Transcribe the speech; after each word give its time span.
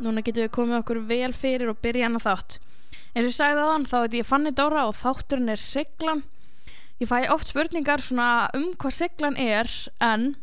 Núna 0.00 0.24
getum 0.24 0.46
við 0.46 0.52
komið 0.56 0.80
okkur 0.80 1.00
vel 1.10 1.32
fyrir 1.36 1.72
og 1.72 1.80
byrja 1.84 2.08
hana 2.08 2.20
þátt. 2.22 2.58
Eins 3.14 3.24
og 3.24 3.30
ég 3.30 3.36
sagði 3.36 3.64
þann, 3.68 3.88
þá 3.90 3.96
veit 4.00 4.18
ég 4.20 4.28
Fanny 4.28 4.52
Dóra 4.56 4.86
og 4.88 4.96
þátturinn 4.96 5.52
er 5.52 5.60
Siglan. 5.60 6.22
Ég 7.00 7.10
fæ 7.10 7.30
oft 7.32 7.50
spurningar 7.52 8.02
svona 8.04 8.48
um 8.56 8.70
hvað 8.80 8.96
Siglan 8.96 9.36
er, 9.40 9.70
en 10.00 10.34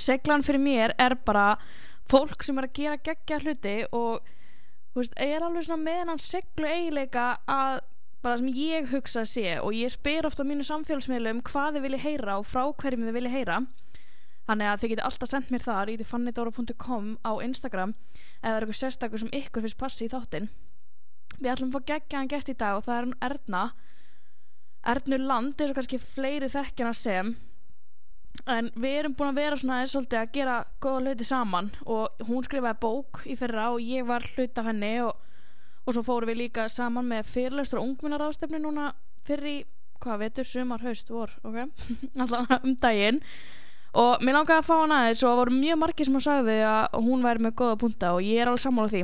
Siglan 0.00 0.44
fyrir 0.46 0.62
mér 0.62 0.94
er 1.00 1.16
bara 1.26 1.56
fólk 2.10 2.44
sem 2.44 2.58
er 2.58 2.68
að 2.68 2.76
gera 2.76 3.00
geggja 3.00 3.40
hluti 3.42 3.76
og 3.92 4.22
veist, 4.96 5.14
er 5.16 5.44
alveg 5.44 5.66
svona 5.66 5.84
með 5.84 6.02
hann 6.10 6.22
siglu 6.22 6.68
eiginleika 6.68 7.26
að 7.50 7.80
bara 8.22 8.38
sem 8.38 8.50
ég 8.54 8.90
hugsa 8.92 9.22
að 9.22 9.30
sé 9.32 9.46
og 9.60 9.74
ég 9.74 9.92
spyr 9.92 10.28
ofta 10.28 10.44
á 10.46 10.48
mínu 10.48 10.66
samfélagsmiðlum 10.66 11.42
hvað 11.46 11.78
þið 11.78 11.86
vilja 11.86 12.02
heyra 12.04 12.36
og 12.40 12.46
frá 12.46 12.66
hverjum 12.68 13.06
þið 13.08 13.16
vilja 13.18 13.32
heyra 13.32 13.56
þannig 14.46 14.68
að 14.68 14.82
þið 14.82 14.92
geti 14.92 15.06
alltaf 15.08 15.30
sendt 15.30 15.50
mér 15.54 15.64
þar 15.64 15.90
í 15.92 15.96
fannidóra.com 16.06 17.08
á 17.26 17.32
Instagram 17.42 17.96
eða 18.42 18.50
það 18.50 18.56
er 18.58 18.66
eitthvað 18.66 18.80
sérstakur 18.82 19.22
sem 19.22 19.34
ykkur 19.38 19.64
finnst 19.64 19.80
passi 19.80 20.06
í 20.06 20.12
þáttin 20.12 20.50
við 21.42 21.52
ætlum 21.52 21.70
að 21.70 21.78
fá 21.78 21.88
geggjaðan 21.92 22.30
gett 22.30 22.50
í 22.52 22.58
dag 22.58 22.76
og 22.78 22.84
það 22.86 22.98
er 22.98 23.06
hún 23.08 23.16
Erna. 23.28 23.62
Ernur 24.92 25.24
Land 25.30 25.60
er 25.60 25.70
svo 25.70 25.78
kannski 25.78 25.98
fleiri 26.02 26.50
þekkjana 26.50 26.94
sem. 26.98 27.34
En 28.48 28.70
við 28.80 28.98
erum 29.02 29.16
búin 29.16 29.32
að 29.32 29.40
vera 29.42 29.58
svona 29.60 29.82
eins 29.82 29.92
svolítið 29.94 30.20
að 30.22 30.32
gera 30.36 30.56
góða 30.82 31.02
hluti 31.04 31.26
saman 31.28 31.68
og 31.84 32.24
hún 32.28 32.46
skrifaði 32.46 32.80
bók 32.82 33.20
í 33.28 33.36
fyrra 33.38 33.68
og 33.74 33.84
ég 33.84 34.06
var 34.08 34.24
hlut 34.32 34.58
af 34.58 34.68
henni 34.70 34.94
og, 35.04 35.12
og 35.84 35.94
svo 35.94 36.04
fórum 36.06 36.32
við 36.32 36.40
líka 36.46 36.66
saman 36.72 37.10
með 37.10 37.28
fyrirlestur 37.28 37.82
og 37.82 37.90
ungminnaráðstefni 37.90 38.62
núna 38.62 38.94
fyrir 39.26 39.66
hvað 40.02 40.24
veitur, 40.24 40.48
sumar, 40.48 40.82
haust, 40.82 41.12
vor 41.12 41.30
ok, 41.46 41.68
allan 42.24 42.48
um 42.56 42.72
daginn 42.80 43.20
og 43.92 44.22
mér 44.24 44.38
langaði 44.38 44.62
að 44.62 44.68
fá 44.68 44.74
hana 44.78 45.00
aðeins 45.02 45.22
og 45.22 45.28
það 45.28 45.40
voru 45.42 45.58
mjög 45.58 45.80
margir 45.82 46.08
sem 46.08 46.16
að 46.16 46.24
sagði 46.26 46.56
að 46.64 46.96
hún 47.04 47.26
væri 47.26 47.44
með 47.44 47.54
góða 47.60 47.76
punta 47.82 48.14
og 48.16 48.24
ég 48.24 48.40
er 48.40 48.48
alveg 48.48 48.64
sammála 48.64 48.92
því. 48.92 49.02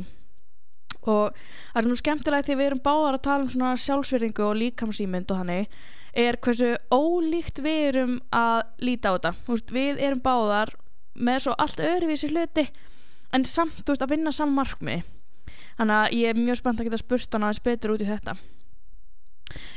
Og 1.09 1.37
það 1.37 1.79
er 1.79 1.85
svona 1.85 2.01
skemmtilegt 2.01 2.49
því 2.49 2.57
við 2.59 2.69
erum 2.69 2.83
báðar 2.85 3.17
að 3.19 3.25
tala 3.27 3.45
um 3.45 3.51
svona 3.53 3.75
sjálfsverðingu 3.85 4.45
og 4.47 4.59
líkamsýmynd 4.59 5.31
og 5.31 5.41
hannig 5.43 5.79
er 6.17 6.39
hversu 6.41 6.73
ólíkt 6.89 7.61
við 7.63 7.81
erum 7.91 8.15
að 8.33 8.63
líta 8.81 9.13
á 9.13 9.15
þetta. 9.15 9.33
Veist, 9.47 9.71
við 9.73 10.01
erum 10.01 10.23
báðar 10.25 10.73
með 11.15 11.45
svo 11.45 11.55
allt 11.61 11.81
öðruvísi 11.83 12.31
hluti 12.33 12.65
en 13.35 13.45
samt 13.45 13.85
veist, 13.85 14.01
að 14.01 14.15
vinna 14.15 14.33
saman 14.33 14.57
markmi 14.57 15.01
þannig 15.77 15.95
að 15.95 16.15
ég 16.17 16.31
er 16.31 16.39
mjög 16.39 16.59
spennt 16.59 16.81
að 16.81 16.89
geta 16.89 17.01
spurt 17.03 17.35
hann 17.35 17.45
aðeins 17.45 17.63
betur 17.63 17.93
út 17.93 18.03
í 18.03 18.09
þetta. 18.09 18.35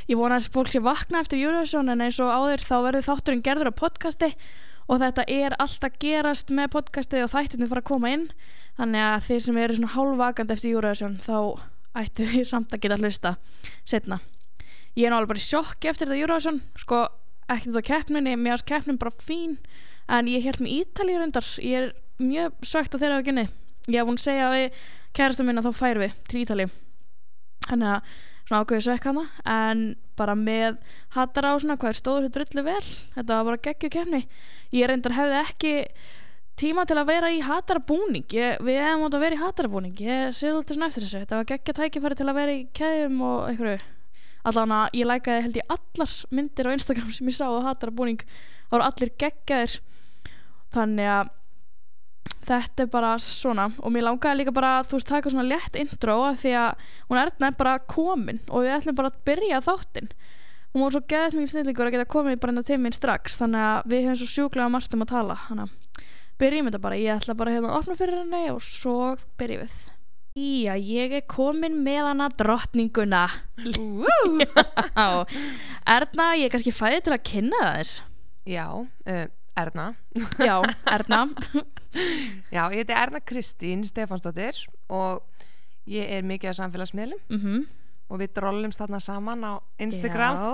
Ég 0.09 0.19
vona 0.19 0.37
að 0.37 0.51
fólk 0.53 0.73
sé 0.73 0.81
vakna 0.83 1.23
eftir 1.23 1.41
Júruðsson 1.41 1.89
en 1.89 2.03
eins 2.05 2.19
og 2.21 2.29
áður 2.29 2.65
þá 2.65 2.75
verður 2.87 3.07
þátturinn 3.07 3.45
gerður 3.45 3.71
á 3.71 3.79
podcasti 3.79 4.29
og 4.87 4.99
þetta 5.03 5.27
er 5.31 5.55
alltaf 5.59 5.97
gerast 6.01 6.51
með 6.53 6.73
podcasti 6.77 7.23
og 7.23 7.31
þættirni 7.31 7.69
fara 7.71 7.83
að 7.83 7.89
koma 7.91 8.13
inn. 8.13 8.27
Þannig 8.77 9.05
að 9.05 9.25
þeir 9.27 9.41
sem 9.47 9.57
eru 9.61 9.77
svona 9.77 9.93
hálfvakandi 9.93 10.55
eftir 10.55 10.73
Júruðsson 10.73 11.19
þá 11.21 11.37
ættu 12.03 12.25
því 12.29 12.45
samt 12.49 12.73
að 12.73 12.85
geta 12.87 12.97
hlusta 12.97 13.35
setna 13.85 14.17
ég 14.97 15.07
er 15.07 15.13
náttúrulega 15.13 15.31
bara 15.31 15.41
í 15.41 15.47
sjokki 15.47 15.89
eftir 15.89 16.09
þetta 16.09 16.19
Júruðsson 16.19 16.59
sko 16.77 16.99
ekki 17.51 17.71
þetta 17.71 17.85
keppninni 17.87 18.35
mér 18.37 18.57
ást 18.57 18.67
keppnin 18.69 18.99
bara 19.01 19.13
fín 19.17 19.57
en 20.11 20.29
ég 20.29 20.45
held 20.45 20.61
með 20.61 20.75
Ítalíu 20.83 21.19
reyndar. 21.19 21.47
Ég 21.63 21.79
er 21.79 21.93
mjög 22.21 22.59
svegt 22.67 22.93
á 22.93 23.01
þeirra 23.01 23.21
aukinni 23.21 23.47
ég 23.89 23.97
hef 23.97 24.07
búin 24.07 24.19
að 24.19 24.27
segja 24.27 24.51
við 24.53 24.83
kærasta 25.17 25.45
minna 25.47 25.63
þá 25.65 25.71
fær 25.75 26.01
við 26.01 26.13
til 26.29 26.43
Ítalíu. 26.43 26.69
Þannig 27.67 27.89
að 27.89 28.13
svona 28.43 28.61
ákveði 28.61 28.85
svekk 28.85 29.07
hana 29.09 29.25
en 29.49 29.83
bara 30.19 30.35
með 30.37 30.77
hattar 31.15 31.47
á 31.49 31.53
svona 31.57 31.79
hvað 31.79 31.93
er 31.93 31.99
stóður 31.99 32.27
þessu 32.27 32.35
drullu 32.37 32.65
vel? 32.67 32.83
Þetta 33.15 33.39
var 33.39 33.49
bara 33.49 33.63
geggju 33.69 33.91
kemni 33.93 34.21
ég 34.73 34.89
reyndar 34.89 35.15
hefði 35.15 35.39
ekki 35.39 35.73
tíma 36.59 36.85
til 36.89 36.97
að 36.99 37.09
vera 37.09 37.31
í 37.33 37.41
hattarabúning 37.43 38.35
ég, 38.35 38.59
við 38.61 38.79
hefum 38.81 39.07
átt 39.07 39.17
að 39.17 39.25
vera 39.25 39.37
í 39.37 39.41
hattarabúning 39.41 40.01
ég 40.03 40.33
sé 40.37 40.51
alltaf 40.51 40.77
svona 40.77 40.89
eftir 40.91 41.05
þessu. 41.05 41.21
Þetta 41.23 41.39
var 41.39 41.49
geggja 41.49 41.77
tækifæri 41.79 42.17
til 42.19 42.27
að 42.29 42.39
vera 42.39 42.55
í 42.55 42.65
keðjum 42.77 43.21
og 43.25 43.45
einhverju. 43.49 43.77
Allan 44.49 44.75
að 44.75 44.97
ég 44.99 45.07
lækaði 45.07 45.45
held 45.45 45.61
ég 45.61 45.71
allar 45.77 46.17
myndir 46.35 46.67
á 46.69 46.75
Instagram 46.75 47.13
sem 47.15 47.31
ég 47.31 47.37
sá 47.37 47.47
á 47.47 47.67
hattarabúning 47.69 48.25
það 48.25 48.75
voru 48.75 48.89
allir 48.89 49.13
geggjaðir. 49.23 49.79
Þannig 50.73 51.09
að 51.13 51.31
þetta 52.43 52.83
er 52.83 52.91
bara 52.91 53.13
svona. 53.21 53.69
Og 53.79 53.93
mér 53.93 54.07
langaði 54.07 54.41
líka 54.41 54.55
bara 54.55 54.77
að 54.79 54.91
þú 54.91 54.99
veist 54.99 55.09
taka 55.09 55.31
svona 55.31 55.47
létt 55.47 55.79
intro 55.79 56.19
að 56.27 56.41
því 56.43 56.53
að 56.59 56.85
hún 57.09 57.21
er 57.23 57.57
bara 57.59 57.79
komin 57.89 58.41
og 58.49 58.65
við 58.65 58.75
ætlum 58.77 58.99
bara 58.99 59.13
að 59.13 59.21
byrja 59.29 59.63
þáttinn 59.63 60.11
hún 60.73 60.83
var 60.83 60.95
svo 60.95 61.03
geðið 61.13 61.37
mikið 61.37 61.51
snillíkur 61.53 61.89
að 61.89 61.95
geta 61.95 62.09
komið 62.09 62.39
bara 62.41 62.53
enda 62.55 62.65
tíminn 62.65 62.95
strax 62.95 63.37
þannig 63.37 63.65
að 63.69 63.91
við 63.93 64.05
höfum 64.07 64.19
svo 64.21 64.29
sjúklega 64.31 64.73
margt 64.73 64.95
um 64.97 65.05
að 65.05 65.11
tala 65.13 65.39
þannig 65.47 65.67
að 65.67 66.07
byrjum 66.41 66.69
þetta 66.69 66.81
bara 66.83 66.99
ég 66.99 67.19
ætla 67.19 67.35
bara 67.37 67.53
hérna 67.53 67.69
að 67.71 67.77
opna 67.81 67.97
fyrir 67.99 68.21
henni 68.23 68.45
og 68.51 68.63
svo 68.65 68.95
byrjum 69.39 69.67
við. 69.67 69.75
Já, 70.33 70.73
ég 70.81 71.11
er 71.13 71.21
komin 71.29 71.75
með 71.85 72.07
hana 72.07 72.27
drottninguna. 72.33 73.27
Erna, 75.93 76.25
ég 76.39 76.47
er 76.47 76.53
kannski 76.55 76.73
fæðið 76.73 77.03
til 77.05 77.13
að 77.13 77.25
kynna 77.29 77.59
það 77.61 77.77
þess 77.77 78.01
Já, 78.49 78.65
uh, 78.73 79.27
Erna. 79.61 79.85
Já, 80.41 80.55
Erna. 80.89 81.21
Já, 82.55 82.63
ég 82.73 82.81
heiti 82.81 82.97
Erna 82.97 83.21
Kristín 83.21 83.85
Stefansdóttir 83.85 84.57
og 84.89 85.21
ég 85.85 86.09
er 86.17 86.25
mikið 86.25 86.57
á 86.57 86.59
samfélagsmiðlum. 86.63 87.21
Mm 87.29 87.39
-hmm. 87.43 87.63
Og 88.13 88.21
við 88.21 88.35
drollumst 88.37 88.81
þarna 88.81 89.01
saman 89.03 89.43
á 89.43 89.53
Instagram. 89.81 90.37
Já, 90.37 90.53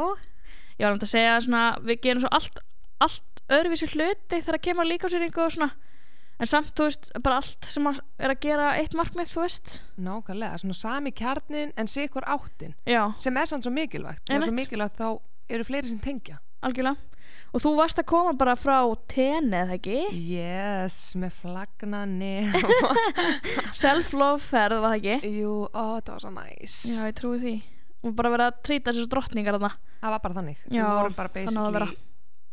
ég 0.80 0.88
var 0.88 0.96
um 0.96 1.04
að 1.04 1.12
segja 1.12 1.36
svona, 1.44 1.64
við 1.84 2.02
gerum 2.06 2.24
svo 2.24 2.32
allt, 2.40 2.64
allt 3.04 3.44
öðruvísi 3.52 3.92
hluti 3.92 4.40
þegar 4.40 4.56
það 4.56 4.66
kemur 4.70 4.90
líkásýringu 4.90 5.46
og 5.46 5.54
svona. 5.58 5.70
En 6.40 6.48
samt, 6.48 6.72
þú 6.72 6.86
veist, 6.88 7.10
bara 7.20 7.42
allt 7.42 7.68
sem 7.68 7.88
að 7.90 8.00
er 8.16 8.32
að 8.32 8.44
gera 8.46 8.70
eitt 8.80 8.94
markmið, 8.96 9.34
þú 9.34 9.44
veist. 9.44 9.74
Nákvæmlega, 10.00 10.62
svona 10.62 10.78
sami 10.80 11.12
kjarnin 11.12 11.74
en 11.76 11.92
sikur 11.92 12.24
áttin 12.24 12.78
Já, 12.88 13.10
sem 13.20 13.36
er 13.36 13.50
sann 13.52 13.66
svo 13.66 13.74
mikilvægt. 13.76 14.24
Og 14.32 14.46
svo 14.48 14.56
mikilvægt 14.56 15.02
þá 15.02 15.10
eru 15.52 15.68
fleiri 15.68 15.92
sem 15.92 16.00
tengja. 16.00 16.40
Algjörlega 16.64 16.96
Og 17.50 17.64
þú 17.64 17.72
varst 17.80 17.98
að 18.02 18.06
koma 18.12 18.34
bara 18.38 18.54
frá 18.60 18.78
tenni, 19.10 19.58
eða 19.58 19.78
ekki? 19.80 20.02
Yes, 20.36 21.00
með 21.18 21.34
flagna 21.40 22.04
nef. 22.10 22.54
Self-love 23.82 24.42
ferð, 24.44 24.84
var 24.84 24.94
það 24.94 25.00
ekki? 25.00 25.32
Jú, 25.40 25.56
ó, 25.74 25.98
það 25.98 26.12
var 26.14 26.24
svo 26.26 26.34
næs. 26.36 26.76
Já, 26.92 27.00
ég 27.08 27.18
trúi 27.18 27.40
því. 27.42 27.56
Og 28.06 28.14
bara 28.16 28.32
vera 28.36 28.52
að 28.52 28.62
trýta 28.70 28.94
þessu 28.94 29.10
drottningar 29.12 29.58
þarna. 29.58 29.74
Það 30.04 30.14
var 30.16 30.24
bara 30.28 30.38
þannig. 30.38 30.62
Já, 30.70 30.84
Við 30.84 30.94
vorum 31.02 31.18
bara 31.18 31.30
á 31.30 31.32
að 31.32 31.40
basically 31.40 31.98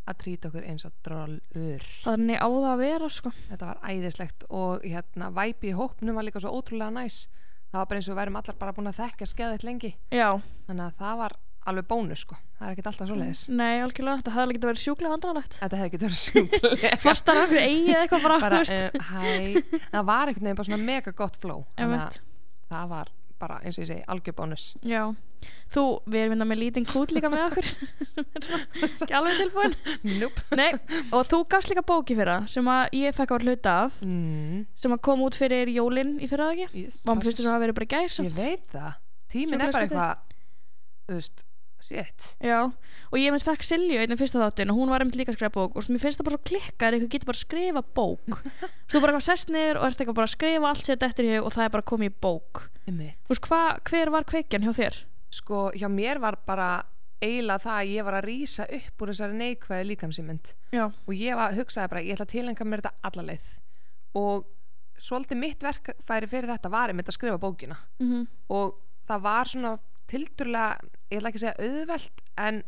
að 0.07 0.19
trýta 0.23 0.51
okkur 0.51 0.67
eins 0.71 0.85
og 0.87 0.93
drollur. 1.07 1.87
Þannig 2.05 2.39
á 2.39 2.47
það 2.47 2.69
að 2.71 2.83
vera, 2.83 3.09
sko. 3.11 3.33
Þetta 3.51 3.71
var 3.71 3.81
æðislegt 3.91 4.47
og 4.55 4.85
hérna 4.87 5.31
væpi 5.35 5.73
í 5.73 5.77
hópnum 5.77 6.19
var 6.19 6.27
líka 6.27 6.43
svo 6.43 6.53
ótrúlega 6.55 6.95
næs. 6.95 7.25
Það 7.73 7.81
var 7.81 7.89
bara 7.91 8.01
eins 8.01 8.09
og 8.09 8.15
við 8.15 8.21
værum 8.21 8.39
allar 8.41 8.59
bara 8.61 8.75
búin 8.77 8.91
að 8.93 9.01
þekka 9.01 9.29
skeðið 9.33 9.67
lengi. 9.67 9.91
Já, 10.15 10.29
Þannig 10.69 10.85
að 10.87 11.01
það 11.03 11.19
var 11.23 11.37
alveg 11.71 11.89
bónus 11.91 12.23
sko. 12.25 12.39
Það 12.59 12.69
er 12.69 12.75
ekkert 12.75 12.89
alltaf 12.91 13.11
svoleiðis. 13.11 13.43
Nei, 13.53 13.75
algjörlega. 13.83 14.23
Þetta 14.23 14.35
hefði 14.37 14.57
getið 14.57 14.71
verið 14.71 14.83
sjúklega 14.83 15.13
vandrarlegt 15.15 15.59
Þetta 15.61 15.81
hefði 15.81 15.93
getið 15.97 16.09
verið 16.09 16.23
sjúklega. 16.23 16.95
Fastar 17.03 17.43
af 17.43 17.53
hverju 17.53 17.67
eigið 17.67 18.01
eitthvað 18.01 18.27
bara, 18.27 18.41
bara, 18.47 18.63
uh, 18.63 19.07
hæ, 19.11 19.79
það 19.93 20.09
var 20.11 20.33
einhvern 20.33 20.49
veginn 20.49 20.61
bara 20.61 20.71
svona 20.71 20.89
mega 20.91 21.15
gott 21.21 21.39
flow. 21.43 21.65
Að 21.77 22.21
það 22.71 22.91
var 22.95 23.15
bara 23.37 23.59
eins 23.63 23.77
og 23.77 23.85
ég 23.85 23.91
segi 23.91 24.05
algjör 24.09 24.37
bónus. 24.39 24.67
Já, 24.87 25.03
þú, 25.75 25.83
við 26.09 26.23
erum 26.23 26.35
vinna 26.35 26.47
með 26.49 26.61
lítinn 26.63 26.87
kút 26.89 27.13
líka 27.13 27.29
með 27.33 27.43
okkur. 27.51 27.69
Ekki 28.87 29.17
alveg 29.19 29.41
tilbúin. 29.43 29.75
Nope. 30.23 30.45
Nei, 30.61 30.71
og 31.11 31.27
þú 31.29 31.43
gafst 31.53 31.73
líka 31.73 31.85
bóki 31.87 32.17
fyrra 32.19 32.39
sem 32.51 32.71
að 32.73 32.97
ég 32.97 33.17
fekk 33.17 33.35
á 33.35 33.39
hluta 33.43 33.75
af 33.87 33.99
mm, 34.05 34.63
sem 34.81 34.97
að 34.97 35.03
kom 35.09 35.27
út 35.27 35.37
fyrir 35.37 35.69
jólin 35.75 36.17
í 36.17 36.31
fyrra 36.31 36.49
ekki? 36.55 36.87
Yes, 36.87 37.03
að 38.81 38.97
tíminn 39.33 39.61
er 39.61 39.75
bara 39.75 39.85
eitthvað 39.85 40.25
þú 41.07 41.19
veist, 41.21 41.45
shit. 41.87 42.27
Já, 42.43 42.59
og 42.67 43.17
ég 43.21 43.33
minnst 43.35 43.47
fekk 43.47 43.65
Silju 43.67 43.99
einnig 44.03 44.19
fyrsta 44.21 44.43
þáttin 44.43 44.73
og 44.75 44.81
hún 44.81 44.91
var 44.93 45.05
einmitt 45.05 45.19
líka 45.21 45.33
að 45.33 45.39
skrifa 45.39 45.55
bók 45.57 45.77
og 45.79 45.91
mér 45.93 46.03
finnst 46.03 46.21
það 46.21 46.29
bara 46.29 46.37
svo 46.37 46.47
klikkar 46.51 46.97
eitthvað 46.97 47.13
getur 47.15 47.31
bara 47.31 47.39
að 47.39 47.45
skrifa 47.45 47.83
bók. 47.97 48.41
Þú 48.91 49.03
bara 49.03 49.15
eitthvað 49.15 49.27
sest 49.31 49.53
niður 49.55 49.81
og 49.81 49.87
ert 49.89 50.01
eitthvað 50.03 50.19
bara 50.19 50.29
að 50.31 50.35
skrifa 50.37 50.71
allt 50.73 50.89
sér 50.89 51.07
eftir 51.07 51.29
í 51.29 51.35
hug 51.37 51.47
og 51.49 51.55
það 51.57 51.69
er 51.69 51.75
bara 51.77 51.89
komið 51.93 52.11
í 52.11 52.17
bók. 52.27 52.65
Þú 53.27 53.35
veist, 53.35 53.49
hva, 53.51 53.61
hver 53.91 54.13
var 54.15 54.27
kveikjan 54.29 54.67
hjá 54.67 54.73
þér? 54.83 54.99
sko, 55.37 55.71
hjá 55.77 55.89
mér 55.91 56.21
var 56.23 56.39
bara 56.47 56.69
eiginlega 57.21 57.63
það 57.65 57.79
að 57.81 57.91
ég 57.93 58.05
var 58.07 58.15
að 58.19 58.27
rýsa 58.29 58.65
upp 58.77 59.03
úr 59.03 59.11
þessari 59.11 59.37
neikvæði 59.41 59.87
líkamsýmynd 59.91 60.51
og 61.09 61.13
ég 61.17 61.37
var, 61.39 61.55
hugsaði 61.57 61.91
bara, 61.93 62.03
ég 62.05 62.15
ætla 62.17 62.27
að 62.29 62.33
tilenga 62.35 62.67
mér 62.69 62.83
þetta 62.85 63.09
alla 63.09 63.25
leið. 63.31 63.47
Og 64.17 64.47
svolítið 65.03 65.41
mitt 65.41 65.65
verkfæri 65.67 66.29
fyrir 66.31 66.49
þetta 66.55 66.71
var 66.73 66.93
einmitt 66.93 67.09
að 67.11 67.19
skrifa 67.19 67.41
bókina. 67.43 67.77
Mm 68.01 68.27
og 68.49 68.77
það 69.07 69.21
var 69.23 69.47
svona 69.51 69.73
tildurlega, 70.11 70.79
ég 71.11 71.19
ætla 71.21 71.31
ekki 71.31 71.41
að 71.41 71.45
segja 71.47 71.71
auðvelt 71.71 72.23
en 72.47 72.63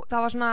það 0.00 0.22
var 0.22 0.32
svona, 0.32 0.50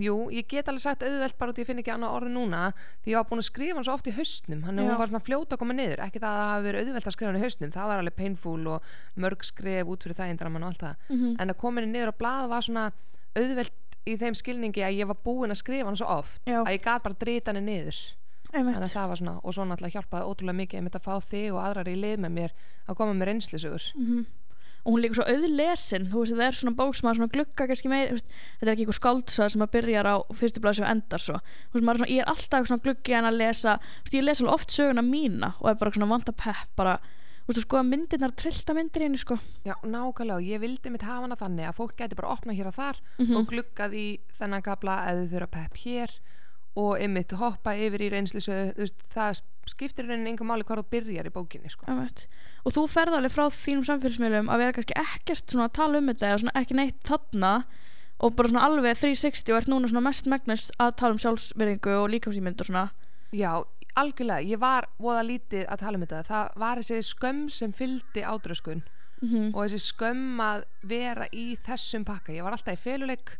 jú, 0.00 0.14
ég 0.32 0.46
get 0.48 0.68
alveg 0.70 0.80
sagt 0.84 1.02
auðvelt 1.04 1.34
bara 1.36 1.50
út 1.52 1.58
í 1.58 1.64
að 1.64 1.68
finna 1.68 1.82
ekki 1.82 1.92
annað 1.92 2.14
orði 2.14 2.30
núna 2.32 2.60
því 3.02 3.10
ég 3.12 3.18
var 3.18 3.26
búin 3.28 3.42
að 3.42 3.48
skrifa 3.48 3.74
hann 3.76 3.84
svo 3.88 3.96
oft 3.98 4.06
í 4.08 4.14
haustnum 4.16 4.62
hann 4.64 4.78
var 4.86 5.10
svona 5.10 5.20
fljóta 5.26 5.56
að 5.56 5.60
koma 5.64 5.74
niður 5.76 6.02
ekki 6.06 6.22
það 6.22 6.30
að 6.30 6.38
það 6.38 6.52
hafi 6.52 6.66
verið 6.68 6.86
auðvelt 6.86 7.08
að 7.10 7.16
skrifa 7.16 7.30
hann 7.32 7.40
í 7.40 7.44
haustnum 7.44 7.72
það 7.74 7.88
var 7.90 8.02
alveg 8.04 8.16
painful 8.16 8.62
og 8.76 8.86
mörg 9.24 9.44
skrif 9.44 9.90
út 9.92 10.06
fyrir 10.06 10.16
það 10.16 10.32
og 10.46 10.68
allt 10.70 10.80
það, 10.86 10.94
Mhm. 11.10 11.36
en 11.40 11.50
að 11.50 11.58
koma 11.58 11.80
henni 11.80 11.92
niður 11.98 12.12
á 12.14 12.20
blað 12.22 12.48
var 12.48 12.62
svona 12.62 12.92
auðvelt 13.36 13.72
í 14.06 14.16
þeim 14.16 14.34
skilningi 14.38 14.80
að 14.86 14.96
ég 15.02 15.06
var 15.10 15.18
búin 15.26 15.50
að 15.52 15.60
skrifa 15.60 15.84
hann 15.90 15.96
svo 15.98 16.06
oft 16.08 16.40
Já. 16.46 16.62
að 16.64 16.72
ég 16.78 16.82
gat 16.82 17.02
bara 17.02 17.14
drita 17.18 17.52
henni 17.52 17.66
niður 17.66 17.98
þannig 18.48 18.72
einmitt 18.72 18.78
að 18.88 18.94
það 18.94 19.08
var 19.08 19.16
svona, 19.20 19.40
og 19.44 19.52
svo 19.52 19.64
náttúrulega 19.68 19.94
hjálpaði 19.98 20.28
ótrúlega 20.30 20.56
mikið 20.62 20.78
einmitt 20.80 20.94
að 20.96 21.04
fá 21.04 21.14
þig 21.20 21.52
og 21.52 21.60
aðrar 21.66 21.88
í 21.92 21.96
lið 22.00 22.16
með 22.24 22.32
mér 22.32 22.50
að 22.88 22.96
koma 22.96 23.12
með 23.12 23.26
reynslisugur 23.28 23.84
Mhm. 23.98 24.26
Og 24.84 24.92
hún 24.92 24.98
er 24.98 25.04
líka 25.08 25.18
svo 25.18 25.26
auðlesin 25.28 26.06
þú 26.12 26.22
veist, 26.22 26.32
það 26.38 26.46
er 26.48 26.56
svona 26.58 26.76
bók 26.78 26.94
sem 26.96 27.08
að 27.10 27.18
svona 27.18 27.32
glugga 27.34 27.66
kannski 27.68 27.88
meir, 27.92 28.12
veist, 28.14 28.26
þetta 28.60 28.68
er 28.68 28.72
ekki 28.74 28.84
eitthvað 28.86 28.98
skáldsaga 29.00 29.50
sem 29.54 29.64
að 29.66 29.72
byrjar 29.76 30.06
á 30.08 30.16
fyrstu 30.38 30.60
blaðs 30.64 30.80
og 30.80 30.88
endar 30.88 31.20
svo. 31.24 31.38
Þú 31.68 31.78
veist, 31.78 31.84
maður 31.88 31.94
er 31.94 32.02
svona, 32.04 32.14
ég 32.14 32.22
er 32.24 32.32
alltaf 32.32 32.66
svona 32.70 32.84
gluggi 32.86 33.12
en 33.18 33.28
að 33.28 33.38
lesa 33.42 33.76
þú 33.82 34.02
veist, 34.06 34.14
ég 34.18 34.24
lesa 34.28 34.44
alveg 34.44 34.54
oft 34.58 34.70
söguna 34.78 35.04
mína 35.04 35.52
og 35.60 35.68
er 35.72 35.78
bara 35.82 35.92
svona 35.98 36.10
vanta 36.14 36.32
pepp 36.32 36.70
bara, 36.78 36.98
sko 37.48 37.78
að 37.80 37.86
myndirnar 37.88 38.32
trillta 38.36 38.74
myndir 38.76 39.02
henni 39.06 39.16
sko. 39.18 39.38
Já, 39.64 39.72
nákvæmlega, 39.82 40.36
og 40.36 40.44
ég 40.44 40.60
vildi 40.60 40.90
mitt 40.92 41.02
hafa 41.02 41.24
hana 41.24 41.36
þannig 41.40 41.64
að 41.70 41.78
fólk 41.78 41.94
gæti 41.96 42.14
bara 42.18 42.32
opna 42.34 42.52
hér 42.52 42.66
og 42.68 42.74
þar 42.76 42.96
Mhm. 43.18 43.36
og 43.36 43.46
gluggað 43.48 43.94
í 43.96 44.06
þennan 44.38 44.62
kapla 44.62 44.98
eða 45.08 45.24
þau 45.24 45.32
þurfa 45.32 45.50
pepp 45.50 45.74
hér 45.84 46.10
og 46.78 46.94
einmitt 47.02 47.34
hoppa 47.40 47.74
yfir 47.74 48.04
í 48.06 48.10
reynslisöðu 48.12 48.86
það 49.14 49.40
skiptir 49.68 50.06
rauninni 50.08 50.32
engum 50.32 50.48
máli 50.48 50.64
hvað 50.66 50.82
þú 50.82 50.92
byrjar 50.94 51.28
í 51.28 51.34
bókinni 51.34 51.72
sko. 51.72 51.88
Og 52.64 52.74
þú 52.74 52.84
ferð 52.92 53.18
alveg 53.18 53.34
frá 53.34 53.48
þínum 53.52 53.86
samfélagsmiðlum 53.88 54.50
að 54.52 54.62
vera 54.62 54.76
kannski 54.76 54.96
ekkert 55.02 55.52
svona 55.52 55.68
að 55.68 55.76
tala 55.80 56.00
um 56.00 56.10
þetta 56.12 56.30
eða 56.34 56.54
ekki 56.62 56.78
neitt 56.78 57.00
þarna 57.08 57.52
og 58.18 58.34
bara 58.38 58.50
svona 58.50 58.66
alveg 58.66 58.98
360 58.98 59.52
og 59.54 59.58
ert 59.60 59.70
núna 59.70 59.90
svona 59.90 60.04
mest 60.08 60.30
megnast 60.30 60.72
að 60.82 60.94
tala 61.02 61.16
um 61.16 61.20
sjálfsverðingu 61.22 61.98
og 61.98 62.08
líkamsýmynd 62.14 62.62
og 62.62 62.70
svona. 62.70 62.86
Já, 63.34 63.52
algjörlega, 63.98 64.46
ég 64.48 64.62
var 64.62 64.88
voða 64.98 65.26
lítið 65.28 65.66
að 65.68 65.82
tala 65.84 65.98
um 65.98 66.06
þetta. 66.06 66.22
Það 66.30 66.62
var 66.64 66.82
þessi 66.82 67.10
skömm 67.10 67.44
sem 67.52 67.74
fylgdi 67.74 68.24
ádröskun 68.26 68.84
mm 69.18 69.50
og 69.50 69.64
þessi 69.64 69.82
skömm 69.82 70.40
að 70.42 70.64
vera 70.86 71.26
í 71.34 71.56
þessum 71.66 72.04
pakka. 72.06 72.32
Ég 72.36 72.46
var 72.46 72.54
alltaf 72.54 72.78
í 72.78 72.82
feluleik 72.82 73.36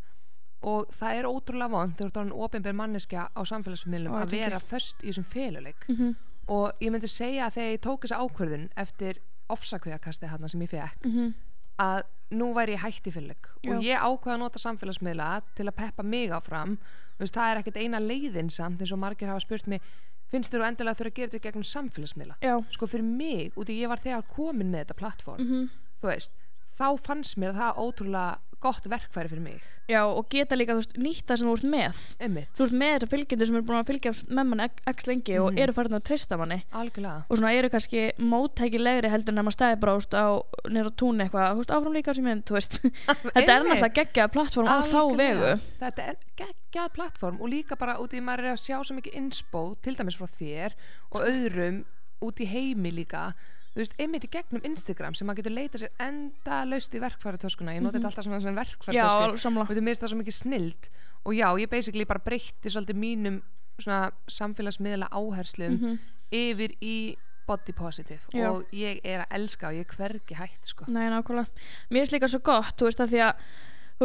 og 0.67 0.89
það 0.95 1.19
er 1.21 1.29
ótrúlega 1.29 1.71
vond 1.71 1.97
þegar 1.99 2.13
þú 2.15 2.23
erum 2.23 2.45
opinber 2.47 2.79
manneskja 2.79 3.29
á 3.31 3.41
samfélagsmiðlum 3.47 4.17
að 4.19 4.33
er 4.33 4.33
vera 4.35 4.61
föst 4.61 5.03
í 5.05 5.11
þessum 5.11 5.29
feluleik. 5.31 5.85
-hmm. 5.89 6.15
og 6.49 6.73
ég 6.81 6.93
myndi 6.93 7.09
segja 7.09 7.47
að 7.47 7.55
þegar 7.59 7.71
ég 7.71 7.81
tók 7.81 8.03
þessa 8.03 8.23
ákvörðun 8.23 8.69
eftir 8.77 9.21
ofsakveðakasti 9.49 10.27
hérna 10.27 10.49
sem 10.49 10.63
ég 10.63 10.71
fekk 10.71 11.05
Mm 11.05 11.35
að 11.79 12.03
nú 12.35 12.53
væri 12.55 12.75
ég 12.75 12.83
hætt 12.83 13.07
í 13.07 13.13
feluleik. 13.15 13.47
Og 13.69 13.85
ég 13.87 13.97
ákveða 13.97 14.35
að 14.35 14.43
nota 14.43 14.59
samfélagsmiðla 14.59 15.43
til 15.55 15.69
að 15.69 15.77
peppa 15.79 16.03
mig 16.03 16.31
áfram. 16.31 16.79
Veist, 17.19 17.35
það 17.35 17.51
er 17.51 17.61
ekkert 17.61 17.77
eina 17.77 18.01
leiðin 18.03 18.51
samt 18.51 18.81
eins 18.81 18.93
og 18.93 18.99
margir 18.99 19.29
hafa 19.29 19.41
spurt 19.41 19.67
mig 19.67 19.81
finnst 20.29 20.53
þér 20.53 20.61
þú 20.61 20.67
endilega 20.69 20.91
að 20.93 20.99
þurfa 20.99 21.11
að 21.11 21.19
gera 21.19 21.31
þetta 21.33 21.47
gegnum 21.47 21.65
samfélagsmiðla? 21.65 22.35
Sko 22.75 22.87
fyrir 22.87 23.05
mig, 23.05 23.53
út 23.57 23.71
í 23.73 23.79
ég 23.81 23.89
var 23.89 24.03
þegar 24.03 24.27
komin 24.35 24.71
með 24.73 24.85
þetta 24.85 24.99
plattform 24.99 25.41
mm 25.41 25.69
þú 25.99 26.11
veist, 26.13 26.35
þá 26.79 26.87
fannst 27.07 27.37
mér 27.39 27.53
það 27.59 27.83
ótrúlega 27.85 28.39
gott 28.59 28.83
verkfæri 28.91 29.29
fyrir 29.31 29.41
mig. 29.43 29.59
Já, 29.89 30.01
og 30.05 30.27
geta 30.29 30.57
líka, 30.59 30.75
þú 30.75 30.81
veist, 30.83 30.97
nýtt 30.99 31.29
það 31.31 31.37
sem 31.39 31.47
þú 31.49 31.53
ert 31.55 31.67
með. 31.73 31.99
Einmitt, 32.27 32.49
Þú 32.59 32.65
ert 32.67 32.73
með 32.81 32.91
þetta 32.97 33.09
fylgjendur 33.13 33.47
sem 33.49 33.55
eru 33.57 33.67
búin 33.69 33.79
að 33.79 33.87
fylgja 33.93 34.11
með 34.35 34.47
manni 34.51 34.67
x 34.91 35.07
lengi 35.07 35.37
og 35.39 35.53
Mhm. 35.53 35.59
eru 35.63 35.73
farin 35.77 35.95
að 35.99 36.03
treysta 36.09 36.37
manni. 36.41 36.59
Algjörlega. 36.75 37.25
Og 37.31 37.39
svona 37.39 37.53
eru 37.55 37.69
kannski 37.71 38.03
móttækilegri 38.19 39.09
heldur 39.13 39.33
en 39.33 39.39
að 39.39 39.47
maður 39.47 39.57
stæði 39.57 39.79
bara 39.81 39.95
úst, 39.97 40.11
á 40.19 40.27
nýra 40.75 40.91
túnni 40.91 41.23
eitthvað, 41.25 41.53
þú 41.55 41.61
veist, 41.63 41.71
áfram 41.79 41.95
líka 41.95 42.15
sem 42.19 42.25
mynd, 42.25 42.45
þú 42.45 42.57
veist. 42.59 42.79
Þetta 43.37 43.53
er 43.55 43.63
náttúrulega 43.63 43.95
geggjað 44.01 44.33
plattform 44.35 44.67
á 44.69 44.79
þá 44.83 45.01
vegu. 45.23 45.53
Þetta 45.81 46.09
er 46.11 46.17
geggjað 46.43 46.89
plattform 46.99 47.41
og 47.41 47.49
líka 47.55 47.79
bara 47.79 47.97
út 48.03 48.13
í 48.13 48.21
maður 48.21 48.45
er 48.51 48.57
að 48.57 48.65
sjá 48.67 48.77
svo 48.83 48.99
mikið 48.99 49.15
inspo 49.23 49.63
til 49.81 49.95
dæmis 49.95 50.19
frá 50.19 50.27
þér 50.35 50.75
og 51.15 51.23
öðrum 51.31 51.85
út 52.27 52.43
í 52.43 52.47
heimi 52.51 52.91
líka 52.93 53.33
þú 53.79 53.85
veist, 53.85 53.95
einmitt 54.03 54.25
í 54.27 54.31
gegnum 54.35 54.65
Instagram 54.67 55.15
sem 55.15 55.29
maður 55.29 55.45
getur 55.45 55.55
leita 55.55 55.79
sér 55.79 55.93
enda 56.03 56.65
laust 56.67 56.95
í 56.99 57.01
verkfæritöskuna 57.05 57.77
ég 57.77 57.85
noti 57.85 58.01
þetta 58.01 58.11
alltaf 58.11 58.27
svona 58.27 58.41
alveg 58.43 59.39
samla 59.39 59.63
og 59.63 59.71
þú 59.71 59.85
minnst 59.87 60.03
það 60.03 60.11
svo 60.13 60.19
mikið 60.19 60.35
snild. 60.35 60.89
Og 61.25 61.37
já, 61.39 61.47
ég 61.63 61.71
basically 61.71 62.05
bara 62.09 62.19
breytti 62.25 62.73
svolítið 62.75 62.99
mínum 62.99 63.39
svona 63.79 64.11
samfélagsmiðla 64.27 65.09
áherslum 65.15 65.79
Mhm. 65.79 65.99
yfir 66.33 66.75
í 66.83 67.17
body 67.47 67.73
positive. 67.73 68.21
Já. 68.35 68.51
og 68.51 68.67
ég 68.73 69.01
er 69.05 69.21
að 69.25 69.31
elska 69.39 69.69
og 69.69 69.75
ég 69.75 69.87
er 69.87 69.95
hvergi 69.97 70.35
hætt 70.37 70.67
sko. 70.67 70.85
Nei, 70.89 71.09
nákvæmlega. 71.09 71.47
Mér 71.91 72.03
finnst 72.05 72.13
líka 72.13 72.29
svo 72.29 72.41
gott, 72.43 72.77
þú 72.77 72.85
veist, 72.91 73.01
að 73.01 73.09
því 73.15 73.21
að 73.25 73.35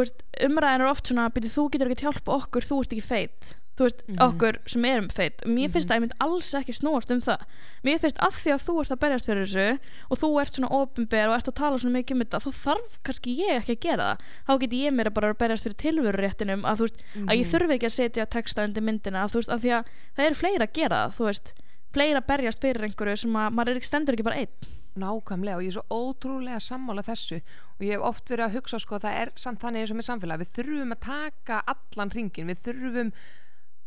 veist, 0.02 0.24
umræðin 0.42 0.82
er 0.82 0.90
oft 0.90 1.06
svona 1.08 1.30
byrju, 1.30 1.52
þú 1.54 1.66
getur 1.72 1.92
ekki 1.94 2.08
hjálpa 2.08 2.40
okkur, 2.40 2.66
þú 2.66 2.80
ert 2.82 2.94
ekki 2.96 3.04
feit. 3.06 3.54
Þú 3.74 3.86
veist, 3.88 4.02
Mhm. 4.08 4.18
okkur 4.22 4.58
sem 4.70 4.86
erum 4.86 5.08
feit. 5.10 5.42
Mér 5.50 5.70
finnst 5.74 5.90
að 5.90 5.96
ég 5.98 6.02
mynd 6.02 6.14
alls 6.22 6.54
ekki 6.54 6.74
snúast 6.78 7.10
um 7.10 7.22
það. 7.22 7.42
Mér 7.84 7.98
finnst 8.00 8.20
að 8.22 8.34
því 8.38 8.52
að 8.54 8.62
þú 8.68 8.74
ert 8.82 8.92
að 8.94 9.00
berjast 9.02 9.26
fyrir 9.26 9.46
þessu 9.48 9.80
og 10.12 10.18
þú 10.22 10.30
ert 10.42 10.54
svona 10.54 10.70
ofinber 10.78 11.28
og 11.30 11.36
ert 11.40 11.48
að 11.50 11.56
tala 11.58 11.78
svona 11.82 11.98
mikið 11.98 12.12
um 12.14 12.22
þetta, 12.22 12.40
þá 12.44 12.52
þarf 12.54 13.00
kannski 13.04 13.38
ég 13.40 13.56
ekki 13.64 13.74
að 13.74 13.82
gera 13.82 14.04
það, 14.14 14.18
þá 14.48 14.60
get 14.60 14.70
ég 14.78 14.94
mér 14.94 15.10
bara 15.14 15.34
að 15.34 15.38
berjast 15.42 15.64
fyrir 15.66 15.82
tilveruréttinum, 15.82 16.62
að 16.70 16.78
þú 16.78 16.84
veist 16.86 17.02
að 17.26 17.38
ég 17.42 17.48
þurfi 17.50 17.74
ekki 17.74 17.90
að 17.90 17.98
setja 17.98 18.26
texta 18.30 18.64
undir 18.64 18.84
myndina 18.86 19.26
þú 19.26 19.42
veist, 19.42 19.50
að 19.50 19.62
því 19.66 19.70
að 19.74 19.86
það 20.16 20.26
eru 20.26 20.36
fleira 20.36 20.68
að 20.70 20.74
gera 20.74 20.96
það 21.10 21.14
þú 21.18 21.26
veist, 21.26 21.54
fleira 21.94 22.22
að 22.22 22.28
berjast 22.30 22.62
fyrir 22.62 22.82
einhverju 22.86 23.18
sem 23.18 23.34
að 23.34 23.54
maður 23.54 23.70
er 23.70 23.78
ekki 23.82 23.90
stendur 23.90 24.14
ekki 24.14 24.24
bara 24.30 24.38
einn 24.38 24.54
nákvæmlega 25.00 25.58
og 25.58 25.64
ég 25.66 25.72
er 25.72 25.78
svo 25.78 25.84
ótrúlega 25.92 26.60
sammála 26.64 27.04
þessu. 27.06 27.40
Og 27.78 27.86
ég 27.86 27.96
hef 27.96 28.08
oft 28.10 28.30
verið 28.30 28.48
að 28.48 28.58
hugsa 28.58 28.80
sko, 28.82 29.00
það 29.04 29.20
er 29.22 29.32
samt 29.40 29.62
þannig 29.64 29.84
eins 29.84 29.94
og 29.94 30.00
með 30.00 30.08
samfélag. 30.10 30.44
Við 30.44 30.54
þurfum 30.58 30.96
að 30.96 31.02
taka 31.08 31.60
allan 31.74 32.14
ringin 32.14 32.52
við 32.52 32.64
þurfum 32.68 33.12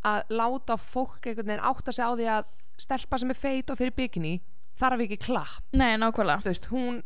að 0.07 0.37
láta 0.39 0.77
fólk 0.79 1.27
einhvern 1.27 1.51
veginn 1.51 1.67
átta 1.71 1.95
sig 1.95 2.07
á 2.07 2.13
því 2.15 2.29
að 2.37 2.51
stelpa 2.81 3.19
sem 3.19 3.33
er 3.33 3.41
feit 3.41 3.73
og 3.73 3.81
fyrir 3.81 3.97
bikini 3.97 4.35
þarf 4.77 5.07
ekki 5.07 5.19
klapp, 5.25 5.63
Nei, 5.73 5.97
nákvæmlega, 6.01 6.43
þú 6.45 6.51
veist, 6.53 6.67
hún 6.73 6.99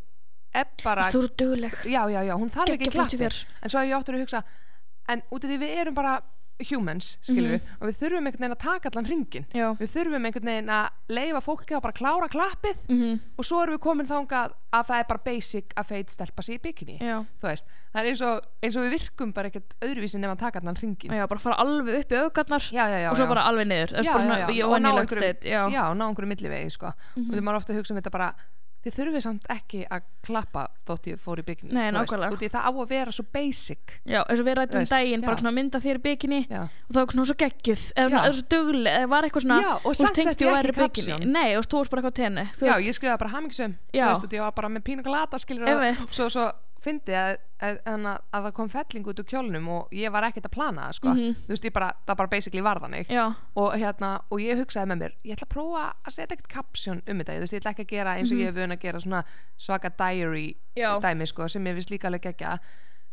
er 0.50 0.67
bara, 0.82 1.06
þú 1.14 1.23
eru 1.23 1.31
dugleg. 1.38 1.76
Já, 1.87 2.03
já, 2.11 2.20
já, 2.26 2.35
hún 2.35 2.50
þarf 2.50 2.75
ekki 2.75 2.91
flott 2.91 3.14
í 3.14 3.20
klapp 3.20 3.62
en 3.62 3.73
svo 3.73 3.85
ég 3.87 3.94
áttur 3.94 4.19
að 4.19 4.25
hugsa 4.25 4.43
en 5.11 5.23
út 5.31 5.44
af 5.44 5.50
því 5.53 5.58
við 5.62 5.76
erum 5.85 5.96
bara 5.99 6.17
humans, 6.69 7.17
skilur 7.25 7.55
við 7.57 7.69
og 7.81 7.89
við 7.89 7.97
þurfum 8.01 8.27
einhvern 8.29 8.45
veginn 8.45 8.55
að 8.57 8.62
taka 8.65 8.91
allan 8.91 9.09
ringin 9.11 9.47
Já, 9.57 9.67
við 9.81 9.93
þurfum 9.95 10.27
einhvern 10.29 10.51
veginn 10.51 10.73
að 10.77 10.89
leifa 11.17 11.41
fólki 11.45 11.77
að 11.77 11.83
bara 11.87 11.97
klára 12.01 12.29
klappið. 12.31 12.77
Mhm, 12.89 13.21
og 13.39 13.45
svo 13.49 13.62
erum 13.62 13.77
við 13.79 13.83
komin 13.87 14.07
þangað 14.11 14.55
að 14.71 14.85
það 14.91 15.01
er 15.01 15.09
bara 15.09 15.23
basic 15.25 15.73
að 15.81 15.89
feit 15.91 16.11
stelpa 16.15 16.43
sig 16.43 16.61
í 16.61 16.99
já. 17.01 17.17
þú 17.41 17.49
veist, 17.49 17.67
það 17.95 18.01
er 18.05 18.11
eins 18.12 18.21
og, 18.23 18.45
eins 18.62 18.77
og 18.77 18.85
við 18.87 18.95
virkum 18.99 19.33
bara 19.33 19.49
ekkert 19.51 19.75
öðruvísi 19.83 20.19
nefn 20.21 20.37
að 20.37 20.39
taka 20.45 20.61
allan 20.61 20.77
ringin 20.79 21.11
Já, 21.11 21.27
bara 21.27 21.41
fara 21.41 21.57
alveg 21.59 22.05
upp 22.05 22.12
í 22.12 22.21
augarnar 22.21 22.63
og 23.11 23.17
svo 23.17 23.27
bara 23.27 23.43
alveg 23.51 23.67
niður. 23.67 23.91
Það 23.91 23.99
er 23.99 24.13
bara 24.13 24.23
svona, 24.25 24.39
já. 24.39 24.49
ég 24.55 24.65
Og 24.65 24.71
var 24.71 24.81
ná 24.81 24.89
nýlegt 24.91 25.11
einhverjum- 25.11 25.35
steit 25.41 25.45
Já, 25.51 25.63
já, 25.75 25.83
ná 25.95 26.05
einhverju 26.06 26.29
millivegi 26.31 26.71
sko. 26.71 26.87
og 27.17 27.35
þið 27.35 27.43
maður 27.43 27.56
ofta 27.61 27.73
að 27.73 27.79
hugsa 27.81 27.95
um 27.95 28.01
þetta 28.01 28.11
bara 28.15 28.35
þið 28.85 28.94
þurfið 28.97 29.23
samt 29.27 29.49
ekki 29.53 29.81
að 29.93 30.05
klappa 30.25 30.62
þótt 30.88 31.09
ég 31.11 31.21
fór 31.21 31.41
í 31.43 31.44
bikini 31.44 31.75
Nei, 31.77 31.91
nákvæmlega. 31.93 32.38
því 32.41 32.49
það 32.55 32.65
á 32.65 32.71
að 32.71 32.89
vera 32.93 33.15
svo 33.17 33.25
basic 33.34 33.94
já 34.08 34.20
eins 34.22 34.41
og 34.41 34.46
við 34.49 34.56
rættum 34.58 34.81
um 34.81 34.84
veist, 34.87 34.94
daginn 34.94 35.25
bara 35.27 35.37
já. 35.37 35.41
svona 35.43 35.53
mynda 35.58 35.81
þér 35.84 36.01
í 36.01 36.03
bikini 36.06 36.41
já, 36.46 36.63
og 36.65 36.94
það 36.94 37.01
var 37.01 37.15
svona 37.15 37.29
svo 37.31 37.37
geggjuð 37.44 37.84
eða 37.91 38.01
Já. 38.01 38.08
svona, 38.08 38.25
eða 38.25 38.39
svo 38.39 38.46
dugleg 38.55 38.96
eða 39.01 39.10
var 39.13 39.29
eitthvað 39.29 39.46
svona 39.46 39.60
já 39.60 39.72
og 39.77 39.99
samt 40.01 40.20
setti 40.22 40.49
ég 40.49 40.58
ekki 40.60 40.75
bikini 40.81 40.81
kapsjón 40.81 41.29
Nei, 41.37 41.51
og 41.60 41.69
þú 41.69 41.82
veist 41.82 41.93
bara 41.93 42.01
eitthvað 42.01 42.17
á 42.17 42.20
tenni 42.20 42.46
Þú 42.56 42.65
já, 42.67 42.72
veist, 42.72 42.89
ég 42.89 42.99
skrifaði 43.01 43.22
bara 43.25 43.34
hamingisum 43.37 43.77
Já. 43.93 44.05
þú 44.06 44.10
veist, 44.15 44.27
og 44.31 44.37
ég 44.41 44.44
var 44.46 44.56
bara 44.56 44.72
með 44.72 44.87
pínu 44.89 45.05
glata 45.05 45.41
skilur 45.41 45.69
Einmitt. 45.69 46.01
og 46.01 46.10
svo, 46.17 46.29
svo 46.32 46.49
fyndi 46.81 47.13
að, 47.13 47.37
að, 47.60 47.79
að, 47.84 48.05
að 48.32 48.44
það 48.46 48.53
kom 48.56 48.69
felling 48.72 49.06
út 49.13 49.19
úr 49.20 49.27
kjólnum 49.29 49.69
og 49.69 49.91
ég 49.93 50.10
var 50.15 50.25
ekkert 50.31 50.46
að 50.49 50.55
plana 50.55 50.87
það 50.89 50.96
sko. 50.96 51.08
Mhm. 51.15 51.34
þú 51.46 51.53
veist, 51.55 51.65
ég 51.69 51.72
bara, 51.77 51.91
það 52.08 52.17
bara 52.22 52.32
basically 52.32 52.63
var 52.65 52.81
þannig 52.81 53.10
Já, 53.13 53.25
og 53.60 53.72
hérna, 53.77 54.13
og 54.31 54.41
ég 54.41 54.56
hugsaði 54.63 54.89
með 54.94 55.03
mér 55.05 55.13
ég 55.29 55.37
ætla 55.37 55.49
að 55.49 55.55
prófa 55.55 55.84
að 56.06 56.13
setja 56.17 56.37
ekkert 56.39 56.49
kapsjón 56.56 57.03
um 57.06 57.19
þetta, 57.20 57.37
þú 57.37 57.41
veist, 57.44 57.53
ég 57.53 57.60
ætla 57.60 57.75
ekki 57.77 57.84
að 57.89 57.93
gera 57.96 58.15
eins 58.17 58.32
og 58.32 58.39
ég 58.41 58.46
hef 58.49 58.55
vun 58.63 58.72
að 58.77 58.81
gera 58.87 59.01
svona 59.01 59.25
svaka 59.58 59.91
diary. 60.01 60.56
Já. 60.77 60.99
dæmi, 61.01 61.27
sko, 61.29 61.49
sem 61.49 61.65
ég 61.69 61.75
vist 61.77 61.91
líka 61.93 62.08
alveg 62.08 62.22
gegja 62.31 62.58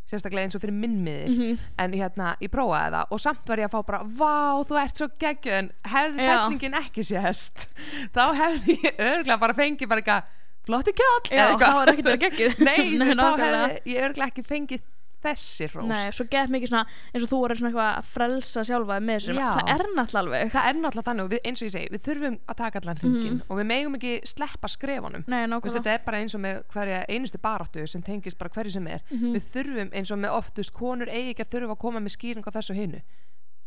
sérstaklega 0.07 0.47
eins 0.47 0.55
og 0.55 0.61
fyrir 0.63 0.71
minnmiðir 0.71 1.27
Mhm. 1.35 1.57
en 1.83 1.91
hérna, 1.91 2.27
ég 2.39 2.47
prófaði 2.53 2.93
það 2.95 3.11
og 3.11 3.19
samt 3.19 3.49
var 3.49 3.57
ég 3.59 3.67
að 3.67 3.73
fá 3.75 3.85
bara, 3.85 3.99
vá, 4.05 4.63
þú 4.63 4.77
ert 4.79 4.95
svo 4.95 5.07
geggju 5.19 5.51
en 5.51 5.71
hefði 5.83 6.21
setningin 6.23 6.77
ekki 6.79 7.03
sést 7.03 7.67
þá 8.15 8.23
hefði 8.39 8.77
ég 8.85 8.95
örgulega 9.03 9.39
bara 9.41 9.53
fengið 9.53 9.89
bara 9.91 9.99
eitthvað, 9.99 10.23
flotti 10.67 10.93
kjall 10.97 11.31
já. 11.31 11.47
það 11.55 11.79
var 11.79 11.93
ekkert 11.93 12.11
verið 12.11 12.23
geggjuð. 12.27 12.61
Nei, 12.67 12.77
veist, 13.01 13.17
þá 13.17 13.41
hefði 13.41 13.95
ég 13.95 14.07
örgulega 14.09 14.31
ekki 14.33 14.45
fengið 14.47 14.85
þessi 15.27 15.67
hrós. 15.71 15.87
Nei, 15.89 16.11
svo 16.13 16.25
gett 16.29 16.51
mikið 16.53 16.71
svona 16.71 16.83
eins 17.11 17.23
og 17.25 17.29
þú 17.31 17.39
voru 17.41 17.55
svona 17.57 17.69
eitthvað 17.71 17.87
að 17.89 18.09
frelsa 18.13 18.63
sjálfa 18.67 18.97
með 19.03 19.17
þessum. 19.17 19.39
Það 19.41 19.71
er 19.73 19.83
náttúrulega 19.97 20.21
alveg. 20.21 20.51
Það 20.53 20.67
er 20.69 20.77
náttúrulega 20.77 21.07
þannig 21.09 21.25
og 21.25 21.31
við, 21.33 21.41
eins 21.49 21.61
og 21.61 21.67
ég 21.67 21.73
segi, 21.73 21.91
við 21.93 22.03
þurfum 22.05 22.37
að 22.37 22.59
taka 22.61 22.81
allan 22.81 23.01
hringin 23.01 23.39
og 23.47 23.59
við 23.59 23.69
megum 23.71 23.97
ekki 23.97 24.13
sleppa 24.29 24.71
skrefunum. 24.71 25.25
Nei, 25.27 25.39
þetta 25.65 25.93
er 25.95 26.03
bara 26.05 26.21
eins 26.21 26.37
og 26.37 26.43
með 26.45 26.61
hverja 26.75 27.01
einustu 27.09 27.41
baráttu 27.43 27.87
sem 27.89 28.05
tengist 28.05 28.37
bara 28.39 28.53
hverju 28.53 28.75
sem 28.77 28.91
er. 28.93 29.01
Mhm. 29.09 29.33
við 29.33 29.49
þurfum 29.55 29.91
eins 29.97 30.13
og 30.13 30.21
með 30.21 30.37
oftust 30.37 30.73
konur 30.77 31.09
eigi 31.09 31.33
ekki 31.33 31.47
að 31.47 31.53
þurfa 31.55 31.75
að 31.75 31.81
koma 31.81 32.03
með 32.03 32.15
skýring 32.15 32.45
á 32.45 32.51
þessu 32.53 32.77
hinu. 32.77 33.01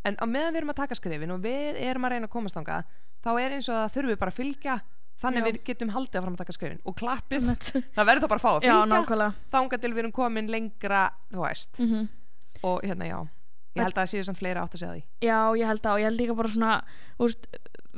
En 0.06 0.16
á 0.16 0.24
meðan 0.24 0.54
við 0.54 0.62
erum 0.62 0.72
að 0.72 0.80
taka 0.80 0.96
skrefin 0.96 1.34
og 1.34 1.42
við 1.44 1.76
erum 1.76 2.06
að 2.06 2.14
reyna 2.14 2.28
að 2.30 2.32
komast 2.32 2.56
þangað 2.56 2.86
þá 3.20 3.30
er 3.36 3.56
eins 3.58 3.68
og 3.68 3.76
það 3.76 3.94
þurfum 3.96 4.12
við 4.14 4.20
bara 4.22 4.32
að 4.32 4.38
fylgja 4.38 4.76
þannig 5.20 5.42
Já. 5.42 5.46
við 5.50 5.58
getum 5.70 5.90
haldið 5.94 6.16
að 6.20 6.24
fram 6.24 6.34
að 6.36 6.42
taka 6.44 6.56
skrefin 6.56 6.80
og 6.84 6.96
klappið, 6.96 7.50
það 7.96 8.06
verður 8.08 8.22
þá 8.24 8.28
bara 8.32 8.40
að 8.40 8.44
fá 8.46 8.50
að 8.54 8.62
fylgja. 8.64 8.86
nákvæmlega. 8.94 9.34
Þangað 9.52 9.80
til 9.84 9.92
við 9.94 10.02
erum 10.04 10.12
komin 10.16 10.48
lengra 10.50 11.02
þú 11.32 11.44
veist, 11.44 11.78
Mhm. 11.80 12.08
og 12.64 12.80
hérna 12.82 13.06
já. 13.10 13.20
Ég 13.76 13.84
held 13.84 13.94
að 13.94 14.00
það 14.02 14.10
séu 14.10 14.24
samt 14.26 14.38
fleira 14.40 14.62
átt 14.64 14.72
að 14.74 14.80
segja 14.82 14.94
því. 14.96 15.02
Já, 15.22 15.38
ég 15.60 15.66
held 15.70 15.82
að 15.86 15.92
og 15.94 16.00
ég 16.00 16.06
held 16.08 16.18
líka 16.20 16.34
bara 16.34 16.48
svona 16.50 16.70
veist, 17.20 17.46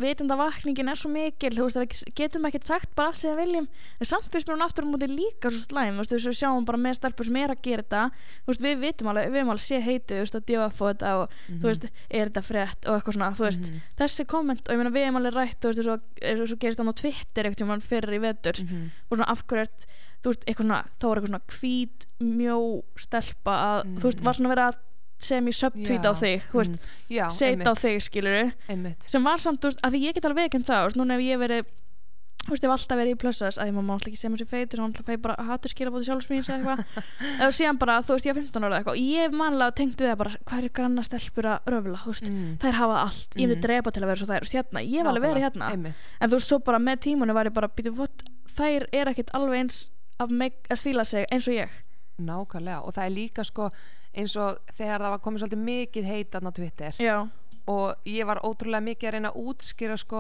vitundavakningin 0.03 0.89
er 0.93 0.99
svo 0.99 1.11
mikil 1.13 1.51
þú 1.57 1.65
veist 1.67 1.79
að 1.79 1.85
við 1.87 2.15
getum 2.19 2.47
ekkert 2.49 2.67
sagt 2.69 2.91
bara 2.99 3.09
allt 3.13 3.19
sem 3.23 3.33
við 3.33 3.41
viljum 3.47 3.67
en 4.01 4.09
samt 4.11 4.29
finnst 4.33 4.49
mér 4.49 4.57
hún 4.59 4.65
aftur 4.67 4.85
á 4.85 4.89
móti 4.93 5.09
líka 5.11 5.51
svo 5.51 5.63
slæm 5.65 5.99
þú 6.01 6.05
veist 6.05 6.27
við 6.29 6.39
sjáum 6.43 6.67
bara 6.69 6.79
með 6.83 6.99
stelpur 6.99 7.29
sem 7.29 7.39
er 7.43 7.55
að 7.55 7.63
gera 7.67 7.83
þetta 7.83 8.03
þú 8.45 8.53
veist 8.53 8.65
við 8.67 8.77
vitum 8.85 9.11
alveg, 9.13 9.31
við 9.33 9.41
erum 9.43 9.53
alveg 9.55 9.65
sé 9.67 9.81
heitið 9.81 10.17
þú 10.17 10.23
veist 10.27 10.39
að 10.39 10.47
djóða 10.53 10.69
fóð 10.79 10.93
þetta 10.93 11.13
og 11.23 11.37
þú 11.49 11.67
veist 11.71 11.85
er 12.11 12.29
þetta 12.31 12.45
frétt 12.51 12.87
og 12.89 12.95
eitthvað 12.99 13.17
svona 13.19 13.33
þú 13.39 13.47
veist 13.49 13.61
Mhm. 13.73 13.81
þessi 13.99 14.25
komment 14.27 14.63
og 14.69 14.73
ég 14.75 14.79
meina 14.83 14.91
við 14.97 15.05
erum 15.07 15.17
alveg 15.23 15.35
rætt 15.37 15.61
þú 15.63 15.73
veist 15.73 15.89
og 15.89 16.47
svo 16.49 16.57
gerist 16.59 16.79
þannig 16.79 16.95
á 16.95 17.01
Twitter 17.03 17.43
eitthvað 17.45 17.61
tímann 17.63 17.83
fyrir 17.83 18.13
í 18.19 18.21
vetur 18.23 18.57
Mhm. 18.63 18.91
og 19.11 19.17
svona 19.19 19.29
af 19.31 19.47
hverju 19.47 19.63
ert 19.63 19.87
þú 20.23 20.31
veist 20.31 20.45
eitthvað 20.47 20.67
svona 20.67 20.85
þá 21.01 21.05
er 21.07 21.17
eitthvað 21.19 21.31
svona 21.33 21.47
hvít 21.59 22.07
mjó 22.23 22.83
stelpa 22.97 23.55
að 23.67 23.79
þú 23.99 24.03
veist 24.09 24.21
var 24.23 24.35
svona 24.39 24.53
verið 24.55 24.67
að 24.71 24.77
sem 25.25 25.47
í 25.49 25.53
subtweet 25.57 26.05
á 26.09 26.13
þig 26.15 26.43
já, 27.11 27.29
setja 27.31 27.71
á 27.71 27.75
þig 27.79 28.01
skilur 28.09 28.53
einmitt. 28.69 29.07
Sem 29.11 29.23
var 29.25 29.39
samt, 29.39 29.63
veist, 29.65 29.81
að 29.83 29.95
því 29.97 30.03
ég 30.09 30.15
get 30.19 30.25
alveg 30.29 30.49
ekki 30.51 30.63
það, 30.67 30.83
þú 30.83 30.91
veist, 30.91 31.01
núna 31.01 31.15
ef 31.19 31.25
ég 31.27 31.39
verið 31.43 31.65
þú 32.43 32.51
veist, 32.51 32.65
ég 32.65 32.67
hef 32.67 32.75
alltaf 32.75 32.99
verið 32.99 33.13
í 33.15 33.19
plussas 33.23 33.59
að 33.63 33.69
ég 33.71 33.75
má 33.77 33.93
alltaf 33.95 34.09
ekki 34.11 34.19
segja 34.19 34.31
mér 34.35 34.41
sér 34.43 34.49
feitur, 34.51 34.81
hann 34.83 34.91
alltaf 34.91 35.07
fæ 35.07 35.15
bara 35.23 35.45
hattur 35.47 35.71
skilabóti 35.71 36.09
sjálfsmýns 36.09 36.49
eða 36.51 36.57
eitthvað. 36.59 37.05
Eða 37.43 37.51
síðan 37.55 37.79
bara, 37.79 37.99
þú 38.03 38.17
veist, 38.17 38.27
ég 38.27 38.33
er 38.35 38.41
15 38.41 38.67
ára 38.67 38.73
eða 38.73 38.81
eitthvað 38.81 38.97
og 38.99 39.13
ég 39.15 39.37
manlega 39.39 39.77
tengt 39.79 40.03
við 40.03 40.11
það 40.11 40.19
bara, 40.25 40.33
hvað 40.51 40.67
er 40.67 40.75
granna 40.81 41.05
stelpur 41.07 41.49
að 41.53 41.71
röfla, 41.71 42.01
þú 42.03 42.11
veist, 42.17 42.27
Mm. 42.33 42.51
þær 42.65 42.79
hafa 42.81 42.97
allt 43.07 43.39
ég 43.39 43.47
vil 43.47 43.57
Mhm. 43.57 43.63
drepa 43.63 43.93
til 43.95 44.03
að 44.03 44.11
vera 44.11 44.19
svo 44.25 44.27
þær, 44.33 44.51
hérna 44.57 44.83
ég 44.83 44.99
hef 44.99 45.07
alveg 45.13 45.23
verið 45.29 45.45
hérna, 45.47 45.71
einmitt. 45.71 46.11
En 46.21 46.31
þú 46.31 46.35
veist, 46.41 46.49
svo 46.51 46.59
bara 46.67 46.79
með 46.83 46.97
tímunni 47.07 47.33
var 47.39 47.47
ég 47.47 47.55
bara, 47.55 47.69
býtu, 47.69 47.95
þær 48.59 48.87
er 48.93 49.07
ekkit 49.15 49.31
alveg 49.39 49.59
eins 49.63 49.79
að, 50.19 50.35
að 50.69 50.83
svíla 50.83 51.07
sig 51.07 51.27
eins 51.31 51.47
og 51.47 51.55
ég 51.55 51.69
nákvæmlega 52.19 52.83
og 52.85 52.95
það 52.95 53.05
er 53.07 53.15
líka 53.17 53.45
sko 53.45 53.71
eins 54.15 54.37
og 54.37 54.59
þegar 54.77 55.01
það 55.01 55.11
var 55.15 55.23
komið 55.25 55.41
svolítið 55.45 55.63
mikið 55.65 56.05
heitan 56.05 56.47
á 56.49 56.51
Twitter. 56.53 56.95
Já, 57.01 57.17
og 57.67 57.95
ég 58.05 58.27
var 58.27 58.41
ótrúlega 58.45 58.83
mikið 58.85 59.09
að 59.09 59.13
reyna 59.17 59.31
að 59.33 59.43
útskýra 59.47 59.97
sko 59.99 60.19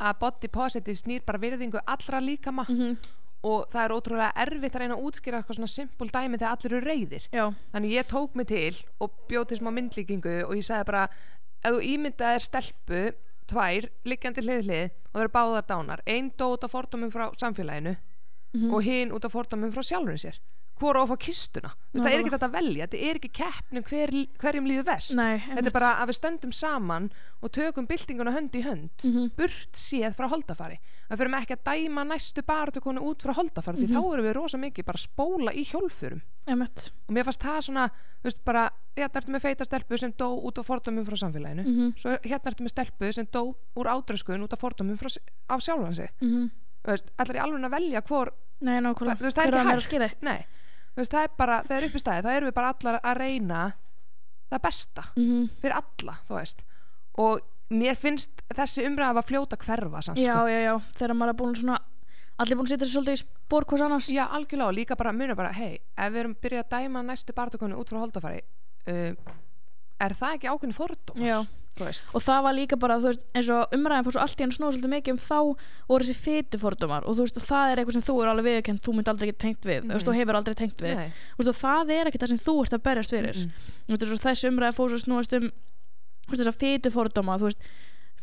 að 0.00 0.18
body 0.20 0.48
positive 0.48 0.96
snýr 0.96 1.24
bara 1.26 1.38
virðingu 1.38 1.80
allra 1.86 2.20
líkama. 2.20 2.66
Mm 2.68 2.96
og 3.40 3.70
það 3.72 3.84
er 3.86 3.92
ótrúlega 3.96 4.32
erfitt 4.36 4.74
að 4.76 4.80
reyna 4.82 4.96
að 4.98 5.04
útskýra 5.08 5.38
eitthvað 5.40 5.56
svona 5.56 5.68
simpul 5.72 6.08
dæmi 6.12 6.36
þegar 6.36 6.50
allir 6.58 6.72
eru 6.76 6.80
reyðir 6.84 7.22
já, 7.32 7.44
þannig 7.72 7.92
ég 7.94 8.08
tók 8.10 8.34
mig 8.36 8.46
til 8.50 8.76
og 9.00 9.14
bjóð 9.30 9.46
til 9.48 9.56
smá 9.62 9.70
myndlíkingu 9.72 10.34
og 10.44 10.52
ég 10.58 10.66
sagði 10.66 10.84
bara 10.90 11.06
ef 11.64 11.70
þú 11.72 11.78
ímyndað 11.88 12.34
er 12.36 12.44
stelpu 12.44 13.00
tvær, 13.48 13.88
liggjandi 14.04 14.44
hlið 14.44 14.60
hlið 14.68 14.84
og 14.92 15.14
það 15.16 15.22
eru 15.24 15.32
báðar 15.38 15.64
dánar 15.72 16.02
einn 16.04 16.28
dó 16.36 16.50
út 16.52 16.66
af 16.68 16.74
fordómum 16.76 17.08
frá 17.16 17.30
samfélaginu 17.40 17.96
Mhm. 18.52 18.74
og 18.74 18.82
hinn 18.84 19.12
út 19.16 19.24
af 19.24 19.32
fordómum 19.32 19.72
frá 19.72 19.82
sjálfurinn 19.88 20.20
sér 20.20 20.36
hvor 20.80 20.96
á 20.96 21.02
að 21.04 21.10
fá 21.12 21.16
kistuna. 21.20 21.70
Veist, 21.92 22.04
það 22.04 22.12
er 22.14 22.20
ekki 22.22 22.32
þetta 22.34 22.48
að 22.48 22.54
velja, 22.56 22.86
þetta 22.86 23.00
er 23.10 23.18
ekki 23.20 23.30
keppnum 23.40 23.84
hver, 23.90 24.12
hverjum 24.40 24.66
líður 24.70 24.86
vest 24.88 25.14
nei 25.18 25.38
þetta 25.44 25.66
er 25.70 25.74
bara 25.76 25.90
að 26.00 26.10
við 26.10 26.16
stöndum 26.20 26.52
saman 26.56 27.08
og 27.42 27.52
tökum 27.56 27.86
byltinguna 27.90 28.32
hönd 28.34 28.54
í 28.56 28.62
hönd 28.64 29.04
Mhm. 29.04 29.30
burt 29.36 29.72
séð 29.76 30.14
frá 30.16 30.28
holdafari. 30.32 30.78
Við 31.10 31.18
fyrir 31.18 31.34
ekki 31.40 31.56
að 31.56 31.64
dæma 31.70 32.04
næstu 32.06 32.42
baráttukonu 32.46 33.00
út 33.02 33.22
frá 33.22 33.34
holdafari 33.34 33.78
því 33.82 33.88
þá 33.94 34.00
erum 34.14 34.24
við 34.26 34.34
rosa 34.36 34.58
mikið 34.58 34.84
bara 34.86 34.98
spóla 34.98 35.52
í 35.52 35.64
hjólfurum 35.66 36.22
og 37.08 37.14
mér 37.14 37.24
fannst 37.24 37.40
það 37.42 37.60
svona 37.66 37.90
veist 38.24 38.44
bara, 38.44 38.70
hérna 38.96 39.20
ertu 39.20 39.32
með 39.32 39.40
feita 39.42 39.64
stelpu 39.64 39.98
sem 39.98 40.12
dó 40.12 40.28
út 40.44 40.58
af 40.58 40.66
fordómum 40.66 41.04
frá 41.06 41.16
samfélaginu. 41.16 41.64
Mhm. 41.66 41.94
svo 41.96 42.16
hérna 42.22 42.50
ertu 42.52 42.62
með 42.64 42.74
stelpu 42.74 43.12
sem 43.12 43.26
dó 43.26 43.54
úr 43.76 43.86
ádröskun 43.86 44.42
út 44.44 44.52
af 44.52 44.60
fordómum 44.60 44.96
frá, 44.98 45.08
af 45.48 45.60
sjálfan 45.60 45.94
sig. 45.94 46.10
Mm 46.20 46.50
þú 46.80 46.88
veist, 46.94 47.10
allar 47.18 47.36
í 47.36 47.40
alveg 47.44 47.64
að 47.68 47.70
velja 47.76 48.00
hvor 48.08 48.30
nei, 48.62 48.80
veist, 48.80 49.36
það 49.36 49.46
er 49.46 49.52
á 49.52 49.60
ekki 49.60 49.98
hægt 50.00 50.22
veist, 51.00 51.14
það 51.14 51.26
er 51.26 51.36
bara, 51.40 51.60
það 51.68 51.76
er 51.76 51.86
upp 51.88 51.96
í 51.96 52.02
stæði 52.02 52.24
þá 52.26 52.32
erum 52.34 52.50
við 52.50 52.56
bara 52.58 52.72
allar 52.74 53.00
að 53.00 53.20
reyna 53.20 53.62
það 54.50 54.62
besta 54.66 55.06
mm 55.16 55.48
fyrir 55.62 55.76
alla, 55.80 56.18
þú 56.28 56.38
veist 56.38 56.64
og 57.20 57.40
mér 57.70 57.98
finnst 57.98 58.42
þessi 58.56 58.86
umræða 58.88 59.22
að 59.22 59.28
fljóta 59.28 59.58
hverfa 59.60 60.02
samt, 60.02 60.18
já, 60.18 60.34
sko. 60.34 60.48
já, 60.50 60.60
já, 60.66 60.74
þegar 60.98 61.16
maður 61.18 61.34
er 61.34 61.38
búin 61.42 61.58
svona 61.58 61.78
allir 62.40 62.56
búin 62.56 62.66
að 62.66 62.72
setja 62.72 62.86
sér 62.88 62.94
svolítið 62.96 63.18
í 63.18 63.20
spór 63.20 63.66
hvers 63.68 63.84
annars 63.84 64.08
já, 64.10 64.24
algjörlega, 64.26 64.70
og 64.70 64.76
líka 64.78 64.96
bara 64.98 65.12
muna 65.14 65.36
bara 65.38 65.52
hei, 65.54 65.78
ef 65.94 66.12
við 66.12 66.22
erum 66.24 66.36
byrjað 66.42 66.64
að 66.64 66.74
dæma 66.74 67.02
næstu 67.06 67.36
barndokonu 67.36 67.78
út 67.78 67.92
frá 67.92 68.00
holdafari 68.00 68.40
uh, 68.90 69.12
er 70.00 70.16
það 70.16 70.36
ekki 70.38 70.50
ákveðin 70.50 70.76
fordómar 70.76 71.26
Já. 71.26 71.38
Og 71.80 72.20
það 72.22 72.42
var 72.44 72.52
líka 72.54 72.76
bara, 72.76 72.98
veist, 73.00 73.22
eins 73.34 73.48
og 73.48 73.72
umræðin 73.72 74.04
fór 74.04 74.12
svo 74.12 74.20
allt 74.20 74.40
í 74.40 74.44
hann 74.44 74.52
snóð 74.52 74.74
svolítið 74.76 74.92
mikið 74.94 75.12
um 75.14 75.20
þá 75.22 75.38
voru 75.88 76.04
þessi 76.04 76.16
fytu 76.20 76.58
fordómar 76.60 77.06
og 77.08 77.16
þú 77.16 77.24
veist, 77.24 77.36
og 77.40 77.46
það 77.48 77.70
er 77.72 77.80
eitthvað 77.80 77.92
sem 77.96 78.02
þú 78.04 78.16
er 78.20 78.28
alveg 78.32 78.44
viðkend, 78.50 78.80
þú 78.84 78.94
mynd 78.96 79.08
aldrei 79.08 79.28
ekki 79.30 79.38
tengt 79.40 79.64
við, 79.64 79.80
þú 79.86 79.94
veist, 79.96 80.08
og 80.10 80.14
hefur 80.20 80.34
aldrei 80.40 80.54
tengt 80.54 80.82
við 80.84 80.96
Nei. 80.96 81.12
og 81.38 81.44
það 81.56 81.92
er 81.96 82.10
ekki 82.10 82.18
það 82.20 82.28
sem 82.34 82.42
þú 82.44 82.54
ert 82.64 82.74
að 82.76 82.82
berjast 82.84 83.10
fyrir 83.16 83.36
Mm. 83.40 83.96
þessi 84.20 84.48
umræði 84.50 84.76
fór 84.76 84.88
svo 84.90 84.98
snúast 84.98 85.32
um 85.38 85.50
þessar 86.30 86.58
fytu 86.60 86.90
fordóma, 86.92 87.38
þú 87.40 87.48
veist 87.48 87.62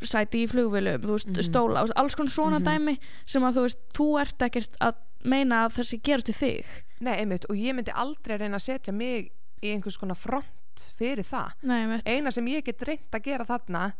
sæti 0.06 0.44
í 0.46 0.48
flugvélum, 0.48 1.02
þú 1.02 1.16
veist, 1.18 1.28
Mhm. 1.28 1.44
stóla 1.50 1.82
þú 1.82 1.88
veist, 1.88 1.98
alls 1.98 2.16
konar 2.16 2.30
svona 2.32 2.60
Mhm. 2.60 2.66
dæmi 2.68 3.00
sem 3.26 3.42
að 3.42 3.54
þú 3.58 3.62
veist, 3.66 3.78
þú 3.94 4.22
ert 4.22 4.38
ekkert 4.46 4.78
að 4.80 4.94
meina 5.26 5.66
að 5.68 5.74
þessi 5.82 6.02
gerast 6.04 6.26
til 6.26 6.36
þig 6.36 6.66
Nei, 7.00 7.18
einmitt, 7.22 7.46
og 7.50 7.56
ég 7.56 7.74
myndi 7.74 7.92
aldrei 7.94 8.38
reyna 8.38 8.58
að 8.58 8.62
setja 8.70 8.94
mig 8.94 9.32
í 9.64 9.74
einhvers 9.74 9.98
konar 9.98 10.16
front 10.16 10.46
fyrir 10.98 11.24
það. 11.28 11.52
Nei, 11.64 12.02
eina 12.06 12.32
sem 12.32 12.46
ég 12.48 12.64
get 12.66 12.82
reynt 12.88 13.12
að 13.12 13.24
gera 13.24 13.46
þarna 13.46 13.94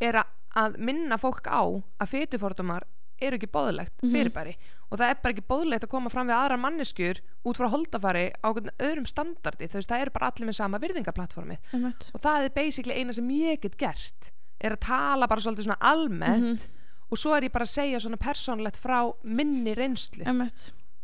er 0.00 0.22
að, 0.56 0.78
minna 0.78 1.16
fólk 1.20 1.46
á 1.46 1.62
að 2.00 2.08
fytufordumar 2.10 2.86
eru 3.20 3.36
ekki 3.36 3.50
bóðlegt 3.52 3.92
Mhm. 4.02 4.12
fyrirbæri. 4.14 4.54
Og 4.90 4.98
það 4.98 5.10
er 5.10 5.18
bara 5.22 5.34
ekki 5.34 5.44
bóðlegt 5.46 5.84
að 5.84 5.90
koma 5.92 6.08
fram 6.10 6.26
við 6.26 6.34
aðra 6.40 6.56
manneskjur 6.58 7.20
út 7.44 7.56
frá 7.60 7.68
holdafari 7.68 8.32
á 8.42 8.48
öðrum 8.80 9.06
standardi. 9.06 9.68
Þú 9.68 9.76
veist, 9.78 9.88
það 9.90 10.00
eru 10.00 10.10
bara 10.10 10.30
allir 10.32 10.46
með 10.48 10.54
sama 10.56 10.78
virðingaplattformið 10.80 11.58
Einmitt. 11.74 12.10
og 12.14 12.20
það 12.22 12.44
er 12.44 12.48
basically 12.56 12.94
eina 12.96 13.12
sem 13.12 13.28
ég 13.28 13.60
get 13.60 13.76
gert 13.76 14.30
er 14.60 14.72
að 14.72 14.80
tala 14.80 15.26
bara 15.28 15.40
svolítið 15.40 15.68
svona 15.68 15.78
almennt 15.80 16.68
og 17.12 17.18
svo 17.18 17.36
er 17.36 17.42
ég 17.42 17.52
bara 17.52 17.64
að 17.64 17.76
segja 17.76 18.00
svona 18.00 18.16
persónlegt 18.16 18.80
frá 18.80 19.12
minni 19.22 19.74
reynslu. 19.74 20.24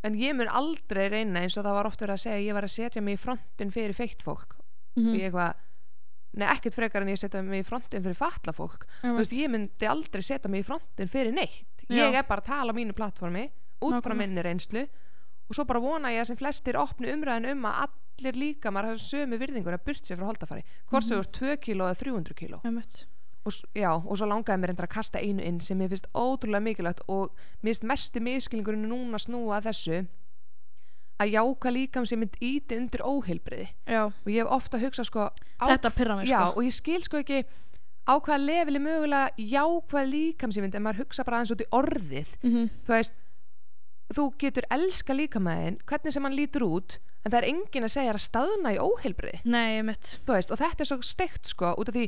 En 0.03 0.15
ég 0.15 0.35
mun 0.35 0.49
aldrei 0.49 1.09
reyna 1.11 1.41
eins 1.43 1.57
og 1.59 1.65
það 1.65 1.75
var 1.77 1.87
oft 1.87 2.01
verið 2.01 2.15
að 2.17 2.25
segja 2.25 2.47
ég 2.49 2.55
var 2.55 2.63
að 2.63 2.71
setja 2.71 3.03
mig 3.03 3.19
í 3.19 3.23
frontin 3.23 3.71
fyrir 3.73 3.95
feitt 3.95 4.23
fólk 4.23 4.56
Mhm. 4.97 5.09
og 5.09 5.15
ég 5.21 5.31
eitthvað 5.31 5.55
Nei, 6.37 6.49
ekkert 6.53 6.75
frekar 6.75 7.01
en 7.01 7.09
ég 7.09 7.17
setja 7.17 7.41
mig 7.43 7.63
í 7.63 7.65
frontin 7.65 8.03
fyrir 8.05 8.17
fatla 8.19 8.53
fólk 8.53 8.83
Einmitt. 9.03 9.19
veist, 9.23 9.33
Ég 9.33 9.49
myndi 9.49 9.87
aldrei 9.89 10.21
setja 10.23 10.51
mig 10.51 10.65
í 10.65 10.67
frontin 10.67 11.09
fyrir 11.09 11.33
neitt 11.33 11.65
Ég 11.89 11.97
Já. 12.13 12.19
er 12.19 12.25
bara 12.29 12.43
að 12.43 12.45
tala 12.51 12.73
á 12.73 12.77
mínu 12.77 12.93
plattformi 12.93 13.51
út 13.81 14.03
frá 14.03 14.13
Nákvæmlega. 14.13 14.17
minni 14.19 14.43
reynslu 14.43 14.83
og 15.49 15.55
svo 15.55 15.65
bara 15.65 15.81
vona 15.81 16.09
ég 16.13 16.21
að 16.21 16.27
sem 16.27 16.37
flestir 16.37 16.75
opni 16.77 17.09
umræðin 17.09 17.51
um 17.53 17.63
að 17.65 17.89
allir 18.19 18.33
líka 18.37 18.69
maður 18.71 18.91
hafa 18.91 19.07
sömu 19.07 19.39
virðingur 19.39 19.73
að 19.79 19.85
burt 19.87 20.03
sér 20.05 20.19
frá 20.19 20.27
holdafari 20.27 20.65
hvort 20.91 21.05
sem 21.05 21.19
ert 21.19 21.33
2 21.33 21.57
kíló 21.57 21.87
eða 21.89 21.97
300 22.03 22.35
kíló 22.35 22.61
Einmitt. 22.67 23.07
og, 23.47 23.53
já, 23.75 23.95
og 23.95 24.17
svo 24.19 24.27
langaði 24.27 24.61
mér 24.61 24.71
endur 24.75 24.87
að 24.89 24.95
kasta 24.97 25.19
einu 25.23 25.41
inn 25.43 25.61
sem 25.61 25.79
ég 25.81 25.89
finnst 25.89 26.09
ótrúlega 26.13 26.61
mikilvægt 26.67 27.01
og 27.09 27.31
mér 27.63 27.73
finnst 27.73 27.85
mesti 27.85 28.21
miskilningurinn 28.21 28.89
núna 28.91 29.17
snúa 29.23 29.63
þessu 29.63 30.07
að 31.23 31.33
jáka 31.33 31.71
líkam 31.73 32.07
sem 32.09 32.21
mynd 32.21 32.35
íti 32.45 32.77
undir 32.77 33.03
óheilbriði 33.07 33.69
Já, 33.89 34.03
og 34.11 34.29
ég 34.33 34.43
hef 34.43 34.51
ofta 34.53 34.81
hugsað 34.83 35.09
sko 35.09 35.29
á, 35.33 35.65
þetta 35.71 35.93
pyrra 35.97 36.17
mig 36.19 36.29
já, 36.29 36.41
sko. 36.43 36.59
og 36.61 36.67
ég 36.67 36.75
skil 36.77 37.03
sko 37.07 37.21
ekki 37.23 37.45
á 38.07 38.15
hvaða 38.21 38.39
leveli 38.45 38.79
mögulega 38.85 39.33
jákvæð 39.41 40.11
líkamsýmynd 40.13 40.77
en 40.77 40.85
maður 40.85 41.05
hugsa 41.07 41.25
bara 41.27 41.41
aðeins 41.41 41.55
út 41.57 41.65
í 41.65 41.71
orðið. 41.75 42.29
Mhm. 42.45 42.69
þú 42.87 42.95
veist 42.95 43.15
þú 44.15 44.25
getur 44.39 44.69
elska 44.71 45.17
líkamæðin 45.17 45.81
hvernig 45.89 46.13
sem 46.15 46.23
hann 46.23 46.37
lítur 46.39 46.63
út 46.69 46.99
en 47.25 47.33
það 47.33 47.41
er 47.41 47.49
enginn 47.51 47.87
að 47.89 47.95
segja 47.97 48.13
að 48.15 48.23
staðna 48.23 48.75
í 48.77 48.79
óheilbriði 48.79 49.41
Nei, 49.51 49.83
mitt 49.83 50.21
þú 50.27 50.37
veist, 50.37 50.53
og 50.55 50.61
þetta 50.61 50.85
er 50.85 50.91
svo 50.93 51.01
steikt 51.03 51.51
sko 51.51 51.73
út 51.75 51.89
af 51.91 51.97
því 51.97 52.05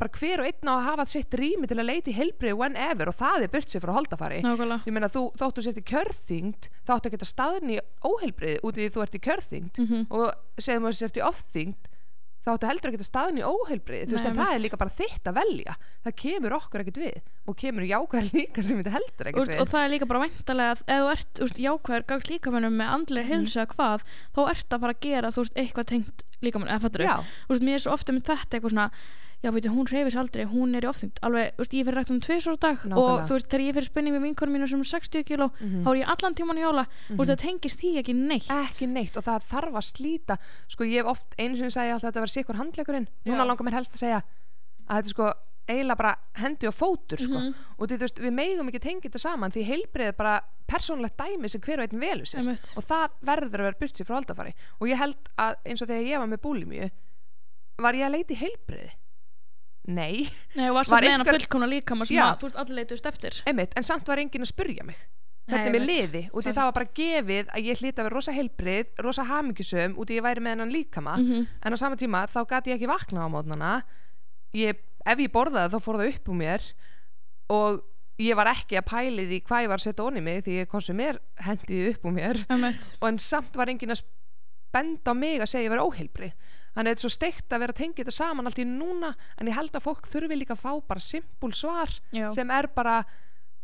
bara 0.00 0.10
hver 0.18 0.42
og 0.42 0.48
einn 0.48 0.70
á 0.70 0.74
að 0.74 0.84
hafa 0.88 1.06
sitt 1.14 1.34
rými 1.38 1.68
til 1.70 1.78
að 1.78 1.86
leita 1.86 2.10
í 2.10 2.16
heilbriði 2.18 2.56
whenever 2.58 3.08
og 3.12 3.14
það 3.20 3.46
er 3.46 3.52
burt 3.54 3.70
sér 3.70 3.84
frá 3.84 3.92
holdafari. 3.94 4.40
Ég 4.88 4.92
meina 4.96 5.08
þú 5.12 5.24
þóttu 5.38 5.62
sért 5.62 5.78
í 5.80 5.86
kjörþyngd 5.92 6.68
þá 6.84 6.94
áttu 6.96 7.08
að 7.10 7.14
geta 7.16 7.30
staðni 7.30 7.78
í 7.78 7.82
óheilbriði 8.02 8.60
út 8.62 8.74
af 8.74 8.82
því 8.82 8.92
þú 8.96 9.02
ert 9.06 9.14
í 9.18 9.24
kjörþyngd. 9.28 9.82
Mhm. 9.84 10.06
og 10.10 10.32
segjum 10.58 10.88
að 10.90 10.98
sért 10.98 11.20
í 11.20 11.26
ofþyngd 11.30 11.90
þá 12.44 12.50
áttu 12.52 12.68
heldur 12.68 12.90
að 12.90 12.96
geta 12.98 13.06
staðin 13.08 13.38
í 13.40 13.44
óheilbriði 13.48 14.04
þú 14.04 14.16
veist 14.18 14.26
að 14.28 14.36
það 14.36 14.50
er 14.54 14.62
líka 14.64 14.76
bara 14.82 14.92
þitt 14.92 15.28
að 15.30 15.38
velja. 15.38 15.76
Það 16.04 16.14
kemur 16.20 16.54
okkur 16.58 16.82
ekkert 16.82 17.00
við 17.00 17.16
og 17.48 17.56
kemur 17.56 17.86
jákvæð 17.88 18.28
líka 18.36 18.64
sem 18.66 18.82
þetta 18.82 18.92
heldur 18.98 19.30
ekkert 19.30 19.48
við. 19.48 19.60
og 19.62 19.70
það 19.70 19.84
er 19.86 19.92
líka 19.94 20.08
bara 20.10 20.22
væntalega 20.26 20.74
að 20.74 20.82
ef 20.84 21.00
þú 21.00 21.08
ert 21.14 21.40
úst, 21.46 21.60
jákvæður 21.64 22.06
gagst 22.12 22.30
líkamennum 22.34 22.76
með 22.76 22.92
andlega 22.98 23.30
heilsu 23.32 23.60
eða 23.62 23.72
hvað 23.72 24.04
þá 24.36 24.40
ert 24.52 24.76
að 24.76 24.84
fara 24.84 24.92
að 24.92 25.00
gera 25.06 25.32
þú 25.32 25.44
veist, 25.46 25.56
eitthvað 25.64 25.88
tengt 25.94 26.24
líkamann 26.44 26.68
eða 26.68 26.84
fattur 26.84 27.06
úst, 27.48 27.64
mér 27.64 27.78
er 27.78 27.84
svo 27.86 27.96
ofta 27.96 28.12
með 28.12 28.28
þetta 28.28 28.58
eitthvað 28.58 28.74
svona 28.76 28.90
já 29.44 29.50
veitir 29.52 29.70
hún 29.74 29.84
reyfis 29.90 30.14
aldrei, 30.16 30.46
hún 30.48 30.72
er 30.78 30.86
í 30.86 30.88
ofþyngd 30.88 31.18
alveg, 31.26 31.50
úst, 31.60 31.74
ég 31.76 31.84
fyrir 31.84 31.98
rætt 32.00 32.10
um 32.14 32.20
tvisar 32.24 32.56
á 32.56 32.58
dag 32.64 32.78
og 32.80 32.90
Nákvæmlega. 32.94 33.26
þú 33.28 33.34
veist, 33.36 33.48
þegar 33.52 33.64
ég 33.66 33.74
fyrir 33.76 33.88
spurning 33.90 34.14
við 34.16 34.22
vinkonum 34.24 34.54
mínu 34.56 34.68
sem 34.70 34.80
er 34.80 34.88
60 34.88 35.24
kíló, 35.28 35.50
Mhm. 35.60 35.82
þá 35.84 35.88
er 35.92 35.98
ég 36.00 36.08
allan 36.08 36.34
tíman 36.34 36.56
í 36.58 36.62
hjóla 36.64 36.84
mm 36.88 37.16
-hmm. 37.16 37.26
það 37.28 37.36
tengist 37.44 37.78
því 37.80 37.90
ekki 38.00 38.14
neitt 38.14 38.48
ekki 38.48 38.86
neitt 38.88 39.16
og 39.16 39.24
það 39.24 39.42
þarf 39.52 39.74
að 39.76 39.84
slíta 39.92 40.38
sko 40.68 40.84
ég 40.84 40.96
hef 41.04 41.06
oft 41.06 41.34
einu 41.38 41.56
sinni 41.56 41.70
segja 41.70 41.92
alltaf 41.94 42.08
að 42.08 42.12
þetta 42.12 42.20
var 42.24 42.32
sikkur 42.34 42.56
handlegurinn 42.56 43.08
núna 43.26 43.44
langar 43.46 43.64
mér 43.68 43.74
helst 43.74 43.94
að 43.94 43.98
segja 44.00 44.22
að 44.88 44.96
þetta 45.02 45.08
sko 45.08 45.32
eiginlega 45.68 45.96
bara 45.96 46.16
hendi 46.36 46.66
og 46.68 46.74
fótur 46.74 47.18
sko. 47.18 47.38
Mhm. 47.40 47.54
og 47.78 47.88
því, 47.88 47.98
veist, 47.98 48.18
við 48.20 48.32
megum 48.32 48.68
ekki 48.68 48.80
tengja 48.80 49.08
þetta 49.10 49.18
saman 49.20 49.50
því 49.50 49.64
heilbrið 49.64 50.06
er 50.08 50.12
bara 50.12 50.40
persónulegt 50.68 51.16
dæmi 51.16 51.48
sem 51.48 51.60
hver 51.60 51.80
og 51.80 51.88
einn 51.92 52.00
velur 52.00 52.24
sér 52.26 52.44
og 52.76 52.84
það 52.84 53.08
verður 53.22 53.60
að 53.60 53.64
vera 53.68 53.76
burt 53.80 53.92
sér 53.96 54.04
frá 54.06 54.14
holdafari 54.16 54.52
og 54.80 54.88
ég 54.88 54.96
held 54.96 55.16
að 55.38 55.54
eins 55.66 55.82
og 55.82 55.88
þegar 55.88 56.04
ég 56.08 56.18
var 56.18 56.28
með 56.28 56.40
búlimíu 56.40 56.90
var 57.78 57.92
ég 57.94 58.06
að 58.06 58.12
leita 58.12 58.34
í 58.34 58.36
heilbriði 58.36 58.90
nei, 59.86 60.28
Nei, 60.56 60.68
og 60.70 60.76
varst 60.78 60.90
Var 60.90 61.02
það 61.02 61.04
með 61.06 61.12
hana 61.12 61.24
einhver- 61.24 61.40
fullkomna 61.40 61.66
líkama 61.68 62.06
sem 62.06 62.16
Já. 62.16 62.24
að 62.32 62.38
þú 62.40 62.46
veist 62.48 62.56
allir 62.62 62.76
leitust 62.80 63.06
eftir 63.06 63.42
einmitt, 63.46 63.72
en 63.76 63.82
samt 63.84 64.06
var 64.08 64.16
enginn 64.18 64.42
að 64.46 64.52
spurja 64.52 64.84
mig 64.84 64.96
Nei, 65.46 65.58
hvernig 65.58 65.72
mér 65.74 65.84
veit. 65.84 65.88
liði 65.90 66.22
og 66.32 66.42
því 66.42 66.52
Það 66.54 66.64
var 66.64 66.72
bara 66.72 66.92
gefið 66.96 67.46
að 67.52 67.64
ég 67.68 67.78
hlýtti 67.82 67.98
að 68.00 68.04
vera 68.08 68.14
rosa 68.16 68.32
heilbrið 68.32 68.86
rosa 69.04 69.24
hamingjusum 69.28 69.96
út 70.00 70.08
í 70.08 70.16
ég 70.16 70.22
væri 70.24 70.40
með 70.40 70.54
hennan 70.54 70.72
líkama 70.72 71.16
Mhm. 71.20 71.46
en 71.62 71.72
á 71.72 71.76
sama 71.76 71.96
tíma 71.96 72.24
þá 72.26 72.46
gati 72.48 72.70
ég 72.72 72.80
ekki 72.80 72.88
vakna 72.88 73.26
á 73.26 73.28
mótnana 73.28 73.82
ég, 74.54 74.76
ef 75.04 75.18
ég 75.18 75.28
borðaði 75.32 75.68
þá 75.74 75.80
fór 75.84 75.96
það 76.00 76.14
upp 76.14 76.28
úr 76.28 76.34
mér 76.40 76.62
og 77.50 77.82
ég 78.18 78.34
var 78.36 78.46
ekki 78.46 78.78
að 78.80 78.86
pæli 78.88 79.26
því 79.28 79.42
hvað 79.44 79.62
ég 79.64 79.68
var 79.68 79.78
að 79.78 79.84
setja 79.84 80.04
onni 80.06 80.22
mig 80.22 80.44
því 80.46 80.52
ég 80.62 80.68
konsum 80.70 80.96
mér 80.96 81.18
hendiði 81.44 81.90
upp 81.94 82.04
úr 82.08 82.12
mér 82.14 82.46
Einmitt. 82.48 82.96
og 83.02 83.08
en 83.08 83.18
samt 83.18 83.52
var 83.56 83.66
enginn 83.68 83.90
að 83.92 84.02
benda 84.72 85.10
á 85.10 85.14
mig 85.14 85.40
að 85.40 85.50
segja 85.50 85.68
ég 85.68 85.74
vera 85.74 85.84
óheilbrið 85.84 86.32
þannig 86.74 86.90
að 86.90 86.94
þetta 86.94 87.00
er 87.00 87.04
svo 87.04 87.12
steikt 87.14 87.52
að 87.54 87.62
vera 87.64 87.72
að 87.74 87.80
tengja 87.82 88.04
þetta 88.04 88.16
saman 88.18 88.46
allt 88.50 88.58
í 88.58 88.66
núna 88.68 89.14
en 89.38 89.46
ég 89.50 89.54
held 89.58 89.74
að 89.78 89.84
fólk 89.86 90.08
þurfi 90.10 90.38
líka 90.40 90.56
að 90.56 90.64
fá 90.64 90.72
bara 90.88 91.00
simpul 91.00 91.52
svar 91.54 91.92
Já. 92.12 92.32
sem 92.34 92.50
er 92.50 92.66
bara 92.74 93.04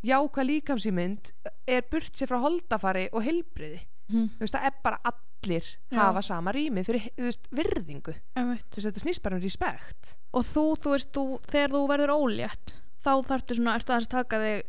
jáka 0.06 0.44
líkamsýmynd 0.46 1.32
er 1.68 1.82
burt 1.90 2.14
sér 2.16 2.30
frá 2.30 2.38
holdafari 2.40 3.08
og 3.12 3.22
heilbriði 3.26 3.80
Mhm. 4.10 4.30
þú 4.38 4.40
veist, 4.42 4.54
það 4.56 4.64
er 4.66 4.72
bara 4.82 4.98
allir 5.06 5.66
Já. 5.92 5.96
hafa 6.00 6.22
sama 6.22 6.50
rými 6.52 6.82
fyrir 6.84 7.10
veist, 7.16 7.44
virðingu 7.54 8.14
þetta 8.34 8.98
snýst 9.04 9.22
bara 9.22 9.36
um 9.36 9.42
respekt 9.42 10.14
og 10.34 10.42
þú, 10.42 10.64
þú 10.82 10.90
veist, 10.96 11.12
þú, 11.14 11.24
þegar 11.46 11.70
þú 11.70 11.82
verður 11.92 12.14
ólétt 12.16 12.74
þá 13.04 13.12
þarftu 13.28 13.54
svona, 13.54 13.76
aðeins 13.78 14.06
að 14.06 14.08
taka 14.10 14.40
þig 14.42 14.64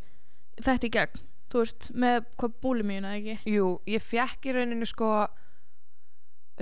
þetta 0.62 0.86
í 0.86 0.90
gegn, 0.94 1.20
þú 1.50 1.58
veist 1.64 1.90
með 1.92 2.24
hvað 2.38 2.54
búlimíuna, 2.62 3.10
ekki? 3.18 3.38
Jú, 3.50 3.80
ég 3.86 4.02
fekk 4.02 4.46
í 4.46 4.54
rauninu 4.54 4.86
sko 4.86 5.10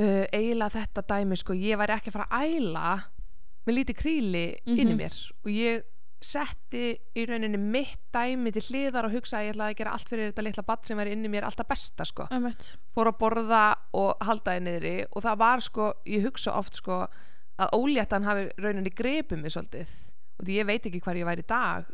uh, 0.00 0.24
eiginlega 0.32 0.74
þetta 0.80 1.04
dæmi 1.14 1.36
sko, 1.36 1.54
ég 1.54 1.78
væri 1.80 1.96
ekki 1.98 2.10
að 2.12 2.16
fara 2.18 2.28
að 2.32 2.58
æla 2.58 2.92
með 3.66 3.74
lítið 3.78 3.98
kríli 4.00 4.44
Mhm. 4.66 4.78
inn 4.80 4.88
í 4.94 4.96
mér. 4.96 5.16
Og 5.44 5.50
ég 5.52 5.82
setti 6.20 6.98
í 7.16 7.22
rauninu 7.28 7.56
mitt 7.58 8.00
dæmi 8.12 8.52
til 8.52 8.62
hliðar 8.68 9.06
og 9.08 9.12
hugsa 9.14 9.38
að 9.38 9.46
ég 9.46 9.54
ætlaði 9.54 9.72
að 9.72 9.76
gera 9.78 9.92
allt 9.96 10.08
fyrir 10.10 10.32
þetta 10.32 10.42
litla 10.44 10.62
badd 10.68 10.84
sem 10.86 10.98
væri 11.00 11.12
inn 11.12 11.24
í 11.24 11.30
mér 11.32 11.46
alltaf 11.48 11.66
besta 11.68 12.04
sko. 12.04 12.26
Fór 12.94 13.08
að 13.08 13.18
borða 13.22 13.62
og 13.96 14.16
halda 14.20 14.52
því 14.56 14.60
niðri 14.66 15.06
og 15.16 15.22
það 15.24 15.38
var 15.38 15.60
sko, 15.64 15.92
ég 16.06 16.22
hugsa 16.28 16.52
oft 16.58 16.74
sko 16.76 17.06
að 17.60 17.72
óléttan 17.72 18.24
hafi 18.24 18.50
rauninni 18.58 18.90
grepið 18.90 19.40
mig 19.40 19.52
svolítið. 19.52 19.88
Og 20.40 20.44
því 20.46 20.58
ég 20.60 20.66
veit 20.66 20.86
ekki 20.90 21.00
hvar 21.00 21.16
ég 21.16 21.24
væri 21.28 21.42
í 21.44 21.46
dag 21.48 21.84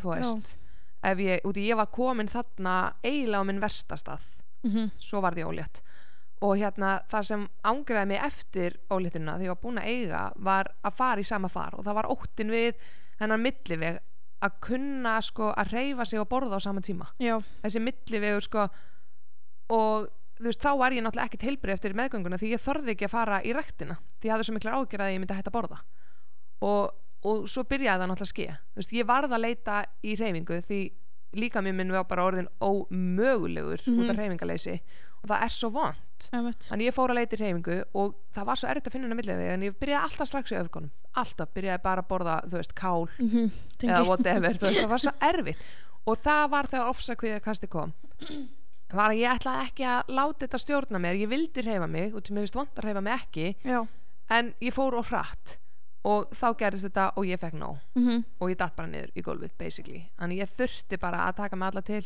þú 0.00 0.14
veist. 0.14 0.56
Ef 1.02 1.18
ég, 1.18 1.40
út 1.44 1.56
í 1.56 1.66
ég 1.70 1.76
var 1.76 1.86
komin 1.86 2.28
þarna 2.28 2.92
eiginlega 3.02 3.40
á 3.42 3.44
minn 3.46 3.60
verstastað 3.60 4.22
Mm 4.62 4.90
svo 4.98 5.20
var 5.22 5.32
því 5.32 5.44
ólétt 5.46 5.80
og 6.40 6.54
hérna 6.56 7.02
það 7.10 7.26
sem 7.28 7.42
ángraði 7.68 8.06
mig 8.08 8.20
eftir 8.24 8.76
óléttina 8.90 9.34
því 9.36 9.44
ég 9.48 9.52
var 9.52 9.60
búin 9.62 9.80
að 9.82 9.90
eiga 9.92 10.20
var 10.36 10.70
að 10.88 10.94
fara 10.96 11.20
í 11.20 11.26
sama 11.28 11.48
far. 11.52 11.74
Og 11.76 11.84
það 11.84 11.94
var 11.98 12.08
óttin 12.14 12.50
við 12.54 12.78
hennar 13.20 13.36
milliveg 13.42 13.98
að 14.40 14.54
kunna 14.64 15.18
sko 15.20 15.50
að 15.52 15.74
reyfa 15.74 16.04
sig 16.08 16.20
og 16.22 16.28
borða 16.30 16.56
á 16.56 16.60
sama 16.64 16.80
tíma. 16.80 17.10
Já, 17.20 17.36
þessi 17.62 17.82
millivegur 17.84 18.40
sko 18.46 18.68
og 19.70 20.08
þú 20.40 20.46
veist 20.48 20.62
þá 20.64 20.70
var 20.80 20.94
ég 20.96 21.04
náttúrulega 21.04 21.28
ekkert 21.28 21.44
heilbrið 21.44 21.74
eftir 21.76 21.94
meðgönguna 21.98 22.38
því 22.40 22.54
ég 22.54 22.62
þorði 22.64 22.94
ekki 22.94 23.04
að 23.10 23.12
fara 23.12 23.42
í 23.44 23.52
rektina 23.52 23.98
því 24.20 24.30
ég 24.30 24.32
hafði 24.32 24.48
svo 24.48 24.54
miklar 24.56 24.78
ágjör 24.80 25.04
að 25.04 25.12
ég 25.12 25.20
myndi 25.20 25.34
að 25.36 25.40
hætta 25.42 25.52
að 25.52 25.58
borða. 25.58 25.78
Og, 26.64 26.96
og 27.28 27.44
svo 27.52 27.66
byrjaði 27.68 28.00
það 28.00 28.10
náttúrulega 28.14 28.30
að 28.30 28.32
ske 28.32 28.48
þú 28.56 28.80
veist 28.80 28.96
ég 28.96 29.10
varð 29.12 29.36
að 29.36 29.44
leita 29.44 29.76
í 30.08 30.16
reyfingu 30.16 30.62
því 30.64 30.80
líka 31.36 31.60
mér 31.62 31.76
minn 31.78 31.92
var 31.94 32.08
bara 32.10 32.24
orðin 32.26 32.48
ómögulegur 32.64 33.84
út 33.84 34.08
af 34.10 34.16
Mhm. 34.16 34.18
reyfingaleysi 34.18 34.80
og 35.20 35.28
það 35.30 35.44
er 35.44 35.52
svo 35.54 35.70
vond 35.74 36.06
þannig 36.28 36.86
ég 36.88 36.94
fór 36.94 37.12
að 37.12 37.18
leita 37.20 37.36
í 37.36 37.40
reyfingu 37.40 37.76
og 37.96 38.14
það 38.34 38.48
var 38.50 38.60
svo 38.60 38.68
erfitt 38.70 38.88
að 38.88 38.94
finna 38.94 39.06
hennar 39.08 39.18
milliveg 39.20 39.52
en 39.54 39.64
ég 39.64 39.76
byrjaði 39.80 40.06
alltaf 40.08 40.28
strax 40.28 40.52
í 40.52 40.58
öfgunum. 40.60 40.90
Alltaf 41.20 41.52
byrjaði 41.56 41.82
bara 41.84 42.04
að 42.04 42.08
borða 42.10 42.36
þú 42.46 42.56
veist 42.58 42.74
kál 42.78 43.06
Mm 43.18 43.50
eða 43.80 44.02
whatever, 44.04 44.58
þú 44.60 44.66
veist, 44.66 44.80
það 44.80 44.90
var 44.90 45.02
svo 45.04 45.12
erfitt. 45.30 45.62
Og 46.06 46.18
það 46.20 46.42
var 46.52 46.68
þegar 46.70 46.90
ofsakviða 46.92 47.40
kasti 47.44 47.70
kom. 47.70 47.94
Var 48.90 49.14
að 49.14 49.20
ég 49.20 49.32
ætlaði 49.38 49.66
ekki 49.68 49.86
að 49.86 50.12
láta 50.18 50.44
þetta 50.44 50.60
stjórna 50.60 51.00
mér, 51.00 51.18
ég 51.20 51.30
vildi 51.30 51.64
reyfa 51.64 51.86
mig 51.88 52.14
og 52.14 52.24
til 52.26 52.34
mér 52.34 52.46
finnst 52.46 52.58
vond 52.58 52.80
að 52.80 52.86
reyfa 52.88 53.02
mig 53.06 53.16
ekki 53.16 53.46
Já. 53.64 53.80
en 54.36 54.52
ég 54.60 54.74
fór 54.76 54.98
of 54.98 55.12
hratt. 55.12 55.56
Og 56.04 56.32
þá 56.32 56.46
gerist 56.58 56.88
þetta 56.88 57.10
og 57.16 57.28
ég 57.28 57.40
fekk 57.40 57.56
nóg. 57.60 57.78
Mm 57.94 58.24
og 58.40 58.50
ég 58.50 58.58
datt 58.58 58.76
bara 58.76 58.88
niður 58.88 59.12
í 59.14 59.24
gólfið 59.24 59.56
basically, 59.58 60.02
þannig 60.18 60.42
ég 60.42 60.52
þurfti 60.58 61.00
bara 61.00 61.24
að 61.28 61.36
taka 61.44 61.56
mig 61.56 61.70
alla 61.70 61.82
til 61.82 62.04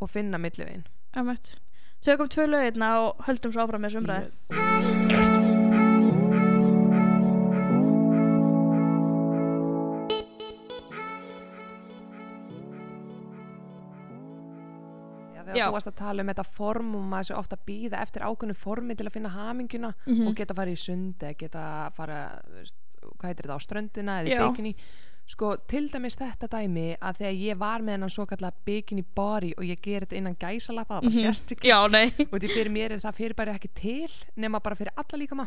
og 0.00 0.10
finna 0.10 0.38
Einmitt. 0.38 1.58
Tökum 2.04 2.28
tvö 2.28 2.46
lögirna 2.48 2.88
og 3.04 3.24
höldum 3.28 3.52
svo 3.52 3.66
áfram 3.66 3.84
með 3.84 3.90
þessu 3.92 4.02
umræði. 4.04 4.30
yes. 4.30 5.50
Já, 15.30 15.44
þegar 15.46 15.56
Já. 15.58 15.66
þú 15.68 15.74
varst 15.76 15.90
að 15.90 15.96
tala 16.00 16.24
um 16.24 16.30
þetta 16.32 16.44
form 16.56 16.90
og 16.98 17.04
maður 17.10 17.28
sé 17.30 17.36
ofta 17.38 17.56
að 17.58 17.64
býða 17.70 18.00
eftir 18.04 18.24
ákveðnu 18.26 18.56
formi 18.58 18.96
til 18.98 19.06
að 19.08 19.14
finna 19.16 19.32
haminguna 19.34 19.92
Mhm. 20.06 20.26
og 20.28 20.34
geta 20.36 20.54
farið 20.54 20.76
í 20.76 20.82
sund 20.84 21.14
eða 21.22 21.36
geta 21.38 21.90
fara 21.96 22.18
þú 22.46 22.54
veist, 22.58 22.76
hvað 23.18 23.28
heitir 23.30 23.46
þetta 23.46 23.56
á 23.56 23.66
ströndina 23.66 24.12
eða 24.20 24.26
í 24.26 24.30
Já. 24.34 24.74
Sko 25.30 25.52
til 25.70 25.86
dæmis 25.92 26.16
þetta 26.18 26.48
dæmi 26.50 26.88
að 26.98 27.20
þegar 27.20 27.36
ég 27.38 27.58
var 27.60 27.84
með 27.86 27.94
hennan 27.96 28.10
svo 28.10 28.24
kallar 28.26 28.54
bikini 28.66 29.04
body 29.14 29.52
og 29.56 29.64
ég 29.68 29.78
ger 29.84 30.02
þetta 30.06 30.16
innan 30.18 30.34
gæsalappa 30.40 30.98
það 30.98 31.04
bara 31.06 31.12
Mhm. 31.14 31.22
sérst 31.22 31.52
ekki 31.54 31.68
Já, 31.70 31.78
nei. 31.90 32.06
og 32.32 32.36
því 32.40 32.48
fyrir 32.50 32.70
mér 32.74 32.92
er 32.96 33.00
það 33.04 33.14
fyrir 33.20 33.36
bara 33.36 33.54
ekki 33.54 33.70
til 33.74 34.10
nema 34.36 34.60
bara 34.60 34.74
fyrir 34.76 34.92
alla 34.96 35.18
líkama 35.22 35.46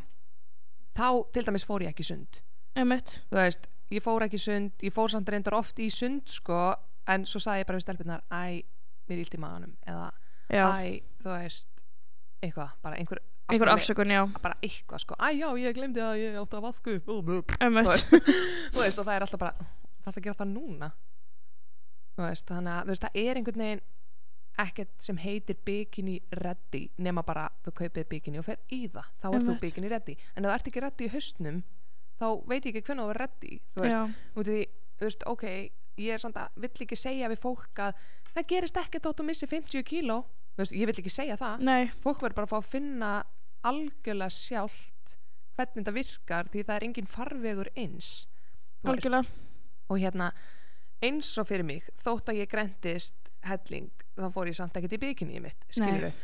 þá 0.96 1.32
til 1.34 1.44
dæmis 1.44 1.66
fór 1.68 1.82
ég 1.84 1.92
ekki 1.94 2.04
sund 2.08 2.40
Einmitt. 2.76 3.22
þú 3.32 3.36
veist, 3.38 3.68
ég 3.92 4.02
fór 4.02 4.24
ekki 4.26 4.40
sund 4.40 4.72
ég 4.82 4.94
fór 4.94 5.10
samt 5.12 5.30
reyndar 5.30 5.54
oft 5.60 5.78
í 5.80 5.90
sund 5.92 6.24
sko 6.32 6.76
en 7.08 7.26
svo 7.26 7.40
sagði 7.44 7.60
ég 7.64 7.68
bara 7.68 7.78
við 7.78 7.86
stelpunar 7.88 8.22
æ, 8.32 8.64
mér 9.10 9.18
er 9.18 9.20
illt 9.26 9.36
í 9.36 9.42
maðanum 9.44 9.76
eða 9.86 10.12
Já. 10.50 10.66
æ, 10.80 11.04
þú 11.24 11.30
veist 11.38 11.68
eitthvað, 12.44 12.72
bara 12.82 12.96
einhver 12.96 13.20
Einhver 13.52 13.72
afsökun, 13.74 14.14
já. 14.14 14.24
bara 14.42 14.56
eitthvað 14.64 15.04
sko, 15.04 15.18
æ 15.20 15.28
já, 15.36 15.48
ég 15.60 15.76
glemdi 15.76 16.00
að 16.00 16.20
ég 16.22 16.38
átti 16.40 16.60
að 16.60 16.64
vasku 16.64 16.94
þú 17.04 18.80
veist, 18.80 19.00
og 19.00 19.04
það 19.04 19.16
er 19.16 19.26
alltaf 19.26 19.42
bara 19.42 19.54
það 19.58 20.12
er 20.12 20.20
að 20.20 20.24
gera 20.24 20.40
það 20.40 20.54
núna. 20.54 20.90
Þú 22.14 22.24
veist, 22.28 22.48
þannig 22.48 22.74
að 22.78 22.90
veist, 22.92 23.04
það 23.04 23.20
er 23.24 23.40
einhvern 23.40 23.64
veginn 23.66 23.84
ekkert 24.64 24.98
sem 25.02 25.18
heitir 25.18 25.58
bikini 25.66 26.20
ready 26.40 26.84
nema 27.02 27.24
bara 27.26 27.48
þú 27.66 27.74
kaupið 27.82 28.10
bikini 28.12 28.40
og 28.40 28.46
fer 28.48 28.60
í 28.70 28.84
það. 28.86 29.08
Þá 29.20 29.30
ert 29.34 29.48
þú 29.48 29.56
bikini 29.64 29.90
ready. 29.90 30.18
En 30.36 30.46
ef 30.46 30.52
þú 30.52 30.56
ert 30.56 30.70
ekki 30.70 30.84
ready 30.84 31.08
í 31.08 31.14
haustnum 31.14 31.64
þá 32.20 32.28
veit 32.48 32.66
ég 32.68 32.74
ekki 32.74 32.86
hvernig 32.88 33.08
þú 33.08 33.14
er 33.14 33.22
ready 33.24 33.58
þú 33.74 33.86
veist, 33.86 34.20
út 34.38 34.50
í 34.50 34.54
því, 34.54 34.66
þú 35.00 35.08
veist, 35.08 35.26
ok 35.34 35.46
ég 36.04 36.16
er 36.16 36.22
samt 36.22 36.40
að, 36.42 36.56
vill 36.64 36.86
ekki 36.86 36.98
segja 36.98 37.30
við 37.32 37.42
fólk 37.44 37.82
að 37.84 38.06
það 38.34 38.48
gerist 38.54 38.80
ekkert 38.82 39.08
þótt 39.08 39.22
þú 39.22 39.28
missi 39.30 39.50
50 39.50 39.86
kíló 39.90 40.20
veist, 40.58 40.72
ég 40.76 40.86
vill 40.90 41.00
ekki 41.02 41.10
segja 41.14 41.38
það 41.40 41.64
Nei. 41.66 41.88
fólk 42.04 42.22
verður 42.22 42.36
bara 42.36 42.46
að 42.50 42.54
fá 42.54 42.58
að 42.62 42.72
finna 42.76 43.12
algjörlega 43.64 44.30
sjálft 44.30 45.18
hvernig 45.58 45.80
þetta 45.84 45.94
virkar 45.96 46.50
því 46.54 46.64
það 46.68 46.76
er 46.76 46.84
engin 46.88 47.08
farvegur 47.08 47.70
eins. 47.78 48.28
Algjörlega. 48.84 49.26
og 49.90 50.00
hérna 50.00 50.32
eins 51.04 51.30
og 51.38 51.48
fyrir 51.48 51.64
mig 51.68 51.84
þótt 52.02 52.30
að 52.32 52.40
ég 52.42 52.50
grendist 52.52 53.16
helling 53.44 53.90
þá 54.16 54.30
fór 54.32 54.48
ég 54.48 54.56
samt 54.56 54.78
ekkert 54.80 54.94
í 54.96 55.00
bikini 55.02 55.40
mitt 55.44 55.66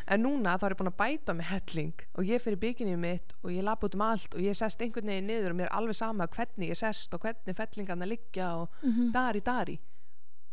en 0.07 0.21
núna 0.23 0.53
þá 0.55 0.63
er 0.69 0.71
ég 0.75 0.79
búin 0.79 0.91
að 0.91 0.99
bæta 1.01 1.33
með 1.35 1.49
helling 1.51 2.03
og 2.15 2.23
ég 2.29 2.39
fyrir 2.43 2.59
bikini 2.61 2.95
mitt 2.99 3.33
og 3.43 3.51
ég 3.51 3.63
lapp 3.67 3.83
út 3.83 3.95
um 3.97 4.03
allt 4.07 4.35
og 4.35 4.39
ég 4.45 4.55
sest 4.55 4.79
einhvern 4.81 5.11
veginn 5.11 5.27
niður 5.27 5.51
og 5.51 5.57
mér 5.59 5.67
er 5.67 5.75
alveg 5.81 5.95
sama 5.99 6.27
hvernig 6.31 6.71
ég 6.71 6.79
sest 6.79 7.13
og 7.13 7.19
hvernig 7.25 7.57
fellingarna 7.59 8.07
liggja 8.07 8.53
og 8.61 8.69
Mhm. 8.83 9.11
dari 9.11 9.41
dari 9.41 9.79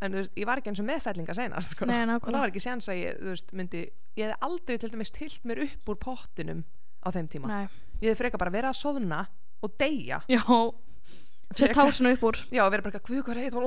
en 0.03 0.13
þú 0.13 0.17
veist, 0.21 0.33
ég 0.37 0.47
var 0.47 0.59
ekki 0.61 0.69
eins 0.73 0.81
og 0.83 0.87
með 0.91 1.01
fellinga 1.07 1.35
senast 1.35 1.71
sko. 1.77 1.87
Nei, 1.89 2.03
og 2.15 2.21
það 2.27 2.41
var 2.43 2.51
ekki 2.53 2.61
séns 2.65 2.89
að 2.93 2.99
ég, 3.01 3.21
þú 3.23 3.31
veist, 3.33 3.53
myndi 3.57 3.83
ég 4.17 4.27
hefði 4.27 4.39
aldrei 4.49 4.79
til 4.79 4.91
dæmis 4.93 5.13
tilt 5.17 5.45
mér 5.49 5.63
upp 5.65 5.89
úr 5.95 5.97
pottinum 6.03 6.65
á 7.01 7.09
þeim 7.15 7.29
tíma 7.33 7.47
Nei. 7.49 7.67
ég 8.03 8.11
hefði 8.11 8.19
freka 8.21 8.39
bara 8.39 8.51
verið 8.53 8.71
að 8.73 8.81
soðna 8.83 9.23
og 9.63 9.77
deyja 9.81 10.21
Já. 10.29 10.43
Sett 11.55 11.71
Frekar- 11.71 11.87
hásinu 11.87 12.11
upp 12.13 12.23
úr. 12.27 12.37
já, 12.51 12.65
og 12.67 12.73
verið 12.75 12.83
bara 12.83 12.99
eitthvað, 12.99 13.23
hvað 13.23 13.37
er 13.37 13.43
heitt 13.45 13.55
ó, 13.55 13.61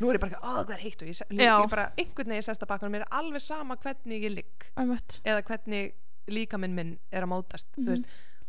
nú 0.00 0.08
er 0.08 0.16
ég 0.16 0.20
bara 0.22 0.30
eitthvað, 0.32 0.54
að 0.56 0.64
hvað 0.64 0.74
er 0.76 0.82
heitt 0.86 1.02
og 1.02 1.08
ég, 1.08 1.18
Já. 1.36 1.56
ég 1.60 1.70
bara, 1.70 1.84
einhvern 2.00 2.30
veginn 2.32 2.42
sest 2.46 2.62
að 2.64 2.68
baka 2.70 2.88
mér 2.88 3.04
er 3.04 3.12
alveg 3.12 3.42
sama 3.44 3.76
hvernig 3.76 4.22
ég 4.24 4.32
ligg 4.32 4.70
eða 4.74 5.42
hvernig 5.44 5.92
líkaminn 6.32 6.74
minn 6.74 6.94
er 7.12 7.22
að 7.22 7.28
mótast 7.28 7.66
Mhm. 7.76 7.86
veist, 7.86 8.04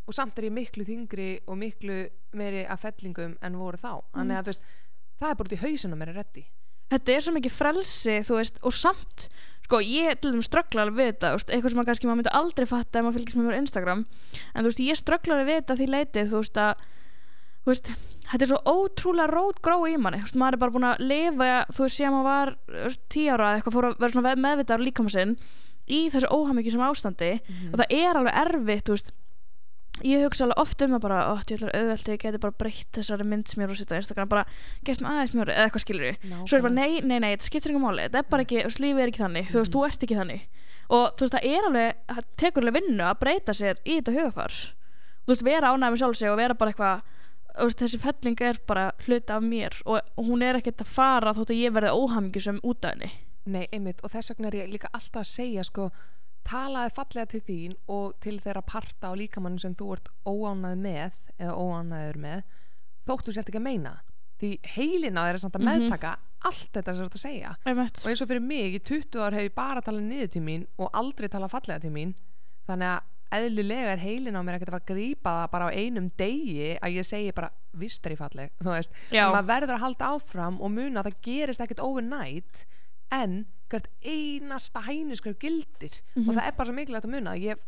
og 0.08 0.14
samt 0.16 0.40
er 0.40 0.44
ég 0.48 0.54
miklu 0.56 0.86
þingri 0.88 1.42
og 1.48 1.58
miklu 1.60 2.10
meiri 2.34 2.64
að 2.66 2.80
fellingum 2.80 3.38
en 3.42 3.54
voru 3.60 3.76
þá 3.78 4.02
þannig 4.16 4.38
að 4.40 4.58
það 5.20 5.30
er 5.32 5.36
bara 5.36 5.50
út 5.50 5.58
í 5.58 5.62
hausinu 5.68 5.96
mér 6.00 6.08
er 6.14 6.24
reddi 6.24 6.46
Þetta 6.92 7.14
er 7.14 7.24
svo 7.26 7.34
mikið 7.36 7.52
frelsi, 7.58 8.18
veist, 8.30 8.60
og 8.64 8.76
samt, 8.76 9.28
sko, 9.68 9.82
ég 9.84 10.20
til 10.22 10.32
þeim 10.32 10.44
ströggla 10.46 10.86
alveg 10.86 10.98
við 11.02 11.10
þetta, 11.12 11.32
veist, 11.36 11.50
eitthvað 11.52 11.74
sem 11.74 11.80
maður 11.82 11.90
kannski 11.92 12.08
maður 12.08 12.20
myndi 12.22 12.36
aldrei 12.40 12.68
fatta 12.70 13.00
ef 13.00 13.04
maður 13.08 13.18
fylgist 13.20 13.40
með 13.40 13.50
mér 13.50 13.58
á 13.58 13.62
Instagram, 13.64 14.06
en 14.54 14.62
þú 14.64 14.72
veist, 14.72 14.84
ég 14.86 15.00
ströggla 15.02 15.36
alveg 15.36 15.50
við 15.50 15.60
þetta 15.60 15.78
því 15.82 15.90
leitið, 15.92 16.32
þú 16.32 16.42
veist, 16.44 16.62
að, 16.64 16.86
þú 17.66 17.74
veist, 17.74 17.92
þetta 18.32 18.48
er 18.48 18.52
svo 18.54 18.62
ótrúlega 18.72 19.28
rótgró 19.34 19.78
í 19.92 19.98
manni, 20.00 20.22
þú 20.24 20.30
veist, 20.30 20.40
maður 20.40 20.58
er 20.58 20.64
bara 20.64 20.76
búin 20.78 20.88
að 20.88 21.04
lifa, 21.12 21.52
þú 21.76 21.84
veist, 21.84 22.00
síðan 22.00 22.16
maður 22.16 22.32
var 22.32 22.98
tíu 23.12 23.30
ára 23.36 23.52
eða 23.52 23.60
eitthvað, 23.60 23.78
fór 23.78 23.90
að 23.90 24.00
vera 24.06 24.16
svona 24.16 24.36
meðvitaður 24.48 24.88
líkama 24.88 25.12
sinn 25.18 25.38
í 25.88 26.02
þessu 26.12 26.32
óhamingju 26.36 26.72
sem 26.74 26.84
ástandi. 26.88 27.34
Mhm. 27.48 27.70
og 27.72 27.80
það 27.80 27.94
er 28.00 28.18
alveg 28.20 28.40
erfitt, 28.48 28.86
þú 28.88 28.96
veist, 28.96 29.12
ég 30.06 30.24
hugsa 30.26 30.46
alveg 30.46 30.62
oft 30.62 30.84
um 30.86 30.96
að 30.98 31.04
bara, 31.08 31.20
ég 31.48 31.58
ætla 31.58 31.74
auðvelt 31.74 32.12
ég 32.12 32.22
geti 32.22 32.42
bara 32.44 32.58
breytt 32.62 32.92
þessari 32.98 33.28
mynd 33.28 33.50
sem 33.50 33.62
ég 33.62 33.68
er 33.68 33.74
að 33.74 33.82
setja 33.82 33.98
á 33.98 34.02
Instagram 34.02 34.32
bara 34.32 34.46
gert 34.86 35.04
með 35.04 35.12
aðeins 35.14 35.36
mjög, 35.36 35.52
eða 35.54 35.68
eitthvað 35.68 35.86
skilur 35.86 36.18
svo 36.46 36.58
er 36.58 36.66
bara, 36.68 36.76
nei, 36.78 37.02
nei, 37.02 37.18
nei, 37.24 37.30
þetta 37.36 37.50
skiptir 37.50 37.74
ekki 37.74 37.84
máli 37.84 38.08
þetta 38.08 38.22
er 38.22 38.32
bara 38.32 38.48
ekki, 38.48 38.64
veist, 38.68 38.82
lífið 38.84 39.04
er 39.04 39.12
ekki 39.14 39.24
þannig, 39.24 39.52
þú 39.52 39.62
veist, 39.62 39.76
þú 39.76 39.86
ert 39.88 40.08
ekki 40.08 40.18
þannig. 40.22 40.48
Og 40.88 41.06
þú 41.18 41.26
veist, 41.26 41.36
það 41.36 41.48
er 41.52 41.68
alveg 41.68 42.02
það 42.08 42.28
tekur 42.44 42.64
alveg 42.64 42.78
vinnu 42.78 43.08
að 43.08 43.22
breyta 43.24 43.56
sér 43.58 43.82
í 43.84 43.98
þetta 43.98 44.16
hugafar 44.16 44.60
þú 45.28 45.34
veist, 45.34 45.44
vera 45.44 45.74
ánægð 45.76 45.92
með 45.92 46.02
sjálf 46.02 46.18
sig 46.18 46.32
og 46.32 46.38
vera 46.40 46.56
bara 46.56 46.72
eitthvað 46.72 47.02
þessi 47.58 48.00
felling 48.00 48.44
er 48.48 48.60
bara 48.70 48.92
hluti 49.04 49.34
af 49.34 49.44
mér 49.44 49.76
og 49.90 50.22
hún 50.24 50.44
er 50.46 50.60
ekkert 50.60 50.84
að 50.86 50.94
fara 50.94 51.34
þótt 51.36 51.52
að 51.52 51.64
ég 51.64 51.74
verði 51.76 51.96
óhamingjusum 51.98 52.62
út 52.64 52.86
af 52.86 52.96
henni. 52.96 53.10
Nei, 53.48 53.66
einmitt, 53.72 54.00
og 54.04 54.12
þess 54.14 54.32
vegna 54.32 54.52
er 54.52 54.60
ég 54.62 54.72
líka 54.72 54.92
alltaf 54.94 55.24
að 55.24 55.30
segja 55.32 55.64
sko, 55.68 55.90
talaði 56.48 56.94
fallega 56.96 57.30
til 57.34 57.42
þín 57.48 57.74
og 57.92 58.14
til 58.24 58.38
þeirra 58.44 58.64
parta 58.66 59.12
á 59.12 59.14
líkamann 59.20 59.60
sem 59.60 59.76
þú 59.76 59.90
ert 59.98 60.08
óánæð 60.26 60.78
með 60.86 61.18
eða 61.40 61.58
óánæður 61.60 62.22
með 62.24 62.44
þóttu 63.08 63.34
sért 63.36 63.50
ekki 63.52 63.60
að 63.62 63.68
meina 63.68 63.94
því 64.42 64.52
heilina 64.78 65.26
þeir 65.28 65.34
er 65.34 65.42
samt 65.44 65.56
að 65.58 65.64
Mhm. 65.66 65.84
meðtaka 65.90 66.16
allt 66.48 66.70
þetta 66.74 66.94
sem 66.94 67.02
þú 67.04 67.06
ert 67.08 67.18
að 67.18 67.26
segja. 67.26 67.52
Einmitt. 67.66 67.98
og 68.06 68.10
eins 68.12 68.22
og 68.22 68.28
fyrir 68.30 68.42
mig 68.46 68.76
í 68.78 68.80
20 68.80 69.20
ár 69.26 69.34
hef 69.34 69.42
ég 69.50 69.56
bara 69.56 69.82
talað 69.82 70.04
niður 70.08 70.30
til 70.32 70.42
mín 70.46 70.68
og 70.78 70.92
aldrei 70.94 71.28
talað 71.28 71.50
fallega 71.52 71.82
til 71.82 71.90
mín. 71.92 72.14
Þannig 72.68 72.92
að 72.94 73.02
eðlilega 73.38 73.92
er 73.92 73.98
heilin 73.98 74.38
á 74.38 74.42
mér 74.46 74.56
ekkert 74.56 74.70
að 74.70 74.76
fara 74.78 74.86
að 74.86 74.92
grípa 74.94 75.32
það 75.34 75.52
bara 75.52 75.66
á 75.68 75.70
einum 75.76 76.08
degi 76.16 76.78
að 76.80 76.94
ég 76.96 77.06
segi 77.10 77.34
bara 77.36 77.50
vist 77.74 78.06
er 78.06 78.12
ég 78.14 78.18
falleg 78.22 78.52
þú 78.62 78.72
veist, 78.72 78.92
maður 79.34 79.48
verður 79.50 79.76
að 79.76 79.84
halda 79.84 80.06
áfram 80.14 80.62
og 80.62 80.72
muna 80.72 81.02
að 81.02 81.10
það 81.10 81.22
gerist 81.28 81.60
ekkert 81.66 81.84
overnight. 81.84 82.66
En 83.12 83.46
hvert 83.70 83.88
einasta 84.04 84.82
hænuskrif 84.88 85.38
gildir. 85.40 86.02
Mhm. 86.16 86.30
og 86.30 86.36
það 86.36 86.48
er 86.48 86.52
bara 86.58 86.70
svo 86.70 86.76
mikilvægt 86.78 87.06
að 87.06 87.14
muna 87.16 87.36
ég 87.38 87.50
hef 87.56 87.60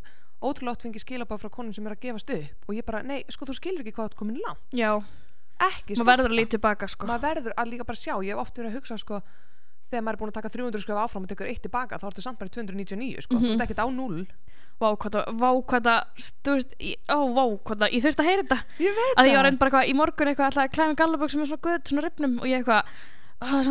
ótrúlega 0.41 0.71
oft 0.71 0.83
fengið 0.83 1.03
skilabáð 1.03 1.41
frá 1.43 1.49
konum 1.51 1.73
sem 1.73 1.85
er 1.87 1.95
að 1.95 1.99
gefast 1.99 2.29
upp. 2.29 2.69
Og 2.69 2.75
ég 2.75 2.85
bara, 2.85 3.01
nei, 3.03 3.23
sko 3.29 3.45
þú 3.45 3.55
skilur 3.59 3.81
ekki 3.83 3.91
hvað 3.97 4.05
ert 4.11 4.15
komin 4.15 4.39
langt. 4.39 4.59
Já, 4.71 4.93
maður 5.59 6.05
verður 6.07 6.31
að 6.31 6.37
líta 6.39 6.55
tilbaka 6.55 6.87
sko. 6.87 7.07
maður 7.07 7.25
verður 7.27 7.53
að 7.57 7.67
líka 7.73 7.85
bara 7.85 7.97
sjá. 7.99 8.15
Ég 8.23 8.31
hef 8.31 8.39
oft 8.39 8.55
verið 8.55 8.71
að 8.71 8.77
hugsa 8.79 8.97
sko 8.97 9.21
þegar 9.91 10.03
maður 10.05 10.13
er 10.13 10.19
búin 10.21 10.29
að 10.31 10.37
taka 10.37 10.49
300 10.53 10.81
skrifa 10.85 11.03
áfram 11.03 11.23
og 11.25 11.29
tekur 11.29 11.47
eitt 11.49 11.61
tilbaka 11.65 11.97
þá 11.99 12.05
ertu 12.11 12.21
samt 12.21 12.37
bara 12.39 12.47
í 12.47 12.53
299 12.53 13.21
sko, 13.25 13.35
Mhm. 13.35 13.43
þú 13.43 13.53
ert 13.57 13.63
ekkert 13.65 13.83
á 13.83 13.87
null 13.89 14.27
vá 14.79 14.95
hvað 14.95 15.11
það, 15.11 15.25
vá 15.35 15.49
hvað 15.65 15.81
það 15.81 16.01
þú 16.45 16.51
veist, 16.55 16.71
ó 17.09 17.19
vá 17.35 17.43
hvað 17.65 17.77
það, 17.81 17.91
ég 17.91 18.03
þurfti 18.05 18.21
að 18.23 18.29
heyra 18.29 18.43
þetta. 18.43 18.59
Ég 18.79 18.93
veit 18.95 19.15
að 19.17 19.27
ég 19.27 19.35
var 19.35 19.43
reynd 19.43 19.59
bara 19.59 19.69
eitthvað 19.71 19.89
í 19.89 19.95
morgun 19.99 20.27
eitthvað 20.29 20.47
alltaf 20.47 20.63
að 20.63 20.73
klæða 20.77 20.95
gallabökk 20.95 21.31
sem 21.31 21.41
er 21.41 21.45
svona 21.49 21.63
guð, 21.67 21.83
svona 21.89 22.03
ripnum 22.05 22.39
og 22.39 22.45
ég 22.47 22.63
eitthvað 22.63 22.83
það 23.39 23.59
er 23.59 23.67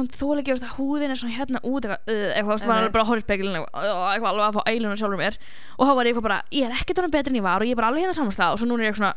veist, 0.57 0.67
að 0.69 0.77
húðin 0.79 1.13
er 1.13 1.19
svona 1.21 1.37
hérna 1.37 1.61
út 1.69 1.85
eitthvað, 2.39 2.53
veist, 2.55 2.69
var 2.69 2.79
alveg 2.81 2.95
bara 2.97 3.05
að 3.05 3.11
í 3.13 3.59
eitthvað, 3.59 3.83
uh, 3.85 4.05
eitthvað 4.15 4.31
alveg 4.33 4.47
að 4.49 4.57
fá 4.59 4.63
eiluna 4.73 4.97
sjálfur 5.01 5.21
mér. 5.21 5.37
Og 5.79 5.83
þá 5.85 5.93
var 5.99 6.09
ég 6.09 6.15
eitthvað 6.15 6.29
bara, 6.29 6.39
ég 6.57 6.69
er 6.69 6.79
ekkert 6.79 7.03
honum 7.03 7.13
betri 7.19 7.35
en 7.35 7.41
ég 7.41 7.45
var 7.49 7.61
og 7.61 7.69
ég 7.69 7.77
er 7.77 7.81
bara 7.83 7.91
alveg 7.93 8.07
hérna 8.07 8.17
samanstað 8.17 8.55
og 8.55 8.63
svo 8.63 8.69
núna 8.71 8.87
er 8.87 8.91
ég 8.93 8.97
svona 9.01 9.13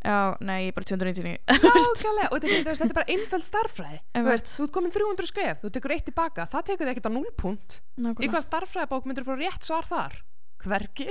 já, 0.00 0.16
nei, 0.40 0.56
ég 0.64 0.70
er 0.72 0.76
bara 0.78 0.88
299 0.88 1.36
Nákvæmlega, 1.60 2.30
og 2.32 2.40
þetta, 2.40 2.72
er- 2.72 2.78
þú 2.80 2.96
bara 2.96 3.12
einföld 3.12 3.44
starffræði 3.44 3.98
þú, 4.16 4.22
þú 4.48 4.64
ert 4.64 4.72
komin 4.78 4.94
300 4.94 5.28
skrif, 5.28 5.58
þú 5.60 5.72
tekur 5.76 5.92
eitt 5.96 6.06
tilbaka 6.08 6.46
það 6.48 6.64
tekur 6.70 6.86
þið 6.88 6.92
ekkert 6.94 7.08
á 7.10 7.12
nullpunkt 7.12 7.76
í 7.76 8.04
Nákvæmlega. 8.06 8.32
hvað 8.32 8.46
starffræðibók 8.46 9.10
myndir 9.10 9.26
þú 9.26 9.34
fá 9.34 9.42
rétt 9.44 9.68
svar 9.68 9.90
þar 9.90 10.16
hvergi 10.64 11.06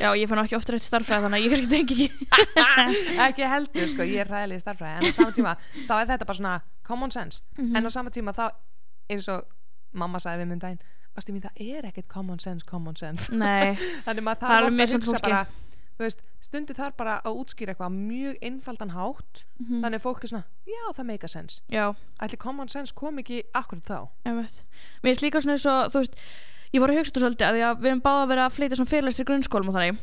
já, 0.00 0.08
ég 0.16 0.28
fann 0.30 0.40
ekki 0.44 0.56
ofta 0.56 0.72
rétt 0.74 0.86
starffræði 0.86 1.26
þannig 1.26 1.38
að 1.38 1.44
ég 1.44 1.54
kannski 1.54 1.70
tengi 1.74 2.06
ekki. 2.06 2.60
Ekki 3.26 3.48
heldur, 3.52 3.88
sko, 3.92 4.06
ég 4.08 4.22
er 4.24 4.30
ræðileg 4.32 4.60
í 4.60 4.64
starffræði 4.64 4.96
en 5.00 5.10
á 5.10 5.16
sama 5.16 5.34
tíma, 5.36 5.54
þá 5.88 5.94
er 6.00 6.10
þetta 6.12 6.28
bara 6.30 6.38
svona 6.40 6.54
common 6.86 7.10
sense, 7.14 7.42
Mhm. 7.58 7.76
en 7.76 7.86
á 7.86 7.90
sama 7.90 8.10
tíma 8.10 8.32
þá 8.36 8.50
eins 9.10 9.28
og 9.28 9.44
mamma 9.92 10.18
sagði 10.22 10.44
við 10.44 10.48
mun 10.54 10.58
daginn 10.62 10.80
ástu 11.18 11.32
mín, 11.34 11.42
það 11.42 11.60
er 11.76 11.88
ekkert 11.90 12.08
common 12.08 12.38
sense, 12.38 12.64
common 12.64 12.96
sense. 12.96 13.28
Nei, 13.34 13.74
þannig 14.06 14.22
maður 14.24 14.40
Það 14.46 14.56
er 14.56 14.68
ofta 14.70 14.84
að 14.84 14.94
hugsa 15.00 15.20
bara 15.26 15.40
þú 16.00 16.04
veist, 16.06 16.20
stundu 16.40 16.72
þarf 16.74 16.94
bara 16.96 17.14
að 17.26 17.36
útskýra 17.42 17.74
eitthvað 17.74 17.92
mjög 17.98 18.38
einfaldan 18.46 18.94
hátt 18.94 19.42
Mhm. 19.60 19.82
þannig 19.84 19.98
að 20.00 20.04
fólk 20.06 20.24
er 20.24 20.28
svona, 20.32 20.44
já 20.66 20.84
það 20.96 21.06
make 21.10 21.24
a 21.24 21.28
sense. 21.28 21.60
Já. 21.68 21.94
Ætli 22.22 22.38
common 22.38 22.68
sense 22.68 22.92
kom 22.94 23.18
ekki 23.18 23.42
akkurat 23.54 23.84
þá. 23.84 24.08
Mér 24.24 24.48
finnst 25.02 25.20
líka 25.22 25.42
svona 25.42 25.58
eins 25.58 25.66
og, 25.68 25.90
þú 25.92 26.00
veist, 26.00 26.16
ég 26.72 26.80
voru 26.82 26.94
að 26.94 26.98
hugsa 27.02 27.12
þetta 27.12 27.24
svolítið 27.26 27.48
að 27.50 27.60
að 27.70 27.82
við 27.84 27.90
erum 27.94 28.04
báða 28.06 28.28
vera 28.30 28.46
að 28.48 28.56
fleita 28.58 28.76
svona 28.78 28.92
fyrirlæstir 28.94 29.28
grunnskólum 29.30 29.68
og 29.72 29.78
þannig. 29.78 30.00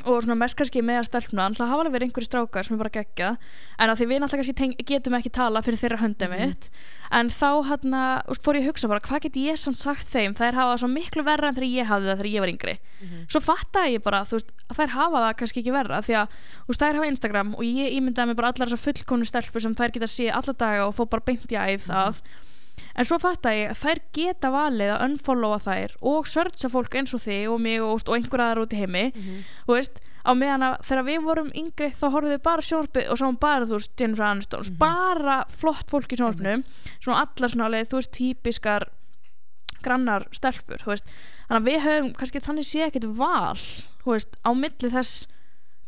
Og 0.00 0.22
svona 0.24 0.32
mest 0.40 0.56
kannski 0.56 0.80
með 0.80 0.96
að 1.02 1.06
stelpna 1.10 1.44
en 1.50 1.54
það 1.58 1.68
hafa 1.68 1.82
alveg 1.82 1.92
verið 1.92 2.06
einhverju 2.08 2.24
strákar 2.30 2.64
sem 2.64 2.72
er 2.72 2.78
bara 2.80 2.92
gegja 2.94 3.26
en 3.84 3.90
að 3.92 3.98
því 4.00 4.06
við 4.08 4.20
náttúrulega 4.22 4.54
kannski 4.56 4.86
getum 4.88 5.16
ekki 5.18 5.32
tala 5.36 5.60
fyrir 5.60 5.76
þeirra 5.82 5.98
höndum 6.00 6.30
Mhm. 6.32 6.40
mitt. 6.40 6.68
En 7.12 7.28
þá 7.28 7.50
hérna, 7.68 8.00
úst, 8.32 8.40
fór 8.40 8.56
ég 8.56 8.64
að 8.64 8.70
hugsa 8.72 8.88
bara 8.88 9.00
hvað 9.04 9.20
get 9.26 9.36
ég 9.36 9.58
samt 9.60 9.76
sagt 9.76 10.08
þeim, 10.08 10.32
þær 10.32 10.54
hafa 10.56 10.78
svo 10.80 10.88
miklu 10.88 11.22
verra 11.22 11.48
en 11.48 11.54
þegar 11.54 11.68
ég 11.76 11.84
hafði 11.90 12.08
það 12.08 12.16
þegar 12.16 12.32
ég 12.32 12.40
var 12.40 12.48
yngri. 12.54 12.78
Svo 13.28 13.40
fattaði 13.44 13.92
ég 13.98 14.02
bara, 14.02 14.20
þú 14.24 14.38
veist, 14.40 14.50
þær 14.72 14.88
hafa 14.96 15.18
það 15.20 15.36
kannski 15.36 15.60
ekki 15.60 15.72
verra. 15.76 16.00
Því 16.00 16.14
að, 16.16 16.28
þú 16.64 16.68
veist, 16.72 16.80
þær 16.80 16.94
hafa 16.96 17.10
Instagram 17.12 17.54
og 17.56 17.60
ég 17.68 17.92
ímyndaði 18.00 18.26
mig 18.32 18.36
bara 18.40 18.48
allar 18.54 18.68
þessar 18.72 18.84
fullkonu 18.88 19.26
stelpur 19.28 19.60
sem 19.60 19.74
þær 19.74 19.92
geta 19.92 20.08
séð 20.08 20.32
alla 20.32 20.52
daga 20.56 20.86
og 20.88 20.94
fó 20.96 21.04
bara 21.10 21.20
beint 21.28 21.44
í 21.52 21.60
æð 21.60 21.90
af 21.92 22.22
en 22.94 23.08
svo 23.08 23.18
fattaði 23.22 23.64
ég 23.64 23.72
að 23.72 23.80
þær 23.80 24.00
geta 24.16 24.50
valið 24.54 24.92
að 24.94 25.02
unfollowa 25.06 25.58
þær 25.64 25.96
og 26.12 26.28
searcha 26.30 26.70
fólk 26.72 26.94
eins 27.00 27.14
og 27.16 27.24
þig 27.24 27.48
og 27.50 27.60
mig 27.60 27.82
og, 27.82 28.04
og 28.06 28.14
einhver 28.16 28.44
aðra 28.44 28.64
út 28.66 28.76
í 28.76 28.80
heimi. 28.80 29.04
Þú 29.66 29.76
veist, 29.76 30.00
á 30.20 30.30
meðan 30.36 30.66
að 30.68 30.78
þegar 30.88 31.06
við 31.08 31.20
vorum 31.26 31.50
yngri 31.56 31.90
þá 31.96 32.06
horfðum 32.12 32.34
við 32.34 32.42
bara 32.50 32.66
sjónarpið 32.68 33.10
og 33.10 33.20
sáum 33.20 33.40
bara 33.40 33.68
þú 33.68 33.78
veist, 33.78 33.92
Jennifer 34.00 34.26
Aniston, 34.28 34.72
bara 34.80 35.36
flott 35.48 35.90
fólk 35.90 36.12
í 36.12 36.20
sjónarpinum, 36.20 36.64
svona 37.00 37.24
allar 37.24 37.52
svona 37.54 37.68
alveg, 37.70 37.88
þú 37.88 38.00
veist, 38.00 38.12
típiskar 38.16 38.88
grannar 39.80 40.26
stelpur, 40.36 40.82
þú 40.82 40.92
veist. 40.92 41.14
Þannig 41.48 41.60
að 41.60 41.70
við 41.70 41.86
höfum 41.86 42.10
kannski 42.18 42.44
þannig 42.44 42.68
sé 42.68 42.84
ekkert 42.84 43.08
val 43.16 43.56
þú 44.04 44.14
veist, 44.14 44.36
á 44.44 44.50
milli 44.56 44.90
þess 44.92 45.26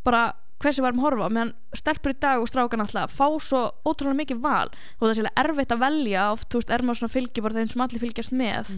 bara 0.06 0.32
hversu 0.62 0.84
varum 0.84 1.02
horfa 1.02 1.28
meðan 1.32 1.52
stelpur 1.76 2.14
í 2.14 2.18
dag 2.22 2.40
og 2.42 2.48
strákan 2.50 2.84
alltaf 2.84 3.12
fá 3.14 3.26
svo 3.42 3.62
ótrúlega 3.84 4.18
mikið 4.22 4.42
val. 4.44 4.70
Og 4.98 5.04
það 5.04 5.12
er 5.12 5.18
sérlega 5.18 5.44
erfitt 5.44 5.74
að 5.74 5.82
velja 5.82 6.24
oft, 6.32 6.48
þú 6.48 6.60
veist, 6.60 6.72
er 6.72 6.84
maður 6.86 7.00
svona 7.02 7.14
fylgi 7.16 7.44
bara 7.44 7.58
þeim 7.58 7.70
sem 7.72 7.84
allir 7.86 8.04
fylgjast 8.04 8.34
með. 8.38 8.72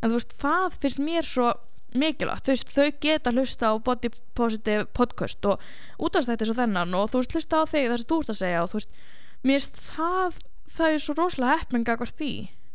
En 0.00 0.10
þú 0.10 0.18
veist, 0.18 0.36
það 0.42 0.78
finnst 0.82 1.02
mér 1.04 1.28
svo 1.28 1.52
mikilvægt, 1.96 2.44
þú 2.44 2.52
veist, 2.52 2.74
þau 2.74 2.88
geta 3.00 3.32
hlusta 3.32 3.70
á 3.72 3.74
body 3.80 4.10
positive 4.36 4.84
podcast 4.96 5.46
og 5.48 5.62
útast 6.02 6.28
þetta 6.28 6.48
svo 6.48 6.56
þennan 6.58 6.96
og 6.98 7.08
þú 7.12 7.22
veist, 7.22 7.36
hlusta 7.36 7.62
á 7.62 7.64
þig 7.70 7.88
það 7.88 8.00
sem 8.02 8.10
þú 8.10 8.20
ert 8.20 8.34
að 8.34 8.40
segja 8.42 8.62
og 8.64 8.70
þú 8.72 8.80
veist, 8.80 9.00
mér 9.46 9.60
finnst 9.60 9.80
það 9.94 10.38
það 10.76 10.92
er 10.92 11.02
svo 11.04 11.16
rosalega 11.16 11.56
heppninga 11.60 11.96
hvort 12.00 12.20
því. 12.20 12.32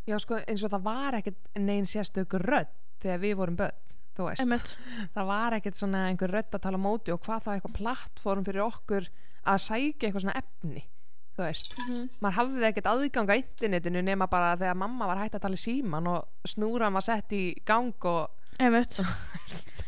Já 0.09 0.17
sko, 0.23 0.39
eins 0.47 0.63
og 0.65 0.73
það 0.73 0.85
var 0.87 1.17
ekkert 1.19 1.59
neinn 1.59 1.85
sérstök 1.89 2.33
rödd 2.41 2.71
þegar 3.03 3.21
við 3.21 3.35
vorum 3.37 3.59
börn 3.59 3.90
þú 4.21 4.29
veist, 4.29 4.45
Einmitt. 4.45 4.73
það 5.15 5.29
var 5.31 5.57
ekkert 5.57 5.81
svona 5.81 6.05
einhver 6.11 6.33
rödd 6.37 6.55
að 6.57 6.63
tala 6.67 6.79
á 6.79 6.85
móti 6.85 7.13
og 7.13 7.21
hvað 7.25 7.45
það 7.47 7.57
eitthvað 7.57 7.77
plattform 7.81 8.47
fyrir 8.47 8.65
okkur 8.67 9.09
að 9.51 9.61
sækja 9.65 10.07
eitthvað 10.07 10.25
svona 10.27 10.39
efni 10.41 10.85
þú 11.31 11.45
veist, 11.47 11.75
maður 12.21 12.37
hafði 12.37 12.65
ekkert 12.69 12.89
aðgang 12.91 13.31
á 13.31 13.39
internetinu 13.39 14.01
nema 14.05 14.27
bara 14.31 14.53
þegar 14.59 14.79
mamma 14.81 15.07
var 15.09 15.21
hægt 15.23 15.37
að 15.39 15.45
tala 15.47 15.57
í 15.57 15.63
síman 15.63 16.09
og 16.11 16.49
snúran 16.51 16.93
var 16.93 17.05
sett 17.05 17.31
í 17.33 17.43
gang 17.65 18.07
og 18.11 18.37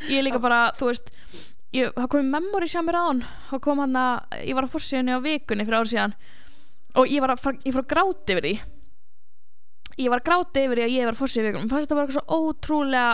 ég 0.09 0.17
er 0.17 0.25
líka 0.25 0.39
bara, 0.41 0.71
þú 0.77 0.87
veist 0.89 1.11
ég, 1.75 1.91
það 1.93 2.07
kom 2.13 2.31
memory 2.31 2.69
sem 2.71 2.85
mér 2.87 2.97
án 2.97 3.21
það 3.49 3.61
kom 3.67 3.81
hann 3.83 3.99
að, 3.99 4.39
ég 4.47 4.57
var 4.57 4.67
að 4.67 4.73
fórsíðunni 4.75 5.17
á 5.17 5.25
vikunni 5.25 5.67
fyrir 5.67 5.79
árið 5.81 5.93
síðan 5.93 6.15
og 7.01 7.11
ég 7.11 7.23
var 7.23 7.33
að, 7.35 7.45
ég 7.65 7.73
fór 7.73 7.83
að 7.83 7.91
gráti 7.93 8.33
yfir 8.35 8.45
því. 8.45 8.53
Ég 10.03 10.09
var 10.13 10.21
að 10.21 10.27
gráti 10.27 10.65
yfir 10.65 10.79
því 10.79 10.83
að 10.85 10.93
ég 10.93 11.07
var 11.07 11.15
að 11.15 11.21
fórsíðu 11.21 11.47
vikunum 11.47 11.65
mér 11.65 11.73
fannst 11.73 11.87
þetta 11.87 11.97
bara 11.97 12.07
eitthvað 12.07 12.19
svo 12.19 12.37
ótrúlega 12.39 13.07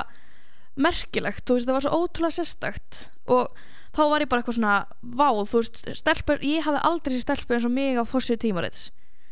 merkilegt, 0.75 1.45
þú 1.45 1.57
veist, 1.57 1.67
það 1.67 1.77
var 1.77 1.85
svo 1.85 1.99
ótrúlega 2.03 2.37
sérstakt 2.37 3.01
og 3.29 3.49
þá 3.95 4.03
var 4.11 4.23
ég 4.23 4.29
bara 4.29 4.43
eitthvað 4.43 4.59
svona 4.59 4.77
vá, 5.01 5.29
þú 5.49 5.61
veist, 5.63 5.83
stelpur, 5.99 6.41
ég 6.45 6.65
hafði 6.65 6.85
aldrei 6.91 7.15
sér 7.15 7.25
stelpur 7.25 7.57
eins 7.57 7.67
og 7.67 7.75
mig 7.75 7.99
á 7.99 8.03
fórsíðu 8.07 8.43
tímarits. 8.45 8.89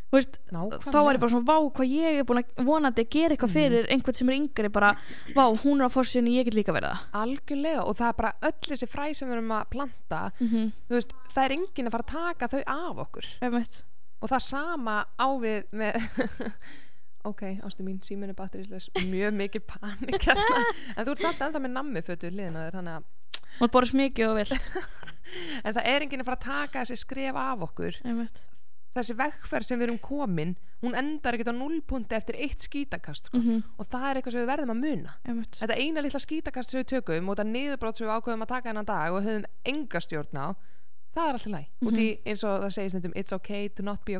Þú 0.08 0.16
veist, 0.16 0.38
nákvæmlega 0.48 0.92
þá 0.94 0.98
var 1.04 1.16
ég 1.16 1.20
bara 1.20 1.32
svona, 1.34 1.46
vá, 1.48 1.56
hvað 1.76 1.90
ég 1.92 2.18
er 2.18 2.26
búin 2.28 2.40
að 2.40 2.62
vonandi 2.64 3.04
að 3.04 3.10
gera 3.12 3.34
eitthvað 3.34 3.52
fyrir 3.52 3.88
einhvern 3.92 4.16
sem 4.16 4.30
er 4.30 4.38
yngri 4.38 4.70
bara, 4.72 4.94
vá, 5.36 5.42
hún 5.64 5.82
er 5.82 5.92
á 5.92 5.92
fórsíðunni, 5.92 6.38
ég 6.38 6.48
get 6.48 6.56
líka 6.56 6.72
verið 6.72 6.94
það. 6.94 7.02
Algjörlega 7.22 7.84
og 7.84 7.98
það 7.98 8.08
er 8.08 8.16
bara 8.22 8.32
öll 8.48 8.70
þessi 8.70 8.88
fræ 8.88 9.04
sem 9.12 9.28
við 9.28 9.36
erum 9.36 9.52
að 9.58 9.68
planta 9.74 10.22
mm 10.38 10.48
-hmm. 10.48 10.72
þú 10.88 10.96
veist, 10.96 11.12
það 11.34 11.44
er 11.44 11.56
enginn 11.58 11.90
að 11.90 11.94
fara 11.96 12.06
að 12.06 12.14
taka 12.16 12.48
þau 12.48 12.62
af 12.66 13.04
okkur. 13.04 13.26
Einmitt. 13.42 13.84
og 14.20 14.28
það 14.28 14.42
sama 14.42 14.96
á 15.14 15.28
við 15.38 15.62
með 15.72 15.94
ok, 17.24 17.42
ástu 17.66 17.82
mín, 17.86 17.98
síminn 18.06 18.30
er 18.30 18.36
batterísleis 18.38 18.88
mjög 19.08 19.34
mikið 19.34 19.64
panik 19.66 20.22
hérna. 20.22 20.60
en 20.96 21.04
þú 21.06 21.14
ert 21.14 21.24
samt 21.24 21.40
enda 21.48 21.62
með 21.62 21.74
nammi 21.74 22.02
fötu 22.06 22.30
liðina 22.30 22.68
þér 22.68 22.78
þannig 22.78 22.98
að 22.98 23.14
Hún 23.58 23.70
borðis 23.72 23.94
mikið 23.96 24.28
og 24.28 24.36
vilt 24.38 24.68
en 25.66 25.74
það 25.74 25.88
er 25.88 26.04
enginn 26.04 26.22
að 26.22 26.28
fara 26.28 26.38
að 26.38 26.46
taka 26.46 26.84
þessi 26.84 27.00
skref 27.00 27.38
af 27.42 27.64
okkur 27.66 27.96
Einmitt. 28.04 28.42
þessi 28.94 29.16
vegferð 29.18 29.66
sem 29.66 29.80
við 29.80 29.88
erum 29.88 29.98
komin 30.04 30.54
hún 30.84 30.94
endar 30.94 31.34
ekkert 31.34 31.50
á 31.50 31.56
nullpunti 31.58 32.14
eftir 32.14 32.38
eitt 32.38 32.62
skítakast 32.62 33.30
sko. 33.32 33.40
Mhm. 33.40 33.64
og 33.78 33.88
það 33.90 34.06
er 34.10 34.20
eitthvað 34.20 34.36
sem 34.36 34.44
við 34.44 34.52
verðum 34.52 34.74
að 34.76 34.82
muna 34.84 35.16
Einmitt. 35.24 35.58
þetta 35.58 35.78
eina 35.80 36.04
litla 36.04 36.22
skítakast 36.22 36.70
sem 36.70 36.82
við 36.82 36.90
tökum 36.94 37.28
og 37.32 37.36
þetta 37.38 37.50
niðurbrót 37.50 37.98
sem 37.98 38.06
við 38.06 38.14
ákveðum 38.14 38.46
að 38.46 38.52
taka 38.54 38.70
hennan 38.70 38.88
dag 38.92 39.12
og 39.16 39.26
höfum 39.26 39.48
enga 39.74 40.04
stjórn 40.06 40.38
á 40.38 40.46
það 41.16 41.24
er 41.26 41.38
alltaf 41.38 41.52
læg 41.52 41.88
út 41.88 41.98
í 41.98 42.08
eins 42.28 42.44
og 42.46 42.62
það 42.62 42.74
segir 42.76 42.94
stundum 42.94 43.16
it's 43.18 43.34
okay 43.34 43.68
to 43.68 43.82
not 43.82 44.04
be 44.06 44.14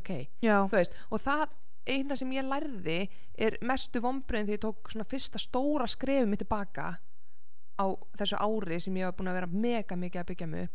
veist, 0.73 0.97
og 1.13 1.21
það 1.23 1.55
eina 1.89 2.17
sem 2.17 2.31
ég 2.33 2.45
lærði 2.49 3.09
er 3.39 3.57
mestu 3.63 4.01
vombriðin 4.05 4.47
því 4.49 4.57
ég 4.59 4.63
tók 4.65 4.91
svona 4.93 5.05
fyrsta 5.09 5.39
stóra 5.43 5.87
skrefum 5.89 6.31
mitt 6.35 6.43
tilbaka 6.45 6.99
á 7.79 7.87
þessu 8.19 8.37
ári 8.43 8.81
sem 8.83 8.95
ég 8.99 9.05
var 9.09 9.17
búin 9.19 9.31
að 9.33 9.39
vera 9.41 9.47
mega 9.53 9.97
mikið 9.97 10.21
að 10.23 10.29
byggja 10.33 10.49
mig 10.51 10.69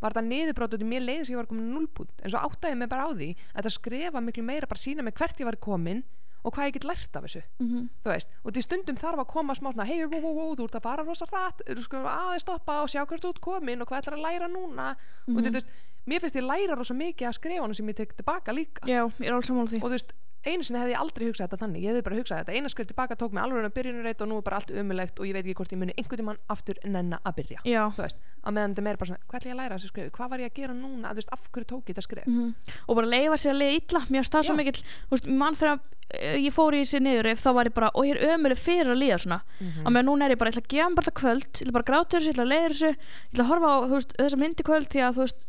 var 0.00 0.12
þetta 0.12 0.26
niðurbrót 0.28 0.74
út 0.76 0.82
í 0.84 0.88
mér 0.88 1.04
leiði 1.04 1.24
sem 1.26 1.34
ég 1.34 1.40
var 1.40 1.46
komin 1.50 1.72
núlpút 1.72 2.10
en 2.22 2.30
svo 2.32 2.38
áttaði 2.44 2.72
ég 2.74 2.78
mig 2.82 2.88
bara 2.92 3.06
á 3.08 3.10
því 3.16 3.28
að 3.32 3.56
þetta 3.62 3.74
skrefa 3.78 4.20
miklu 4.24 4.42
meira 4.44 4.66
bara 4.68 4.80
sína 4.82 5.02
mig 5.06 5.14
hvert 5.16 5.40
ég 5.40 5.48
var 5.48 5.56
komin 5.56 6.02
og 6.46 6.52
hvað 6.54 6.68
ég 6.68 6.74
get 6.76 6.84
lært 6.86 7.16
af 7.16 7.24
þessu 7.26 7.42
Mhm. 7.58 7.88
þú 8.04 8.10
veist, 8.12 8.28
og 8.44 8.52
því 8.52 8.62
stundum 8.62 8.96
þarf 8.96 9.18
að 9.18 9.26
koma 9.32 9.54
smá 9.54 9.72
svona, 9.72 9.86
hei, 9.88 10.04
wow, 10.06 10.20
wow, 10.20 10.34
wow, 10.36 10.54
þú 10.54 10.64
ert 10.68 10.76
að 10.78 10.82
fara 10.82 11.02
rosa 11.02 11.26
rætt 11.26 11.62
sko 11.82 11.96
aðeins 12.06 12.44
stoppa 12.44 12.82
og 12.82 12.88
sjá 12.88 13.02
hvert 13.06 13.22
þú 13.24 13.28
ert 13.34 13.40
komin 13.40 13.80
og 13.82 13.88
hvað 13.88 14.02
ætlar 14.04 14.16
að 14.18 14.22
læra 14.26 14.48
núna 14.52 14.90
og 14.92 15.28
Mhm. 15.28 15.42
því, 15.42 15.48
þú 15.48 15.52
veist, 15.58 15.66
mér 16.06 16.20
finnst 16.22 16.36
ég 16.38 16.46
læra 16.46 16.76
rosa 16.78 16.94
mikið 16.94 17.28
af 17.28 17.34
skrefanum 17.40 17.74
sem 17.74 17.88
ég 17.88 17.96
tek 17.96 18.14
tilbaka 18.16 18.52
líka. 18.54 18.86
Já, 18.86 19.04
ég 19.06 19.26
er 19.26 19.32
alveg 19.34 19.44
sammála 19.50 19.70
því. 19.72 19.82
Og 19.82 19.90
þú 19.90 19.96
veist, 19.96 20.12
einu 20.46 20.62
sinni 20.62 20.78
hefði 20.78 20.92
ég 20.94 21.00
aldrei 21.02 21.24
hugsað 21.26 21.48
þetta 21.48 21.58
þannig. 21.64 21.82
Ég 21.82 21.90
hefði 21.90 22.02
bara 22.06 22.16
hugsað 22.20 22.38
þetta, 22.44 22.54
eina 22.54 22.68
skrif 22.70 22.86
tilbaka 22.86 23.16
tók 23.18 23.32
mig 23.34 23.42
alveg 23.42 23.64
að 23.66 23.72
byrjunarreit 23.74 24.20
og 24.22 24.28
nú 24.30 24.36
er 24.38 24.44
bara 24.46 24.56
allt 24.60 24.70
umulegt 24.70 25.18
og 25.18 25.26
ég 25.26 25.34
veit 25.34 25.42
ekki 25.42 25.56
hvort 25.58 25.72
ég 25.74 25.80
muni 25.80 25.94
einhvern 25.98 26.20
tímann 26.22 26.38
aftur 26.54 26.78
nenna 26.86 27.18
að 27.26 27.34
byrja. 27.40 27.58
Já, 27.66 27.82
þú 27.96 28.04
veist, 28.04 28.20
á 28.46 28.48
meðan 28.54 28.70
þetta 28.76 28.78
er 28.78 28.86
meira 28.86 29.00
bara 29.02 29.10
svona 29.10 29.26
hvað 29.26 29.40
ætla 29.40 29.50
ég 29.50 29.56
að 29.56 29.60
læra 29.64 29.78
þessu 29.80 29.90
skrifi, 29.90 30.10
hvað 30.14 30.30
var 30.30 30.38
ég 30.44 30.52
að 30.52 30.54
gera 30.60 30.74
núna? 30.78 31.10
Þú 31.10 31.18
veist, 31.18 31.32
af 31.34 31.50
hverju 31.50 31.66
tók 31.66 31.82
ég 31.90 31.94
þetta 31.96 32.06
skrif 32.06 32.26
Mhm. 32.30 32.54
og 32.86 32.94
bara 32.96 33.06
leifa 33.10 33.36
sér 33.42 33.50
að 33.50 33.58
leiða 33.58 33.74
illa. 33.82 34.00
Mér 34.06 34.22
stað 34.30 34.46
svo 34.46 34.54
Já. 34.54 34.58
mikill, 34.62 34.82
veist, 35.10 35.26
mann 35.26 35.54
þegar 35.58 35.80
eh, 36.14 36.36
ég 36.38 36.52
fór 36.54 36.70
í 36.78 36.80
þessi 36.86 37.00
niður 37.02 37.26
þá 37.34 37.50
var 37.52 37.64
ég 37.66 37.74
bara 37.74 37.90
og 37.98 38.04
ég 38.06 38.14
er 38.14 38.38
ömuleg 38.38 38.56
fyrir 38.62 38.94
að 38.94 39.02
líða 39.02 39.18
svona. 39.18 39.40
Mhm. 39.58 39.82
og 39.86 39.90
meðan 39.90 40.06
núna 40.06 40.24
er 40.26 40.30
ég 40.30 40.38
bara, 40.38 40.50
ég 40.50 40.54
ætla 40.54 40.62
að 40.62 40.70
gefa 40.70 40.86
mér 40.86 40.94
bara 41.02 41.10
kvöld. 41.18 41.50
Ég 41.50 41.66
ætla 41.66 41.72
bara 41.74 41.82
að 41.82 41.90
gráta 41.90 42.10
þessu, 42.14 42.28
ég 42.30 42.34
ætla 42.36 42.46
að 42.46 42.52
leiða 42.54 42.68
þessu 42.70 42.86
ég 42.86 42.98
ætla 43.34 43.42
að 43.42 43.50
horfa 43.50 43.66
á 43.66 43.76
veist, 43.90 44.12
þessa 44.14 44.38
myndi 44.38 44.62
kvöld 44.62 44.88
því 44.94 45.00
að 45.02 45.14
þú 45.16 45.22
veist, 45.26 45.40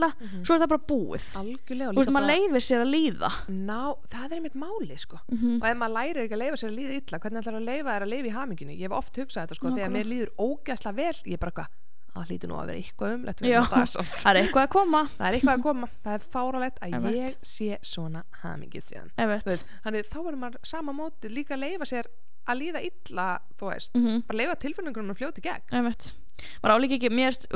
mér 0.00 0.12
líður 0.14 0.30
illa, 0.30 0.44
svo 0.44 0.54
er 0.56 0.60
það 0.64 0.70
bara 0.72 0.86
búið. 0.90 1.26
Algjörlega 1.40 1.88
og 1.90 2.12
maður 2.16 2.30
leifir 2.30 2.64
sér 2.66 2.80
að 2.84 2.90
líða. 2.94 3.30
Ná, 3.48 3.80
það 4.08 4.24
er 4.30 4.36
einmitt 4.40 4.54
máli 4.60 4.98
sko. 4.98 5.18
Mhm. 5.30 5.60
og 5.60 5.68
ef 5.70 5.76
maður 5.76 5.94
lærir 5.98 6.22
ekki 6.24 6.36
að 6.36 6.42
leifa 6.44 6.56
sér 6.60 6.70
að 6.70 6.78
líða 6.80 6.96
illa 7.00 7.18
hvernig 7.20 7.40
ætlar 7.44 7.60
að 7.60 7.68
leifa 7.70 7.90
þér 7.94 8.02
að 8.06 8.12
leifa 8.14 8.26
í 8.30 8.34
haminginu? 8.38 8.72
Ég 8.76 8.88
hef 8.88 8.96
oft 8.98 9.14
hugsað 9.16 9.46
þetta 9.46 9.54
sko, 9.60 9.68
þegar 9.68 9.90
Nákvæmlega. 9.90 9.96
mér 9.96 10.10
líður 10.10 10.30
ógæsla 10.38 10.94
vel. 10.94 11.16
Ég 11.26 11.32
er 11.32 11.38
bara 11.44 11.52
hvað, 11.52 11.68
það 12.14 12.26
hlýtur 12.30 12.48
nú 12.50 12.56
að 12.58 12.66
vera 12.66 12.78
eitthvað 13.60 13.86
samt. 13.90 14.16
það 14.18 14.30
er 14.30 14.40
eitthvað 14.42 14.64
að 14.66 14.72
koma. 14.74 15.02
Það 15.18 15.26
er 15.28 15.34
eitthvað 15.38 15.58
að 15.58 15.62
koma, 15.62 15.88
það 16.04 16.14
er 16.14 16.24
fáralegt 16.34 16.78
að 16.80 16.94
Einmitt. 16.94 17.16
ég 17.20 17.36
sé 17.42 17.78
svona 17.82 18.24
hamingið 18.42 18.82
veist, 19.46 19.64
þannig 19.84 20.08
þá 20.10 20.18
verður 20.24 20.40
maður 20.42 20.58
sama 20.64 20.92
móti 20.92 21.28
líka 21.30 21.54
að 21.54 21.60
leifa 21.60 21.84
sér 21.86 22.04
að 22.48 22.58
líða 22.58 22.80
illa 22.82 23.40
þú 23.60 23.70
veist, 23.70 23.94
Mhm. 23.94 24.26
bara 24.26 24.38
leifa 24.38 24.56
tilfinningunum 24.58 25.10
að 25.14 25.18
fljóta 25.20 25.38
í 25.38 25.42
gegn. 25.42 25.62
Maður 26.64 26.72
álíka 26.80 26.96
ekki, 26.98 27.10
mér 27.12 27.30
veist, 27.30 27.46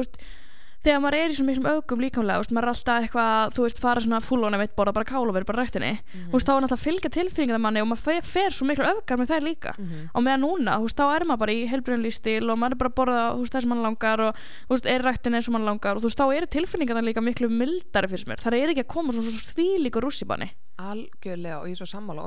þegar 0.85 1.01
maður 1.01 1.17
er 1.17 1.31
í 1.33 1.35
svona 1.39 1.49
miklum 1.51 1.67
augum 1.73 2.01
líkamlega 2.05 2.41
úst, 2.45 2.53
maður 2.53 2.67
er 2.69 2.73
alltaf 2.75 3.05
eitthvað, 3.07 3.53
þú 3.57 3.63
veist, 3.65 3.79
fara 3.81 4.01
svona 4.05 4.21
fullóna 4.21 4.59
mitt 4.61 4.75
borða 4.77 4.93
bara 4.93 5.05
kála 5.09 5.29
og 5.31 5.35
vera 5.39 5.45
bara 5.49 5.63
rættinni 5.65 5.93
mm 5.95 6.29
Mhm. 6.29 6.31
þá 6.45 6.51
er 6.53 6.61
náttúrulega 6.61 6.77
að 6.77 6.85
fylgja 6.85 7.11
tilfinningar 7.15 7.61
manni 7.61 7.81
og 7.81 7.89
maður 7.89 8.03
fer, 8.05 8.23
fer 8.23 8.51
svo 8.53 8.67
miklu 8.69 8.85
öfgar 8.85 9.17
með 9.19 9.31
þær 9.33 9.43
líka 9.49 9.73
Mhm. 9.79 10.11
og 10.15 10.23
meðan 10.23 10.41
núna, 10.45 10.77
þú 10.77 10.83
veist, 10.85 10.97
þá 11.01 11.07
er 11.17 11.25
maður 11.25 11.39
bara 11.39 11.53
í 11.53 11.67
heilbrunn 11.69 12.03
lífstíl 12.05 12.51
og 12.51 12.59
maður 12.59 12.73
er 12.73 12.81
bara 12.85 12.91
að 12.91 12.95
borða 13.01 13.23
þú 13.35 13.41
veist, 13.41 13.53
það 13.55 13.61
sem 13.61 13.69
mann 13.71 13.83
langar 13.83 14.21
og 14.21 14.35
þú 14.69 14.73
veist, 14.77 14.87
er 14.87 15.01
rættin 15.03 15.35
eins 15.35 15.49
og 15.49 15.53
mann 15.53 15.65
langar 15.65 15.97
og 15.97 16.03
þú 16.03 16.09
veist, 16.11 16.19
þá 16.21 16.37
eru 16.37 16.47
tilfinningar 16.47 17.03
líka 17.05 17.23
miklu 17.25 17.49
mildari 17.49 18.09
fyrir 18.13 18.27
mér, 18.29 18.41
það 18.45 18.61
er 18.61 18.69
ekki 18.75 18.85
að 18.85 18.93
koma 18.95 19.13
svona 19.13 19.31
svo 19.33 19.55
þvílíkur 19.55 20.03
rússibanni 20.05 20.51
algjörlega 20.79 21.61
og 21.61 21.67
ég 21.67 21.73
er 21.73 21.81
svo 21.81 21.89
sammála 21.89 22.25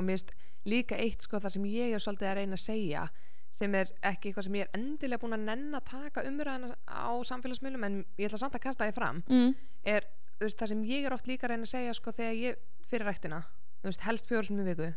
sem 3.57 3.73
ég 3.73 3.85
er 3.87 3.91
ekki 4.11 4.29
eitthvað 4.29 4.45
sem 4.47 4.57
ég 4.59 4.67
er 4.67 4.77
endilega 4.79 5.21
búin 5.23 5.33
að 5.37 5.45
nenn 5.49 5.77
að 5.79 5.85
taka 5.89 6.23
umræðina 6.29 6.75
á 6.85 7.09
samfélagsmiðlum 7.31 7.83
en 7.87 7.95
ég 8.17 8.29
ætla 8.29 8.37
samt 8.43 8.55
að 8.59 8.65
kasta 8.67 8.85
því 8.87 8.95
fram 8.97 9.23
mm. 9.27 9.55
er 9.85 10.05
veist, 10.39 10.57
það 10.59 10.71
sem 10.73 10.83
ég 10.91 11.07
er 11.09 11.15
oft 11.15 11.27
líka 11.29 11.47
að 11.47 11.55
reyna 11.55 11.65
að 11.65 11.73
segja 11.73 11.93
sko 11.97 12.13
þegar 12.13 12.37
ég 12.43 12.61
fyrir 12.87 13.09
ræktina 13.09 13.41
þú 13.81 13.89
veist, 13.89 14.05
helst 14.05 14.29
fjóru 14.29 14.45
sem 14.49 14.61
í 14.61 14.67
viku 14.69 14.91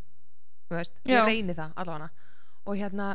ég 1.08 1.24
reyni 1.26 1.56
það 1.56 1.72
allavega 1.80 2.10
og 2.66 2.76
hérna 2.76 3.06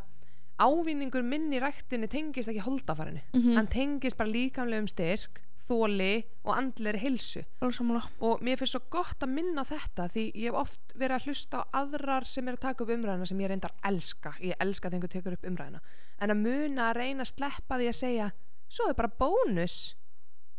ávinningur 0.58 1.24
minn 1.28 1.52
í 1.54 1.60
ræktinni 1.60 2.08
tengist 2.12 2.50
ekki 2.52 2.64
holdafarinu 2.66 3.22
Mhm. 3.34 3.56
hann 3.58 3.68
tengist 3.68 4.18
bara 4.18 4.30
líkamlegum 4.32 4.88
styrk 4.88 5.42
þóli 5.66 6.14
og 6.46 6.52
alveg 6.60 7.76
sammála 7.78 8.02
og 8.28 8.44
mér 8.46 8.60
finnst 8.60 8.76
svo 8.76 8.82
gott 8.94 9.24
að 9.26 9.34
minna 9.34 9.66
þetta 9.66 10.08
því 10.14 10.26
ég 10.32 10.52
hef 10.52 10.60
oft 10.62 10.96
verið 10.96 11.16
að 11.18 11.28
hlusta 11.30 11.62
á 11.62 11.64
aðrar 11.82 12.28
sem 12.30 12.48
er 12.48 12.58
að 12.58 12.66
taka 12.68 12.86
upp 12.86 12.94
umræðina 12.96 13.30
sem 13.30 13.42
ég 13.42 13.52
reyndar 13.52 13.74
elska. 13.90 14.36
Ég 14.42 14.60
elska 14.60 14.90
þegar 14.90 15.00
einhver 15.00 15.14
tekur 15.16 15.38
upp 15.38 15.48
umræðina 15.50 15.82
en 16.22 16.34
að 16.34 16.44
muna 16.46 16.90
að 16.90 16.98
reyna 17.00 17.26
að 17.26 17.32
sleppa 17.34 17.80
því 17.80 17.92
að 17.92 18.00
segja 18.00 18.32
svo 18.70 18.90
er 18.90 18.98
bara 18.98 19.16
bónus 19.20 19.80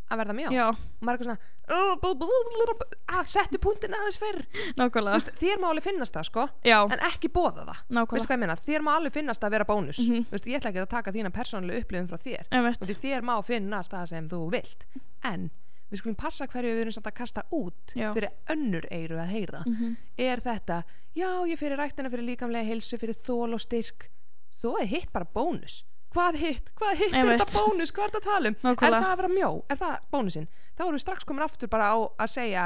að 0.09 0.19
verða 0.21 0.33
mjó 0.37 0.49
já, 0.55 0.65
og 0.71 1.03
maður 1.03 1.13
er 1.13 1.17
eitthvað 1.17 1.27
svona 1.27 1.39
"Ó, 1.67 1.95
bú, 2.01 2.13
bú, 2.15 2.27
bú, 2.31 2.51
bú, 2.57 2.73
bú, 2.79 2.85
að 3.11 3.27
settu 3.27 3.59
punktin 3.59 3.91
aðeins 3.97 4.17
fyrr. 4.21 4.39
Nákvæmlega. 4.79 5.17
Veist, 5.17 5.31
þér 5.41 5.57
má 5.59 5.67
alveg 5.69 5.83
finnast 5.83 6.13
það 6.15 6.23
sko 6.29 6.45
já, 6.63 6.77
en 6.93 6.99
ekki 7.09 7.27
bóða 7.27 7.65
það. 7.67 7.75
Veistu 7.75 7.93
nákvæmlega 7.97 8.27
hvað 8.27 8.35
ég 8.37 8.39
meina, 8.39 8.55
þér 8.55 8.81
má 8.87 8.91
alveg 8.95 9.13
finnast 9.13 9.43
að 9.43 9.51
vera 9.51 9.65
bónus. 9.65 9.99
Mhm. 9.99 10.25
Þú 10.27 10.31
veist, 10.31 10.47
ég 10.47 10.55
ætla 10.61 10.69
ekki 10.71 10.81
að 10.85 10.89
taka 10.89 11.11
þína 11.11 11.31
persónulega 11.35 11.79
upplifun 11.83 12.07
frá 12.07 12.17
þér. 12.17 12.45
Einmitt. 12.51 12.79
því 12.87 12.95
þér 13.03 13.21
má 13.21 13.35
finnast 13.43 13.91
það 13.91 14.07
sem 14.07 14.29
þú 14.29 14.51
vilt. 14.51 14.85
En 15.23 15.51
við 15.91 15.97
skulum 16.01 16.15
passa 16.15 16.47
hverju 16.47 16.71
við 16.75 16.81
erum 16.81 16.91
samt 16.93 17.07
að 17.07 17.13
kasta 17.15 17.43
út 17.51 17.95
Já. 17.95 18.13
fyrir 18.13 18.29
önnur 18.49 18.85
eiru 18.91 19.17
að 19.19 19.27
heyra. 19.31 19.63
Mhm. 19.65 19.97
er 20.17 20.37
þetta, 20.39 20.83
já 21.15 21.43
ég 21.47 21.57
fyrir 21.59 21.77
ræktina 21.77 22.09
fyrir 22.09 22.23
líkamlega 22.37 22.63
heilsu, 22.65 22.97
fyrir 22.97 23.15
þól 23.15 23.53
og 23.53 23.59
styrk. 23.59 24.07
Svo 24.51 24.77
er 24.79 24.85
hitt 24.87 25.11
bara 25.11 25.25
bónus 25.25 25.83
hvað 26.17 26.39
hitt, 26.41 26.71
hvað 26.81 26.95
hitt 27.03 27.13
er 27.21 27.29
þetta 27.31 27.47
bónus? 27.61 27.93
Hvað 27.95 28.07
er 28.07 28.11
þetta 28.15 28.21
að 28.23 28.27
tala 28.31 28.49
um, 28.51 28.57
er 28.73 28.75
það 28.81 29.07
að 29.11 29.17
vera 29.21 29.31
mjó? 29.35 29.51
Er 29.69 29.79
það 29.81 29.95
bónusinn, 30.15 30.47
þá 30.77 30.81
erum 30.87 30.97
við 30.97 31.03
strax 31.05 31.27
komin 31.29 31.45
aftur 31.45 31.69
bara 31.71 31.91
á 31.93 31.97
að 32.25 32.33
segja 32.33 32.65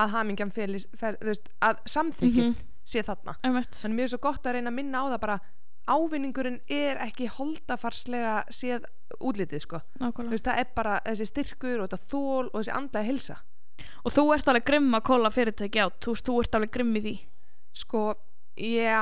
að 0.00 0.12
hamingjan 0.16 0.50
fyrir, 0.54 0.84
að 1.62 1.80
samþykið 1.92 2.44
Mhm. 2.50 2.54
sé 2.90 3.02
þarna. 3.06 3.34
Þannig 3.44 3.94
mér 3.96 4.06
er 4.06 4.08
svo 4.14 4.18
gott 4.24 4.42
að 4.48 4.54
reyna 4.56 4.70
að 4.70 4.74
minna 4.80 4.98
á 4.98 5.04
það 5.12 5.20
bara 5.20 5.40
ávinningurinn 5.90 6.60
er 6.70 6.96
ekki 7.04 7.26
holdafarslega 7.28 8.44
séð 8.52 8.84
útlitið 9.20 9.60
sko. 9.64 9.80
Veist, 10.00 10.44
það 10.46 10.58
er 10.62 10.66
bara 10.74 11.00
þessi 11.06 11.26
styrkur 11.30 11.80
og 11.82 11.88
þetta 11.90 12.08
þól 12.10 12.48
og 12.52 12.56
þessi 12.60 12.74
andlega 12.76 13.06
hilsa 13.08 13.36
og 14.04 14.12
þú 14.12 14.24
ert 14.34 14.48
alveg 14.48 14.64
grimm 14.68 14.94
að 14.96 15.04
kóla 15.08 15.30
fyrirtæki 15.32 15.80
á 15.80 15.88
þú 16.00 16.12
þú 16.20 16.34
ert 16.42 16.54
alveg 16.58 16.70
grimm 16.74 16.96
í 16.96 17.00
því? 17.04 17.14
Sko, 17.80 18.02
já 18.56 19.00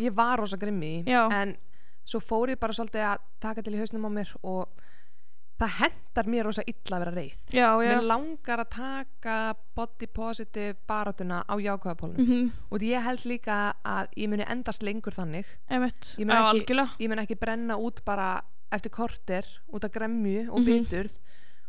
ég 0.00 0.14
var 0.16 0.38
rosa 0.42 0.56
grimmi 0.56 1.02
í 1.02 1.04
því, 1.06 1.32
en 1.32 1.56
svo 2.04 2.20
fór 2.20 2.50
ég 2.54 2.58
bara 2.60 2.72
svolítið 2.72 3.04
að 3.12 3.18
taka 3.40 3.62
til 3.62 3.74
í 3.74 3.78
hausnum 3.82 4.06
á 4.06 4.10
mér 4.12 4.32
og 4.42 4.68
það 5.62 5.74
hendar 5.78 6.26
mér 6.32 6.44
rosa 6.48 6.62
illa 6.66 6.96
að 6.96 7.02
vera 7.04 7.12
reið. 7.14 7.36
Já, 7.54 7.68
já. 7.84 7.90
mér 7.92 8.06
langar 8.08 8.62
að 8.64 8.70
taka 8.74 9.36
body 9.76 10.06
positive 10.10 10.74
baratuna 10.88 11.44
á 11.46 11.54
jákvæðapólunum 11.62 12.26
mm 12.26 12.50
og 12.72 12.80
ég 12.82 13.04
held 13.04 13.24
líka 13.28 13.74
að 13.84 14.08
ég 14.16 14.28
muni 14.32 14.44
endast 14.48 14.82
lengur 14.82 15.12
þannig. 15.14 15.46
Einmitt, 15.70 16.16
Ég 16.18 16.26
mun 16.26 16.36
ekki- 16.36 16.98
ég 16.98 17.08
mun 17.08 17.18
ekki 17.22 17.38
brenna 17.38 17.76
út 17.76 18.02
bara 18.04 18.42
eftir 18.72 18.90
korter 18.90 19.44
út 19.72 19.84
af 19.84 19.92
gremju 19.92 20.48
og 20.50 20.60
Mhm. 20.60 20.66
biturð. 20.66 21.18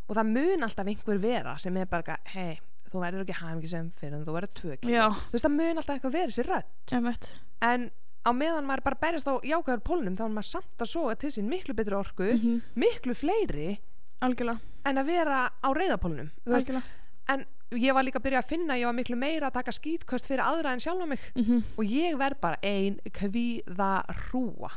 Og 0.10 0.16
það 0.18 0.28
mun 0.34 0.64
alltaf 0.64 0.86
einhver 0.88 1.20
vera 1.20 1.58
sem 1.60 1.78
er 1.78 1.86
bara 1.86 2.18
hei, 2.26 2.60
þú 2.92 3.00
verður 3.00 3.26
ekki 3.26 3.34
hafingisum 3.34 3.92
fyrir 3.92 4.14
en 4.16 4.26
þú 4.26 4.34
verður 4.34 4.54
tvö 4.56 4.78
kíló." 4.80 4.90
já, 4.90 5.10
þú 5.10 5.32
veist 5.34 5.46
það 5.46 5.56
mun 5.58 5.78
alltaf 5.78 5.96
eitthvað 6.02 6.12
vera 6.12 6.28
sér 6.32 6.64
einmitt. 6.92 7.40
En 7.62 7.92
á 8.24 8.32
meðan 8.32 8.66
maður 8.66 8.84
bara 8.88 9.00
berjast 9.02 9.28
á 9.28 9.36
jákvæður 9.44 9.84
pólnum 9.84 10.16
þá 10.18 10.24
er 10.26 10.34
maður 10.38 10.50
samt 10.50 10.80
að 10.84 10.92
soga 10.94 11.16
til 11.16 11.32
sín 11.36 11.50
miklu 11.52 11.74
betri 11.76 11.96
orku 11.96 12.30
Mhm. 12.34 12.62
miklu 12.76 13.14
fleiri 13.16 13.80
algjörlega, 14.22 14.60
en 14.86 14.98
að 14.98 15.06
vera 15.06 15.50
á 15.64 15.68
algjörlega. 15.68 16.84
En 17.28 17.46
ég 17.72 17.94
var 17.94 18.04
líka 18.04 18.20
að 18.20 18.24
byrja 18.28 18.40
að 18.44 18.48
finna 18.50 18.74
að 18.76 18.80
ég 18.80 18.86
var 18.86 18.94
miklu 18.94 19.16
meira 19.18 19.48
að 19.50 19.54
taka 19.54 19.72
skítköst 19.72 20.26
fyrir 20.28 20.44
aðra 20.44 20.72
en 20.74 20.80
sjálfa 20.80 21.06
mig. 21.08 21.20
Mm 21.36 21.64
og 21.78 21.86
ég 21.86 22.16
verð 22.18 22.40
bara 22.42 22.58
ein 22.64 23.00
kvíða 23.12 24.06
hrúa 24.30 24.70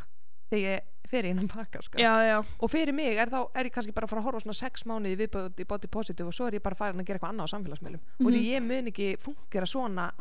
þegar 0.50 0.78
ég 0.78 0.80
fer 1.06 1.22
innan 1.24 1.48
sko. 1.48 1.98
já, 1.98 2.12
já, 2.26 2.44
og 2.60 2.70
fyrir 2.70 2.92
mig 2.92 3.16
er 3.16 3.26
þá 3.30 3.48
er 3.54 3.64
ég 3.64 3.72
kannski 3.72 3.92
bara 3.94 4.06
að 4.06 4.10
fara 4.10 4.20
að 4.20 4.24
horfa 4.24 4.38
á 4.38 4.44
svona 4.46 4.54
sex 4.54 4.82
mánuði 4.84 5.16
viðbúið 5.16 5.60
í 5.62 5.66
body 5.66 5.86
positive 5.86 6.26
og 6.26 6.34
svo 6.34 6.46
er 6.48 6.54
ég 6.58 6.62
bara 6.62 6.74
farin 6.74 6.98
að 7.00 7.06
gera 7.06 7.18
eitthvað 7.18 7.30
annað 7.30 7.46
á 7.46 7.54
samfélagsmiðlum. 7.54 8.00
Og 8.20 8.26
því 8.32 8.40
ég 8.42 8.62
mun 8.62 8.86
ekki 8.90 9.16
fungera 9.22 9.66
svona 9.66 10.12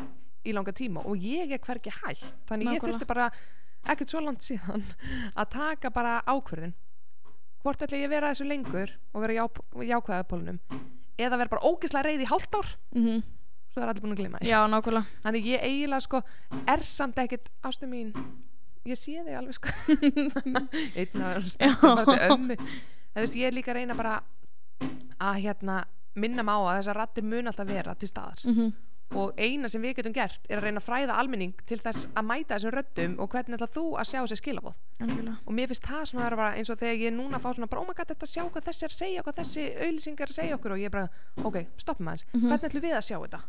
í 0.45 0.55
langa 0.55 0.73
tíma 0.75 1.03
og 1.05 1.17
ég 1.21 1.51
er 1.55 1.61
hvergi 1.63 1.93
hægt 2.01 2.25
þannig 2.49 2.67
ég 2.67 2.79
Nákvæmlega. 2.79 2.87
þurfti 2.87 3.09
bara 3.09 3.29
ekkert 3.85 4.11
svo 4.13 4.23
langt 4.25 4.45
síðan 4.45 4.83
að 5.35 5.51
taka 5.57 5.91
bara 5.93 6.19
ákverðin 6.25 6.75
hvort 7.63 7.81
ætla 7.81 7.97
ég 8.01 8.09
að 8.09 8.15
vera 8.15 8.33
þessu 8.33 8.47
lengur 8.49 8.91
og 9.13 9.23
vera 9.25 9.37
já, 9.39 9.45
jákvæðapólunum 9.93 10.59
eða 11.17 11.39
vera 11.39 11.53
bara 11.55 11.65
ógislega 11.65 12.09
reið 12.09 12.25
í 12.25 12.29
hálft 12.29 12.59
ár. 12.59 12.75
Mm 12.95 13.23
svo 13.75 13.83
er 13.83 13.89
allir 13.91 14.03
búin 14.05 14.13
að 14.15 14.19
glima 14.21 14.39
því. 14.39 14.47
Já, 14.47 14.59
nákvæmlega. 14.71 15.15
Þannig 15.25 15.47
ég 15.49 15.63
eiginlega 15.67 16.03
sko 16.05 16.21
er 16.71 16.83
samt 16.87 17.17
ekkert 17.19 17.49
ástu 17.67 17.89
mín 17.91 18.13
ég 18.87 18.95
sé 18.95 19.17
þig 19.25 19.35
alveg 19.35 19.57
sko. 19.57 19.73
Einn 21.01 21.25
af 21.25 22.13
ömmu. 22.29 22.55
Þú 22.55 23.19
veist 23.19 23.35
ég 23.35 23.49
er 23.49 23.55
líka 23.57 23.73
að 23.73 23.81
reyna 23.81 23.97
bara 23.99 24.13
að 25.19 25.41
hérna 25.43 25.81
minna 26.15 26.45
mig 26.47 26.55
á 26.55 26.59
að 26.61 26.77
þessar 26.79 26.99
rattir 27.01 27.27
mun 27.27 27.51
alltaf 27.51 27.67
vera 27.67 27.95
til 27.99 28.11
staðar. 28.11 28.45
Mm 28.47 28.73
og 29.13 29.33
eina 29.37 29.69
sem 29.69 29.81
við 29.81 29.95
getum 29.99 30.13
gert 30.13 30.41
er 30.49 30.57
að 30.57 30.63
reyna 30.65 30.79
að 30.81 30.87
fræða 30.87 31.17
almenning 31.19 31.53
til 31.69 31.77
þess 31.79 32.07
að 32.15 32.25
mæta 32.25 32.55
þessum 32.55 32.73
röddum 32.73 33.19
og 33.19 33.29
hvernig 33.29 33.55
ætla 33.59 33.67
þú 33.69 33.83
að 34.01 34.09
sjá 34.09 34.19
þessi 34.25 34.37
skilabóð 34.41 34.73
og 35.45 35.53
mér 35.53 35.67
finnst 35.69 35.85
það 35.85 36.05
svona 36.09 36.25
að 36.25 36.35
vera 36.35 36.49
eins 36.57 36.69
og 36.73 36.79
þegar 36.79 36.95
ég 36.99 37.07
er 37.11 37.15
núna 37.15 37.37
að 37.37 37.43
fá 37.45 37.49
svona 37.53 37.67
bara 37.69 37.81
oh 37.81 37.87
my 37.87 37.93
god 37.93 38.07
þetta 38.11 38.25
sjá 38.31 38.43
hvað 38.49 38.65
þessi 38.69 38.83
er 38.87 38.89
að 38.89 38.97
segja 38.97 39.23
hvað 39.23 39.37
þessi 39.41 39.63
auðlýsingar 39.85 40.25
er 40.25 40.33
að 40.33 40.39
segja 40.39 40.55
okkur 40.57 40.71
og 40.75 40.79
ég 40.81 40.85
er 40.89 40.95
bara 40.95 41.09
ok, 41.45 41.57
stoppum 41.77 42.07
aðeins, 42.09 42.25
Mhm. 42.33 42.47
hvernig 42.49 42.65
ætlum 42.71 42.81
við 42.87 42.97
að 42.97 43.05
sjá 43.05 43.17
þetta 43.21 43.41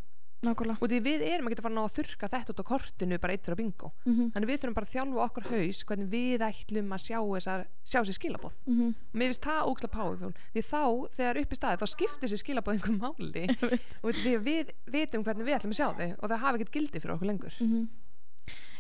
nákvæmlega. 0.45 0.77
Og 0.81 0.91
því 0.91 0.99
við 1.05 1.25
erum 1.27 1.49
ekki 1.49 1.59
að 1.59 1.65
fara 1.65 1.73
að 1.73 1.79
ná 1.79 1.83
að 1.87 1.97
þurka 1.97 2.29
þetta 2.33 2.53
út 2.53 2.61
á 2.61 2.71
kortinu 2.71 3.19
bara 3.23 3.37
eitt 3.37 3.47
fyrir 3.47 3.61
bingo. 3.61 3.93
Mm 4.05 4.31
þannig 4.35 4.51
við 4.51 4.61
þurfum 4.61 4.77
bara 4.77 4.87
að 4.87 4.95
þjálfa 4.95 5.27
okkur 5.27 5.47
haus 5.51 5.83
hvernig 5.89 6.09
við 6.13 6.45
ætlum 6.47 6.93
að 6.93 7.05
sjá, 7.07 7.19
þessar, 7.37 7.67
sjá 7.85 8.01
sér 8.05 8.17
skilabóð 8.19 8.57
-hmm. 8.67 8.91
og 8.93 9.17
mér 9.17 9.31
finnst 9.31 9.47
það 9.47 9.69
ógslag 9.71 9.93
powerful. 9.97 10.33
Því 10.53 10.63
þá 10.63 10.83
þegar 11.17 11.41
upp 11.41 11.53
í 11.53 11.57
staði 11.57 11.81
þá 11.81 11.87
skiptir 11.87 12.29
sér 12.29 12.43
skilabóð 12.43 12.75
einhver 12.75 12.97
máli. 13.01 13.45
Og 14.05 14.13
því 14.13 14.33
við 14.45 14.75
vitum 14.87 15.25
hvernig 15.25 15.47
við 15.47 15.57
ætlum 15.57 15.73
að 15.73 15.81
sjá 15.81 15.89
þau 15.97 16.11
og 16.21 16.29
það 16.29 16.43
hafa 16.45 16.57
ekkert 16.57 16.77
gildi 16.77 17.01
fyrir 17.01 17.15
okkur 17.17 17.27
lengur. 17.27 17.57
Mhm. 17.61 17.89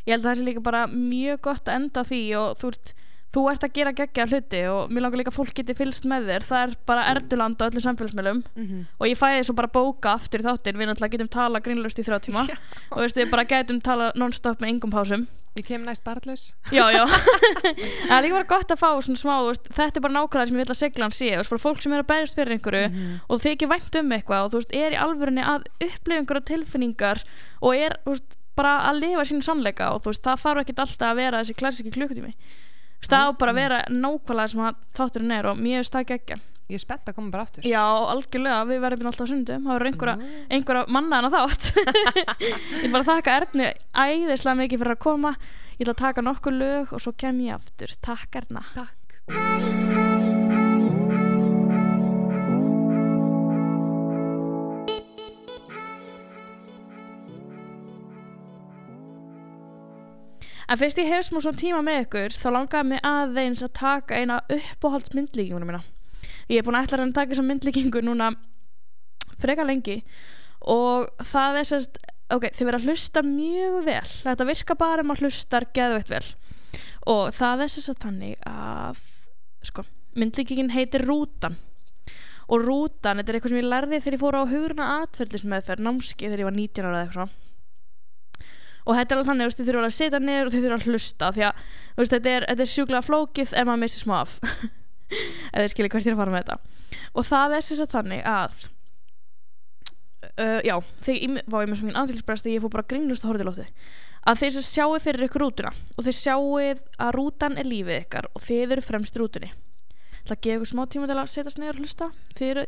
Ég 0.06 0.14
held 0.14 0.22
að 0.22 0.30
það 0.30 0.38
sé 0.38 0.44
líka 0.46 0.62
bara 0.62 0.86
mjög 0.86 1.40
gott 1.42 1.66
að 1.66 1.76
enda 1.80 2.02
því 2.06 2.22
og 2.38 2.58
þú 2.60 2.68
ert, 2.70 2.94
þú 3.34 3.42
ert 3.50 3.64
að 3.66 3.72
gera 3.76 3.92
geggja 3.96 4.26
hluti 4.30 4.60
og 4.70 4.90
mér 4.90 5.04
langar 5.04 5.20
líka 5.20 5.32
að 5.32 5.38
fólk 5.38 5.54
geti 5.58 5.74
fylgst 5.76 6.06
með 6.08 6.28
þér. 6.30 6.46
Það 6.46 6.62
er 6.66 6.76
bara 6.88 7.06
erduland 7.12 7.60
á 7.60 7.66
öllum 7.68 7.84
samfélagsmiðlum. 7.84 8.42
Mm 8.56 8.66
-hmm. 8.66 8.84
og 8.98 9.06
ég 9.06 9.18
fæði 9.18 9.44
svo 9.44 9.54
bara 9.54 9.68
bóka 9.68 10.12
aftur 10.14 10.40
í 10.40 10.46
þáttin 10.46 10.78
við 10.78 10.86
náttúrulega 10.88 11.12
getum 11.16 11.28
tala 11.28 11.60
grínlust 11.60 11.98
í 11.98 12.02
þrjá 12.06 12.18
tíma. 12.20 12.46
Og 12.92 12.98
veist 13.02 13.16
við 13.16 13.30
bara 13.30 13.44
getum 13.44 13.80
tala 13.80 14.12
non-stop 14.14 14.60
með 14.60 14.68
engum 14.68 14.90
pásum. 14.90 15.26
Ég 15.56 15.64
kem 15.64 15.84
næst 15.84 16.04
barðlaus 16.04 16.52
já 16.70 16.84
já. 16.92 17.06
Það 18.08 18.18
er 18.18 18.22
líka 18.22 18.34
bara 18.36 18.44
gott 18.44 18.70
að 18.70 18.76
fá 18.78 19.00
svona 19.00 19.16
smá 19.16 19.40
veist, 19.48 19.64
þetta 19.72 19.96
er 19.96 20.02
bara 20.04 20.12
nákvæmlega 20.12 20.46
sem 20.46 20.56
ég 20.56 20.64
vil 20.64 20.74
að 20.74 20.82
seglan 20.84 21.10
sé. 21.10 21.30
Þú 21.32 21.36
veist, 21.36 21.50
bara 21.50 21.64
fólk 21.64 21.82
sem 21.82 21.92
er 21.92 22.02
að 22.02 22.06
berjast 22.06 22.36
fyrir 22.36 22.52
einhverju 22.52 22.88
Mhm. 22.88 23.20
og 23.28 23.40
þið 23.40 23.52
ekki 23.52 23.66
vænt 23.72 23.94
um 23.96 24.12
eitthvað 24.12 24.44
og 24.44 24.50
þú 24.52 24.56
veist, 24.60 24.74
er 24.76 24.92
í 24.92 25.00
alvörunni 25.00 25.42
að 25.42 25.62
og 27.62 28.20
bara 28.56 28.76
að 28.90 29.00
lifa 29.04 29.24
sínu 29.28 29.44
sannleika 29.44 29.90
og 29.94 30.02
þú 30.04 30.12
veist, 30.12 30.24
það 30.24 30.42
þarf 30.44 30.62
ekkert 30.62 30.82
alltaf 30.84 31.10
að 31.10 31.18
vera 31.20 31.42
þessi 31.42 31.56
klassiki 31.60 31.92
klukkutími 31.94 32.32
það 33.04 33.28
á 33.28 33.30
bara 33.38 33.54
að 33.54 33.60
vera 33.60 33.80
nákvæmlega 33.92 34.52
sem 34.52 34.66
að 34.66 34.84
þátturinn 34.96 35.34
er 35.36 35.50
og 35.50 35.58
mér 35.60 35.82
finnst 35.82 35.96
það 35.96 36.08
geggja 36.12 36.38
ég 36.66 36.80
er 36.80 36.82
spennt 36.82 37.06
að 37.06 37.16
koma 37.18 37.30
bara 37.30 37.46
aftur. 37.46 37.66
Já, 37.66 37.82
algjörlega, 38.10 38.64
við 38.66 38.82
verðum 38.82 39.10
alltaf 39.10 39.28
á 39.28 39.30
sundum. 39.30 39.66
Það 39.68 39.76
verður 39.76 39.90
einhverja, 39.92 40.16
einhverja 40.56 40.84
manna 40.96 41.20
en 41.20 41.28
að 41.28 41.36
þátt. 41.36 41.64
Ég 42.82 42.90
bara 42.90 43.08
þakka 43.12 43.38
Erni 43.42 43.70
æðislega 43.94 44.60
mikið 44.64 44.82
fyrir 44.82 44.96
að 44.96 45.02
koma. 45.06 45.34
Ég 45.76 45.86
ætla 45.86 45.94
að 45.94 46.04
taka 46.04 46.26
nokkur 46.26 46.58
lög 46.58 46.94
og 46.96 47.04
svo 47.04 47.14
kem 47.14 47.42
ég 47.46 47.58
aftur. 47.60 47.98
Takk 48.02 48.42
Erna. 48.42 48.66
Takk 48.74 50.64
En 60.66 60.78
fyrst 60.80 60.98
ég 60.98 61.10
hef 61.10 61.28
smá 61.28 61.38
svona 61.38 61.60
tíma 61.60 61.82
með 61.86 62.00
ykkur 62.06 62.34
þá 62.34 62.46
langaði 62.56 62.90
mig 62.90 63.04
aðeins 63.06 63.62
að 63.62 63.74
taka 63.78 64.18
eina 64.18 64.40
uppáhalds 64.50 65.12
myndlíkingunum 65.14 65.70
mína. 65.70 65.82
Ég 66.50 66.58
er 66.58 66.66
búin 66.66 66.78
að 66.78 66.88
ætla 66.88 66.98
að 66.98 67.04
að 67.04 67.14
taka 67.18 67.32
þessa 67.32 67.46
myndlíkingu 67.46 68.02
núna 68.02 68.32
freka 69.42 69.66
lengi 69.66 70.00
og 70.66 71.06
það 71.30 71.60
er 71.60 71.68
sérst, 71.70 72.00
ok, 72.34 72.48
þið 72.50 72.68
verða 72.68 72.80
að 72.82 72.88
hlusta 72.90 73.22
mjög 73.26 73.78
vel. 73.86 74.10
Þetta 74.24 74.48
virka 74.50 74.78
bara 74.80 75.06
um 75.06 75.14
að 75.14 75.22
hlustar 75.22 75.68
geðveitt 75.76 76.10
vel 76.10 76.26
og 77.06 77.30
það 77.38 77.62
er 77.62 77.70
sérst 77.70 78.02
þannig 78.02 78.42
að, 78.50 78.98
sko, 79.70 79.86
myndlíkingin 80.18 80.74
heitir 80.74 81.06
Rútan 81.06 81.54
og 82.50 82.62
Rútan, 82.62 83.20
þetta 83.20 83.30
er 83.32 83.38
eitthvað 83.38 83.54
sem 83.54 83.62
ég 83.62 83.70
lærði 83.70 84.00
þegar 84.00 84.16
ég 84.16 84.22
fór 84.22 84.38
á 84.38 84.50
hugurna 84.50 84.92
atferðlismeðferð 85.04 85.86
námski 85.86 86.26
þegar 86.26 86.42
ég 86.42 86.48
var 86.48 86.58
19 86.58 86.86
ára 86.86 86.96
eða 86.96 87.06
eitthvað 87.06 87.45
og 88.86 88.94
þetta 88.94 89.12
er 89.12 89.18
alveg 89.18 89.28
þannig, 89.30 89.48
veist, 89.50 89.58
þið 89.60 89.68
þurfa 89.70 89.88
að 89.88 89.96
setja 89.96 90.20
niður 90.22 90.48
og 90.48 90.54
þið 90.54 90.64
þurfa 90.66 90.78
að 90.78 90.86
hlusta 90.86 91.30
því 91.34 91.44
að 91.48 91.60
veist, 91.96 92.14
þetta, 92.14 92.32
er, 92.32 92.46
er 92.54 92.70
sjúklega 92.70 93.06
flókið 93.06 93.52
ef 93.52 93.66
maður 93.66 93.82
missir 93.82 94.02
smá 94.04 94.16
af. 94.20 94.38
Eða 95.56 95.72
skilir 95.72 95.92
hvert 95.92 96.06
ég 96.06 96.12
er 96.12 96.16
að 96.16 96.22
fara 96.22 96.34
með 96.34 96.44
þetta. 96.46 96.96
Og 97.18 97.26
það 97.26 97.56
er 97.56 97.66
sér 97.66 97.80
satt 97.80 97.94
þannig 97.96 98.22
að 98.30 98.56
uh, 100.38 100.60
já, 100.66 100.76
þegar 101.06 101.20
ég 101.20 101.50
var 101.50 101.66
ég 101.66 101.72
með 101.72 101.80
svona 101.82 102.02
aðtilsbreyst 102.02 102.46
þegar 102.46 102.56
ég 102.56 102.64
fór 102.64 102.74
bara 102.76 102.90
grínlust 102.92 103.26
að 103.26 103.32
horfa 103.32 103.42
til 103.42 103.50
loftið. 103.50 103.92
Að 104.26 104.40
þeir 104.42 104.54
sem 104.56 104.66
sjáu 104.66 104.96
fyrir 105.02 105.26
ykkur 105.28 105.44
rútuna 105.46 105.70
og 105.94 106.06
þeir 106.06 106.18
sjáu 106.18 106.56
að 106.58 107.14
rútan 107.14 107.58
er 107.60 107.68
lífið 107.68 108.02
ykkar 108.06 108.30
og 108.32 108.42
þið 108.42 108.76
eru 108.76 108.86
fremst 108.86 109.18
í 109.18 109.22
rútunni. 109.22 109.52
Það 110.26 110.36
að 110.36 110.56
ykkur 110.56 110.70
smá 110.72 110.82
tíma 110.90 111.06
til 111.06 111.18
að 111.18 111.30
setjast 111.30 111.60
niður 111.62 111.76
og 111.76 111.84
hlusta 111.84 112.10
þið 112.34 112.52
eru 112.54 112.66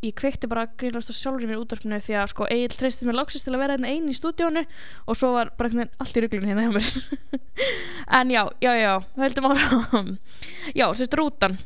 ég 0.00 0.14
kveikti 0.16 0.48
bara 0.48 0.68
grínlast 0.80 1.12
á 1.12 1.14
sjálfur 1.14 1.48
mér 1.48 1.60
útvarpinu 1.60 1.98
því 2.00 2.14
að 2.16 2.30
sko 2.32 2.46
Egil 2.48 2.72
treysti 2.72 3.08
mér 3.08 3.18
loksist 3.18 3.44
til 3.44 3.52
að 3.52 3.62
vera 3.64 3.76
einn 3.76 4.08
í 4.08 4.14
stúdíónu 4.16 4.62
og 5.04 5.18
svo 5.18 5.34
var 5.34 5.50
bara 5.58 5.68
einhvern 5.68 5.82
veginn 5.84 6.00
allt 6.00 6.16
í 6.16 6.22
ruglunni 6.24 6.54
hérna 6.54 6.64
hjá 6.64 6.72
mér. 6.76 7.40
En 8.20 8.32
já, 8.32 8.42
já, 8.64 8.72
já, 8.74 8.94
höldum 9.20 9.50
áfram. 9.50 10.08
Já, 10.74 10.86
sérst 10.96 11.14
rútan. 11.14 11.58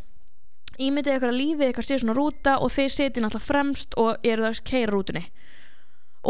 Ímyndið 0.82 1.14
ykkur 1.14 1.30
að 1.30 1.38
lífið 1.38 1.70
ykkur 1.70 1.86
sé 1.86 2.00
svona 2.02 2.16
rúta 2.18 2.58
og 2.58 2.74
þið 2.74 2.90
setjið 2.96 3.24
náttúrulega 3.24 3.46
fremst 3.46 3.94
og 4.02 4.26
eru 4.26 4.44
það 4.44 4.50
að 4.50 4.64
keira 4.66 4.92
rútunni. 4.92 5.24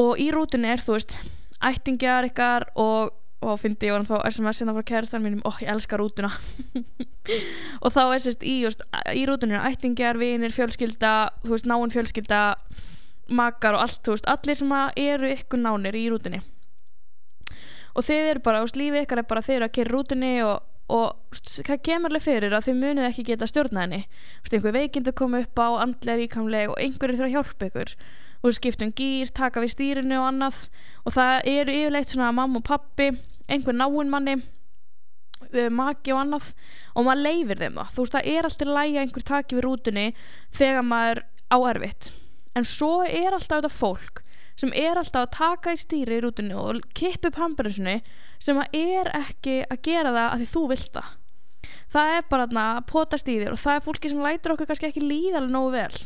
Og 0.04 0.20
í 0.20 0.28
rútunni 0.34 0.70
er 0.70 0.84
þú 0.84 0.98
veist 0.98 1.16
ættingjar 1.64 2.28
ykkar 2.28 2.68
og 2.76 3.14
og 3.44 3.60
fyndi 3.60 3.90
ég 3.90 3.94
var 3.94 4.04
að 4.04 4.10
fá 4.10 4.30
SMS 4.32 4.62
hérna 4.62 4.74
frá 4.76 4.86
kærastan 4.90 5.24
mínum. 5.24 5.44
Og 5.44 5.60
ég 5.62 5.70
elska 5.70 6.00
rútuna. 6.00 6.32
Og 7.84 7.92
þá 7.92 8.02
er 8.04 8.20
sérst 8.20 8.42
í, 8.44 8.58
just, 8.64 8.82
í 9.16 9.22
rútunni 9.28 9.56
eru 9.56 9.70
ættingjar, 9.70 10.18
vinir, 10.20 10.52
fjölskylda 10.52 11.12
þú 11.44 11.54
veist, 11.54 11.68
náinn 11.68 11.92
fjölskylda 11.92 12.40
makar 13.32 13.78
og 13.78 13.84
allt, 13.86 14.02
þú 14.04 14.16
veist, 14.16 14.28
allir 14.28 14.58
sem 14.58 14.74
að 14.76 14.98
eru 15.00 15.30
ykkur 15.32 15.62
nánir 15.62 15.96
í 15.96 16.04
rútunni. 16.12 16.42
Og 17.94 18.04
þið 18.04 18.30
eru 18.32 18.44
bara, 18.44 18.60
þú 18.60 18.68
veist, 18.68 18.80
lífið 18.80 19.04
ykkar 19.04 19.22
er 19.22 19.28
bara 19.30 19.44
þið 19.46 19.56
eru 19.56 19.68
að 19.68 19.74
kera 19.78 19.94
rútunni 19.94 20.32
og, 20.44 20.56
og 20.92 21.40
hvað 21.64 21.82
kemur 21.88 22.12
alveg 22.12 22.26
fyrir 22.26 22.56
að 22.56 22.68
þið 22.68 22.80
munið 22.82 23.08
ekki 23.08 23.26
geta 23.30 23.48
stjórna 23.48 23.84
henni. 23.86 24.02
Þú 24.04 24.44
veist, 24.44 24.58
einhver 24.58 24.76
veikindi 24.76 25.16
koma 25.16 25.40
upp 25.44 25.62
á 25.64 25.68
andlega 25.86 26.20
ríkamleg 26.20 26.74
og 26.74 26.80
einhverju 26.82 27.20
þurfa 27.20 27.30
að 27.30 27.36
hjálpa 27.38 27.70
ykkur. 27.70 27.94
Veist, 28.44 28.60
skiptum 28.60 28.92
gýr, 28.92 29.30
taka 29.32 29.62
við 29.64 29.76
stýrinu 29.76 30.18
og 30.20 30.28
annað. 30.32 30.66
Og 31.04 31.16
það 31.16 31.48
eru 31.54 31.78
yfirleitt 31.78 32.12
svona 32.12 32.34
mamma 32.34 32.60
og 32.60 32.66
pappi, 32.66 33.12
einhver 33.48 33.76
náinn 33.76 34.12
manni 34.12 34.36
uh, 34.38 35.70
maki 35.70 36.14
og 36.14 36.22
annað 36.24 36.50
og 36.94 37.06
maður 37.06 37.24
leifir 37.28 37.62
þeim 37.62 37.80
það. 37.80 37.94
Þú 37.94 38.04
veist, 38.04 38.16
það 38.16 38.28
er 38.34 38.48
alltaf 38.48 38.74
lægi 38.74 38.94
að 38.94 39.00
einhver 39.04 39.26
taki 39.30 39.58
við 39.58 39.66
rútunni 39.66 40.06
þegar 40.54 40.86
maður 40.90 41.24
á 41.50 41.56
erfitt. 41.70 42.12
En 42.54 42.68
svo 42.68 42.92
er 43.04 43.34
alltaf 43.34 43.58
þetta 43.58 43.74
fólk 43.74 44.22
sem 44.54 44.70
er 44.78 45.00
alltaf 45.00 45.26
að 45.26 45.34
taka 45.34 45.74
í 45.74 45.80
stýri 45.80 46.18
í 46.18 46.22
rútunni 46.22 46.54
og 46.54 46.84
kippa 46.94 47.30
upp 47.30 47.40
hamburðinsunni 47.40 47.98
sem 48.42 48.58
að 48.60 48.76
er 48.78 49.10
ekki 49.18 49.60
að 49.66 49.80
gera 49.88 50.14
það 50.14 50.28
að 50.28 50.42
því 50.42 50.50
þú 50.52 50.64
vilt 50.70 50.90
það. 50.94 51.12
Það 51.94 52.16
er 52.16 52.26
bara 52.30 52.46
að 52.62 52.82
potast 52.90 53.30
í 53.30 53.38
þér 53.40 53.54
og 53.54 53.62
það 53.62 53.78
er 53.78 53.84
fólki 53.84 54.10
sem 54.10 54.22
lætur 54.22 54.54
okkur 54.54 54.70
kannski 54.70 54.90
ekki 54.90 55.02
líðalega 55.02 55.54
nógu 55.54 55.72
vel. 55.74 56.02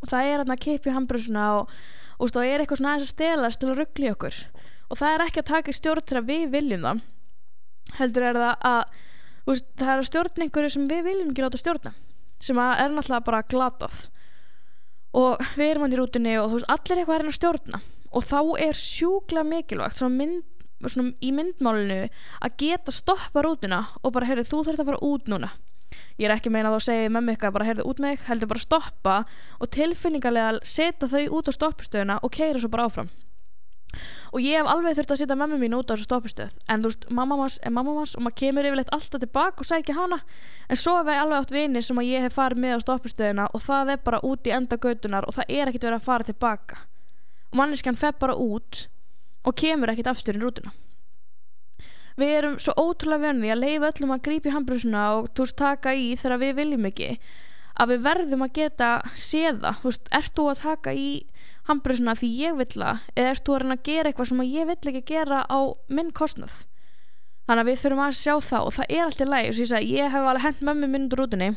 Og 0.00 0.10
það 0.10 0.30
er 0.30 0.44
að 0.44 0.62
kippa 0.62 0.90
í 0.90 0.94
hamburðinsuna 0.94 1.46
og, 1.58 1.74
og, 2.18 2.30
og 2.30 2.42
er 2.44 2.62
eitthvað 2.62 2.80
svona 2.80 2.94
aðeins 2.94 3.10
að 3.10 3.14
stelast 3.14 3.60
til 3.60 3.70
að 3.70 3.80
ruggli 3.82 4.12
okkur 4.14 4.40
og 4.90 4.98
það 4.98 5.14
er 5.14 5.24
ekki 5.26 5.42
að 5.42 5.50
taka 5.52 5.70
í 5.70 5.76
stjórn 5.76 6.06
til 6.06 6.18
að 6.18 6.30
við 6.30 6.46
viljum 6.54 6.86
það. 6.86 7.02
Heldur 8.00 8.26
er 8.26 8.38
það 8.38 8.66
að 8.70 8.80
veist, 9.46 9.68
það 9.78 9.92
er 9.92 10.00
að 10.02 10.08
stjórna 10.08 10.46
einhverju 10.46 10.72
sem 10.74 10.88
við 10.90 11.04
viljum 11.06 11.30
ekki 11.30 11.44
láta 11.46 11.60
stjórna. 11.60 11.94
Sem 12.40 12.60
að 12.60 12.82
er 12.84 12.94
náttúrulega 12.94 13.26
bara 13.28 13.42
glatað. 13.50 14.02
Og 15.20 15.42
við 15.58 15.72
erum 15.72 15.86
hann 15.86 15.94
í 15.94 16.00
rútunni 16.00 16.36
og 16.40 16.54
veist, 16.56 16.70
allir 16.70 17.02
eitthvað 17.02 17.16
er 17.16 17.24
hann 17.24 17.32
að 17.32 17.38
stjórna. 17.38 17.82
Og 18.10 18.26
þá 18.26 18.38
er 18.66 18.78
sjúklega 18.78 19.46
mikilvægt 19.46 20.00
svona, 20.00 20.18
mynd, 20.18 20.44
svona 20.86 21.14
í 21.22 21.32
myndmálinu 21.34 22.02
að 22.42 22.56
geta 22.58 22.94
stoppa 22.94 23.44
rútuna 23.46 23.84
og 24.02 24.14
bara, 24.16 24.26
heyrðu, 24.30 24.48
þú 24.50 24.62
þarf 24.66 24.82
að 24.82 24.90
fara 24.90 25.04
út 25.06 25.30
núna. 25.30 25.52
Ég 26.18 26.28
er 26.28 26.34
ekki 26.34 26.50
að 26.50 26.54
meina 26.54 26.70
að 26.70 26.78
þá 26.78 26.86
segja 26.86 27.10
með 27.10 27.26
mig 27.26 27.36
eitthvað 27.36 27.54
bara, 27.56 27.66
heyrðu, 27.68 27.86
út 27.90 28.02
með 28.02 28.12
þig, 28.14 28.26
heldur 28.28 28.50
bara 28.50 28.60
að 28.60 28.66
stoppa 28.66 29.16
og 29.58 29.70
tilfinningarlega 29.74 30.60
setja 30.66 31.10
þau 31.10 31.38
út 31.38 31.50
á 31.50 31.52
stoppustöðuna 31.54 32.18
og 32.26 32.34
keira 32.34 32.62
svo 32.62 32.70
bara 32.70 32.86
áfram 32.90 33.10
og 34.30 34.42
ég 34.44 34.60
hef 34.60 34.68
alveg 34.70 34.96
þurft 34.98 35.14
að 35.14 35.20
setja 35.22 35.36
mömmu 35.38 35.58
mín 35.60 35.76
út 35.78 35.90
á 35.90 35.94
þessu 35.94 36.06
stoppustöð 36.06 36.52
en 36.70 36.84
þú 36.84 36.92
veist, 36.92 37.06
mamma 37.10 37.38
manns 37.40 37.58
er 37.64 37.74
mamma 37.74 37.94
manns 37.96 38.14
og 38.18 38.24
maður 38.26 38.38
kemur 38.42 38.68
yfirleitt 38.68 38.92
alltaf 38.94 39.22
tilbaka 39.22 39.64
og 39.64 39.68
sækja 39.70 39.96
hana. 39.96 40.20
En 40.70 40.78
svo 40.78 40.96
hef 40.98 41.10
ég 41.10 41.22
alveg 41.22 41.40
átt 41.40 41.54
vini 41.54 41.82
sem 41.82 41.98
að 41.98 42.10
ég 42.10 42.26
hef 42.26 42.38
farið 42.38 42.62
með 42.64 42.76
á 42.78 42.84
stoppustöðina 42.84 43.48
og 43.54 43.64
það 43.64 43.94
er 43.96 44.04
bara 44.06 44.22
út 44.26 44.46
í 44.46 44.54
enda 44.54 44.78
götunar 44.78 45.26
og 45.26 45.36
það 45.38 45.56
er 45.56 45.70
ekkert 45.70 45.88
verið 45.88 45.98
að 45.98 46.06
fara 46.06 46.28
tilbaka 46.30 46.84
og 47.50 47.58
manneskjan 47.58 47.98
fer 47.98 48.14
bara 48.20 48.38
út 48.38 48.86
og 49.44 49.56
kemur 49.58 49.90
ekkert 49.90 50.12
aftur 50.12 50.38
í 50.38 50.42
rútuna. 50.42 50.72
Við 52.20 52.32
erum 52.36 52.56
svo 52.60 52.74
ótrúlega 52.76 53.30
vönði 53.30 53.52
að 53.52 53.62
leifa 53.64 53.90
öllum 53.94 54.14
að 54.14 54.24
grípa 54.26 54.50
í 54.50 54.54
handbrúsuna 54.54 55.04
og 55.16 55.30
veist 55.38 55.56
taka 55.56 55.94
í 55.96 56.10
þegar 56.20 56.42
við 56.42 56.58
viljum 56.58 56.88
ekki 56.90 57.14
að 57.80 57.94
við 57.94 58.02
verðum 58.04 58.44
að 58.44 58.54
geta 58.58 58.88
séða, 59.16 59.72
þú 59.80 59.88
veist, 59.88 60.10
ert 60.12 60.34
þú 60.36 60.46
að 60.50 60.62
taka 60.64 60.92
í 60.92 61.06
handbrúsuna 61.70 62.16
því 62.18 62.28
ég 62.40 62.58
vill 62.58 62.72
það 62.74 63.06
eða 63.14 63.32
ert 63.32 63.46
þú 63.46 63.54
að 63.54 63.62
reyna 63.62 63.76
að 63.78 63.86
gera 63.88 64.10
eitthvað 64.10 64.30
sem 64.30 64.44
ég 64.44 64.68
vill 64.70 64.90
ekki 64.90 65.02
gera 65.14 65.40
á 65.46 65.58
minn 65.88 66.12
kostnað? 66.12 66.60
Þannig 67.48 67.64
að 67.64 67.70
við 67.70 67.80
þurfum 67.82 68.04
að 68.04 68.16
sjá 68.20 68.34
það 68.46 68.66
og 68.66 68.74
það 68.76 68.94
er 68.94 69.02
alltaf 69.06 69.30
læg 69.30 69.48
og 69.50 69.58
ég 69.58 69.68
sagði, 69.70 69.94
ég 69.96 70.12
hef 70.12 70.28
alveg 70.30 70.44
hent 70.44 70.60
mömmu 70.68 70.88
minn 70.90 71.08
úr 71.10 71.22
rútunni. 71.22 71.48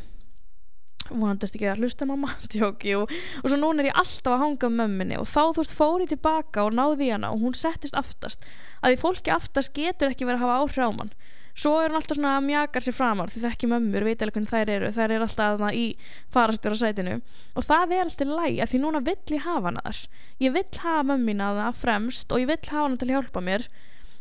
Vonandast 1.11 1.57
ekki 1.57 1.67
að 1.69 1.83
hlusta 1.83 2.07
mamma 2.09 2.31
tjóki 2.53 2.95
og, 2.97 3.11
og 3.43 3.51
svo 3.51 3.59
núna 3.59 3.83
er 3.83 3.89
ég 3.91 3.99
alltaf 4.01 4.33
að 4.33 4.41
hanga 4.45 4.69
um 4.69 4.79
mömminni 4.79 5.19
og 5.19 5.27
þá 5.29 5.41
þú 5.51 5.59
veist 5.59 5.75
fór 5.77 6.05
ég 6.05 6.13
tilbaka 6.13 6.63
og 6.63 6.77
náði 6.79 7.11
hana 7.11 7.33
og 7.35 7.43
hún 7.43 7.57
settist 7.59 7.97
aftast. 7.99 8.47
Að 8.81 8.95
því 8.95 9.01
fólki 9.03 9.35
aftast 9.35 9.75
getur 9.75 10.13
ekki 10.13 10.25
verið 10.25 10.41
að 10.41 10.45
hafa 10.47 10.63
áhrif 10.63 10.87
á 10.87 10.91
mann 10.97 11.13
svo 11.53 11.77
er 11.79 11.91
hún 11.91 11.99
alltaf 11.99 12.17
svona 12.17 12.35
að 12.37 12.47
mjaka 12.47 12.81
sér 12.83 12.95
framar 12.97 13.31
því 13.31 13.43
þekki 13.45 13.69
mömmur, 13.71 14.05
veit 14.07 14.21
alveg 14.25 14.37
hvernig 14.37 14.51
þær 14.51 14.73
eru 14.75 14.91
þær 14.95 15.15
eru 15.17 15.27
alltaf 15.27 15.65
í 15.77 15.85
farastjóra 16.33 16.79
sætinu. 16.79 17.17
Og 17.53 17.67
það 17.67 17.95
er 17.97 18.05
alltaf 18.07 18.33
læg 18.33 18.61
að 18.63 18.73
því 18.73 18.83
núna 18.83 19.03
vill 19.05 19.35
ég 19.37 19.45
hafa 19.47 19.69
hana 19.69 19.83
þar. 19.87 19.99
Ég 20.43 20.55
vill 20.57 20.81
hafa 20.83 21.07
mömmina 21.11 21.51
það 21.59 21.81
fremst 21.83 22.33
og 22.33 22.43
ég 22.43 22.49
vill 22.53 22.61
hafa 22.71 22.87
hana 22.87 23.01
til 23.01 23.09
að 23.09 23.15
hjálpa 23.17 23.45
mér. 23.45 23.67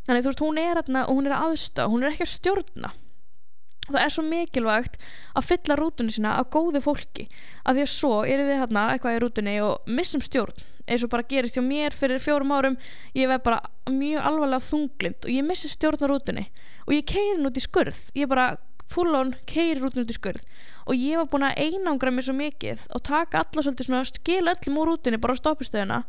Þannig 0.07 0.25
þú 0.25 0.33
veist 0.33 0.45
hún 0.45 0.61
er 0.61 0.83
og 0.83 1.15
hún 1.15 1.31
er 1.31 1.39
aðstöð 1.39 1.93
hún 1.93 2.05
er 2.05 2.13
ekki 2.13 2.27
að 2.27 2.35
stjórna 2.37 2.93
og 3.93 3.99
það 3.99 4.07
er 4.07 4.15
svo 4.15 4.25
mikilvægt 4.25 4.99
að 5.37 5.49
fylla 5.51 5.77
rútunni 5.77 6.15
sína 6.15 6.39
á 6.41 6.43
góðu 6.49 6.81
fólki. 6.81 7.29
Af 7.63 7.77
því 7.77 7.85
að 7.85 7.93
svo 7.93 8.13
erum 8.25 8.49
við 8.49 8.61
hérna 8.63 8.89
eitthvað 8.95 9.17
í 9.19 9.23
rútunni 9.23 9.57
og 9.65 9.93
missum 9.93 10.25
stjórn 10.25 10.65
eins 10.89 11.05
og 11.05 11.13
bara 11.13 11.27
gerist 11.29 11.59
hjá 11.59 11.63
mér 11.63 11.95
fyrir 11.95 12.23
fjórum 12.23 12.53
árum. 12.57 12.77
Ég 13.15 13.31
veið 13.31 13.45
bara 13.45 13.61
mjög 13.93 14.27
alvarlega 14.33 14.67
þunglind 14.67 15.29
og 15.29 15.31
ég 15.31 15.47
missi 15.47 15.71
stjórn 15.71 16.03
á 16.03 16.09
rútunni. 16.11 16.49
Og 16.89 16.97
ég 16.97 17.07
keiri 17.07 17.45
út 17.47 17.59
í 17.61 17.63
skurð. 17.63 18.01
Ég 18.19 18.31
bara 18.31 18.57
full 18.91 19.15
on 19.15 19.35
keiri 19.47 19.81
rútunni 19.81 20.07
út 20.07 20.13
í 20.15 20.19
skurð. 20.19 20.43
Og 20.89 20.99
ég 20.99 21.21
var 21.21 21.31
búin 21.31 21.47
að 21.47 21.61
einangra 21.63 22.11
mig 22.11 22.27
svo 22.27 22.35
mikið 22.35 22.89
og 22.91 23.05
taka 23.07 23.45
alla 23.45 23.63
svolítið 23.63 23.89
svona 23.89 24.05
skil 24.09 24.43
öllum 24.43 24.81
úr 24.83 24.95
rútunni 24.95 25.21
bara 25.23 25.37
á 25.39 25.43
stoppustöðuna 25.43 26.03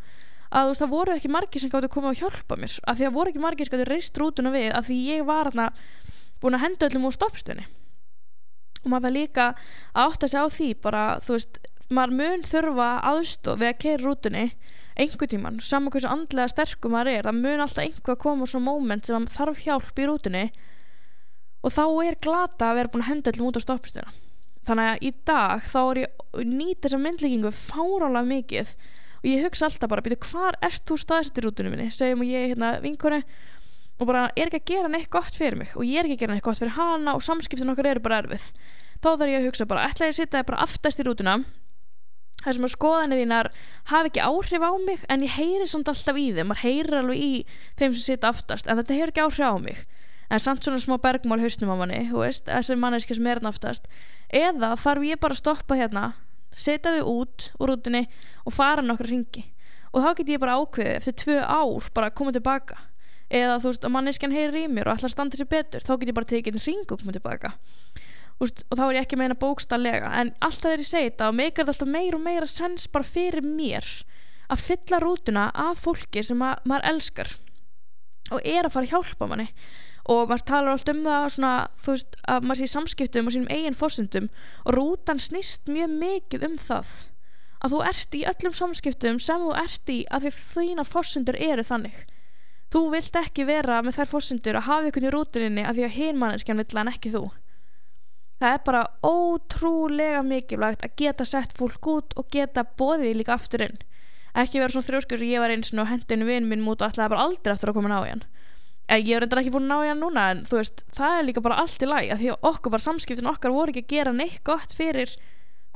að 0.53 0.67
þú 0.67 0.71
veist 0.71 0.84
það 0.84 0.93
voru 0.93 1.13
ekki 1.17 1.34
margir 1.34 1.61
sem 1.61 1.71
gáttu 1.71 1.89
að 1.89 1.93
koma 1.93 2.11
og 2.13 2.19
hjálpa 2.19 2.57
mér. 2.61 2.73
Af 2.86 2.97
því 2.97 3.07
að 3.07 3.15
voru 3.17 3.31
ekki 3.31 3.41
margir 3.41 3.67
sem 3.67 3.73
gáttu 3.73 3.89
reist 3.89 4.19
rútuna 4.21 4.53
við 4.53 4.69
af 4.77 4.89
því 4.89 4.97
ég 5.09 5.25
var 5.29 5.49
hérna 5.49 5.69
búin 6.43 6.57
að 6.59 6.65
henda 6.67 6.89
öllum 6.89 7.07
úr 7.09 7.15
stoppstöðni 7.15 7.65
og 8.83 8.91
maður 8.91 9.07
það 9.07 9.15
líka 9.17 9.47
að 9.93 10.03
átta 10.03 10.29
sig 10.29 10.43
á 10.43 10.47
því 10.51 10.69
bara 10.83 11.03
þú 11.23 11.37
veist 11.37 11.59
maður 11.93 12.17
mun 12.19 12.45
þurfa 12.47 12.89
aðstof 13.11 13.59
við 13.61 13.71
að 13.71 13.81
keira 13.83 14.03
rútunni 14.03 14.45
einhver 14.99 15.29
tíman, 15.29 15.59
saman 15.63 15.91
hversu 15.93 16.09
andlega 16.09 16.51
sterkum 16.51 16.93
maður 16.93 17.15
er, 17.15 17.27
það 17.27 17.39
mun 17.39 17.63
alltaf 17.63 17.83
einhver 17.83 18.15
að 18.15 18.21
koma 18.21 18.47
svona 18.49 18.67
móment 18.67 19.07
sem 19.07 19.17
maður 19.17 19.37
þarf 19.37 19.63
hjálp 19.65 20.01
í 20.01 20.07
rútunni. 20.09 20.43
Og 21.63 21.73
þá 21.73 21.83
er 22.03 22.19
glata 22.21 22.69
að 22.69 22.79
vera 22.79 22.91
búin 22.93 23.05
að 23.05 23.09
henda 23.09 23.33
öllum 23.33 23.49
út 23.49 23.57
á 23.57 23.65
stoppstöðina 23.65 24.13
þannig 24.63 24.89
að 24.89 25.01
í 25.03 25.09
dag 25.27 25.63
þá 25.67 25.79
er 25.83 25.97
ég 25.99 26.43
nýtt 26.47 26.85
þessa 26.85 26.99
myndlíkingu 27.03 27.49
fárálega 27.51 28.27
mikið. 28.29 28.69
Og 29.23 29.25
ég 29.27 29.43
hugsa 29.43 29.67
alltaf 29.67 29.91
bara, 29.91 30.03
býtu 30.03 30.29
hvar 30.29 30.55
ert 30.63 30.85
þú 30.87 30.99
staðsett 30.99 31.39
í 31.39 31.43
rútunni 31.43 31.71
minni, 31.73 31.89
segjum 31.91 32.23
og 32.23 32.29
ég 32.31 32.53
hérna 32.53 32.77
vinkonu 32.83 33.19
og 33.99 34.07
bara 34.09 34.27
er 34.35 34.49
ekki 34.49 34.61
að 34.61 34.69
gera 34.71 34.91
neitt 34.91 35.09
gott 35.13 35.35
fyrir 35.37 35.57
mig? 35.59 35.73
Og 35.77 35.85
ég 35.87 36.01
er 36.01 36.07
ekki 36.07 36.17
að 36.17 36.23
gera 36.23 36.37
neitt 36.37 36.45
gott 36.45 36.61
fyrir 36.61 36.75
hana 36.77 37.15
og 37.17 37.23
samskiptin 37.25 37.73
okkar 37.73 37.91
eru 37.93 38.03
bara 38.03 38.21
erfið. 38.23 38.47
Þá 39.03 39.09
þarf 39.09 39.29
ég 39.31 39.39
að 39.39 39.47
hugsa 39.49 39.67
bara, 39.69 39.85
ætla 39.89 40.07
ég 40.07 40.15
að 40.15 40.19
sitja 40.21 40.45
bara 40.47 40.63
aftast 40.63 41.01
í 41.01 41.05
rútuna 41.07 41.37
þar 42.43 42.57
sem 42.57 42.65
að 42.67 42.73
skoðanir 42.73 43.21
þínar 43.21 43.49
hafi 43.91 44.09
ekki 44.11 44.23
áhrif 44.23 44.63
á 44.67 44.71
mig 44.83 45.03
en 45.11 45.23
ég 45.23 45.35
heyri 45.37 45.67
samt 45.71 45.87
alltaf 45.91 46.17
í 46.19 46.25
þeim 46.35 46.49
maður 46.51 46.63
heyrir 46.65 46.97
alveg 46.99 47.21
í 47.23 47.33
þeim 47.79 47.93
sem 47.93 48.01
sitja 48.03 48.31
aftast 48.33 48.67
en 48.67 48.79
þetta 48.81 48.97
hefur 48.97 49.13
ekki 49.13 49.23
áhrif 49.23 49.47
á 49.47 49.55
mig. 49.63 49.79
En 50.33 50.41
samt 50.43 50.65
svona 50.65 50.81
smá 50.81 50.97
bergmál 50.99 51.39
hausnum 51.39 51.71
á 51.71 51.77
manni 51.79 52.01
þessi 52.11 52.75
manneski 52.79 53.15
sem 53.15 53.27
er 53.27 53.37
hérna 53.37 53.53
aftast. 53.53 53.87
Eða 54.33 54.73
þarf 54.81 55.07
ég 55.07 55.21
bara 55.23 55.37
að 55.37 55.43
stoppa 55.43 55.77
hérna 55.79 56.09
setja 56.53 56.93
þau 56.97 57.19
út 57.21 57.49
úr 57.59 57.73
rútunni 57.73 58.05
og 58.45 58.55
fara 58.55 58.83
nokkru 58.85 59.09
ringi 59.09 59.45
og 59.93 60.01
þá 60.03 60.09
get 60.17 60.33
ég 60.33 60.41
bara 60.41 60.57
ákveðið 60.59 60.97
eftir 60.99 61.17
tvö 61.21 61.37
ár 61.41 61.89
bara 61.93 62.09
að 62.09 62.17
koma 62.19 62.33
tilbaka 62.35 62.79
eða 63.34 63.59
þú 63.61 63.71
veist 63.71 63.86
að 63.88 63.93
manneskjan 63.95 64.34
heyrir 64.36 64.59
í 64.61 64.65
mér 64.69 64.89
og 64.89 64.97
ætla 64.97 65.09
að 65.09 65.15
standa 65.15 65.39
sér 65.39 65.49
betur 65.49 65.86
þá 65.86 65.93
get 65.97 66.09
ég 66.11 66.17
bara 66.17 66.29
tekið 66.29 66.57
einn 66.57 66.65
ring 66.67 66.84
og 66.93 66.99
koma 67.01 67.15
tilbaka. 67.15 67.53
Úst, 68.41 68.63
og 68.69 68.79
þá 68.79 68.84
er 68.86 68.97
ég 68.97 69.05
ekki 69.05 69.19
meina 69.19 69.38
bókstallega 69.39 70.09
en 70.19 70.34
alltaf 70.43 70.67
þegar 70.67 70.84
ég 70.84 70.89
segi 70.89 71.09
þetta 71.11 71.29
og 71.29 71.38
meikar 71.38 71.65
þetta 71.65 71.73
alltaf 71.73 71.93
meira 71.93 72.19
og 72.19 72.25
meira 72.25 72.49
sens 72.49 72.89
bara 72.91 73.07
fyrir 73.07 73.45
mér 73.45 73.88
að 74.53 74.65
fylla 74.67 74.99
rútuna 75.01 75.47
af 75.53 75.81
fólki 75.86 76.23
sem 76.25 76.41
að, 76.43 76.61
maður 76.69 76.88
elskar 76.91 77.34
og 78.34 78.39
er 78.41 78.65
að 78.65 78.73
fara 78.73 78.88
að 78.88 78.93
hjálpa 78.93 79.29
manni. 79.29 79.47
Og 80.11 80.27
maður 80.27 80.45
talar 80.49 80.73
alltaf 80.73 80.97
um 80.97 81.05
það 81.07 81.27
svona, 81.38 81.53
veist 81.86 82.17
að 82.27 82.47
maður 82.47 82.59
sé 82.59 82.69
samskiptum 82.73 83.29
og 83.29 83.36
sínum 83.36 83.53
eigin 83.53 83.77
fórsundum 83.77 84.29
og 84.65 84.75
rútan 84.75 85.21
snýst 85.21 85.69
mjög 85.71 85.93
mikið 86.01 86.47
um 86.49 86.57
það. 86.59 86.89
Að 87.63 87.75
þú 87.75 87.84
ert 87.88 88.17
í 88.17 88.25
öllum 88.27 88.57
samskiptum 88.57 89.21
sem 89.23 89.45
þú 89.45 89.53
ert 89.61 89.93
í 89.93 90.01
að 90.11 90.25
því 90.25 90.34
þína 90.41 90.86
fórsundur 90.89 91.39
eru 91.39 91.63
þannig 91.63 92.01
Þú 92.74 92.88
vilt 92.89 93.17
ekki 93.19 93.43
vera 93.45 93.84
með 93.86 93.99
þær 93.99 94.09
fórsendur 94.09 94.57
að 94.57 94.65
hafa 94.65 94.89
ykkur 94.89 95.03
í 95.05 95.09
rútuninni 95.13 95.63
að 95.69 95.78
því 95.78 95.84
að 95.86 95.97
hinmanneskjan 95.99 96.57
vill 96.57 96.78
hann 96.80 96.89
ekki 96.89 97.11
þú. 97.13 97.28
Það 98.41 98.53
er 98.55 98.63
bara 98.65 98.80
ótrúlega 99.05 100.24
mikilvægt 100.26 100.82
að 100.88 100.95
geta 100.97 101.28
sett 101.30 101.53
fólk 101.53 101.89
út 101.91 102.15
og 102.17 102.32
geta 102.34 102.63
bóðið 102.65 103.19
líka 103.19 103.36
aftur 103.36 103.67
inn. 103.67 103.78
Ekki 104.34 104.57
vera 104.57 104.74
svona 104.74 104.88
þrjóskur 104.88 105.21
sem 105.21 105.30
ég 105.30 105.43
var 105.43 105.53
eins 105.53 105.69
og 105.69 105.91
hendinu 105.91 106.26
vinn 106.26 106.49
minn 106.49 106.65
mút 106.65 106.82
og 106.82 106.89
ætlaði 106.89 107.13
bara 107.13 107.28
aldrei 107.28 107.53
aftur 107.53 107.71
að 107.71 107.78
koma 107.78 107.91
ná 107.93 107.99
í 107.99 108.09
hann. 108.09 108.26
En 108.89 109.05
ég 109.05 109.19
er 109.19 109.28
endur 109.28 109.43
ekki 109.43 109.53
búin 109.53 109.69
að 109.69 109.76
ná 109.76 109.86
í 109.86 109.91
hann 109.91 110.01
núna 110.01 110.26
en 110.34 110.41
þú 110.49 110.57
veist, 110.57 110.84
það 110.97 111.19
er 111.19 111.30
líka 111.30 111.45
bara 111.45 111.59
allt 111.61 111.86
í 111.86 111.91
læg 111.91 112.09
að 112.09 112.24
því 112.24 112.34
að 112.34 112.49
okkur 112.49 112.74
var 112.74 112.86
samskiptin 112.88 113.30
okkar 113.30 113.53
voru 113.53 113.71
ekki 113.76 113.86
að 113.86 113.93
gera 113.93 114.15
neitt 114.17 114.41
gott 114.49 114.74
fyrir 114.74 115.13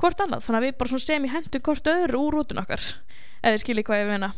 hvort 0.02 0.26
annað. 0.26 0.44
Þannig 0.48 0.58
að 0.58 0.66
við 0.66 0.76
bara 0.82 1.02
sem 1.06 1.30
í 1.30 1.32
hendum 1.36 1.66
hvort 1.70 1.94
öðru 1.94 2.26
úr 2.26 2.40
rútun 2.40 2.62
okkar. 2.66 2.90
Eða 3.46 3.62
skilji 3.62 3.86
hvað 3.86 4.02
ég 4.02 4.10
meina. 4.10 4.34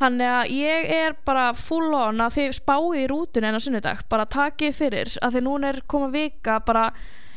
Þannig 0.00 0.30
að 0.32 0.52
ég 0.56 0.90
er 0.96 1.16
bara 1.28 1.50
full 1.52 1.90
on 1.92 2.22
að 2.24 2.36
þið 2.38 2.54
spáið 2.56 3.00
í 3.02 3.06
rútun 3.10 3.44
en 3.44 3.58
á 3.58 3.60
sunnudag, 3.60 4.04
bara 4.08 4.24
takið 4.24 4.76
fyrir 4.78 5.12
að 5.20 5.36
þið 5.36 5.44
núna 5.44 5.72
er 5.74 5.82
komað 5.84 6.14
vika 6.16 6.56
bara 6.64 6.86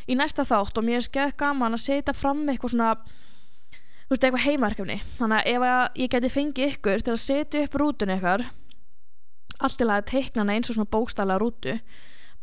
í 0.08 0.16
næsta 0.16 0.46
þátt 0.48 0.80
og 0.80 0.86
mér 0.86 1.02
er 1.02 1.06
skeið 1.06 1.36
gaman 1.40 1.76
að 1.76 1.84
setja 1.84 2.16
fram 2.16 2.42
eitthvað 2.48 2.72
svona 2.72 2.94
þú 2.96 4.14
veist, 4.14 4.24
eitthvað 4.24 4.46
heimarkefni 4.46 4.98
þannig 5.18 5.38
að 5.38 5.52
ef 5.52 6.00
ég 6.00 6.12
geti 6.14 6.32
fengið 6.32 6.74
ykkur 6.74 7.04
til 7.04 7.14
að 7.14 7.22
setja 7.24 7.64
upp 7.66 7.78
rútun 7.80 8.14
eitthvað 8.14 8.48
allt 9.64 9.80
í 9.80 9.88
lagi 9.88 10.08
teikna 10.10 10.44
hana 10.44 10.56
eins 10.56 10.72
og 10.72 10.78
svona 10.78 10.92
bókstala 10.92 11.38
rútu 11.40 11.78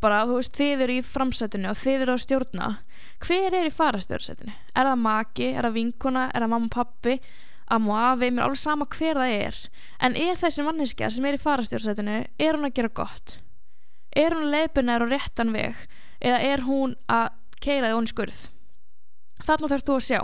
bara 0.02 0.24
þú 0.26 0.40
veist, 0.40 0.58
þið 0.58 0.86
eru 0.86 0.98
í 0.98 1.06
framsætinu 1.06 1.70
og 1.70 1.78
þið 1.78 2.06
eru 2.06 2.18
á 2.18 2.20
stjórna 2.22 2.70
hver 3.22 3.54
er 3.54 3.68
í 3.70 3.74
farastjórnsætinu? 3.74 4.54
Er 4.74 4.88
það 4.90 5.02
maki? 5.04 5.52
Er 5.54 5.68
það 5.68 5.76
vinkona? 5.78 6.24
Er 6.32 6.42
það 6.42 6.54
mamma 6.56 6.70
og 6.70 6.74
pappi? 6.74 7.18
Amma 7.72 7.94
og 7.94 8.02
afi, 8.12 8.30
mér 8.30 8.44
er 8.44 8.48
alveg 8.48 8.62
sama 8.62 8.88
hver 8.92 9.20
það 9.20 9.36
er. 9.38 9.60
En 10.04 10.18
er 10.20 10.40
þessi 10.40 10.66
manneskja 10.66 11.10
sem 11.14 11.28
er 11.28 11.38
í 11.38 11.42
farastjórnsætinu 11.42 12.18
er 12.22 12.58
hún 12.58 12.68
að 12.68 12.76
gera 12.80 12.94
gott? 13.02 13.38
Er 14.12 14.36
hún 14.36 14.50
að 14.50 14.56
leiðbunna 14.56 14.98
og 15.00 15.12
réttan 15.12 15.54
veg? 15.56 15.86
Eða 16.22 16.42
er 16.52 16.66
hún 16.68 16.98
að 17.12 17.30
keira 17.64 17.92
þig 17.92 18.00
onni 18.00 18.12
skurð? 18.12 18.42
Þarna 19.42 19.72
þarfst 19.72 19.90
þú 19.90 19.98
að 19.98 20.08
sjá. 20.08 20.22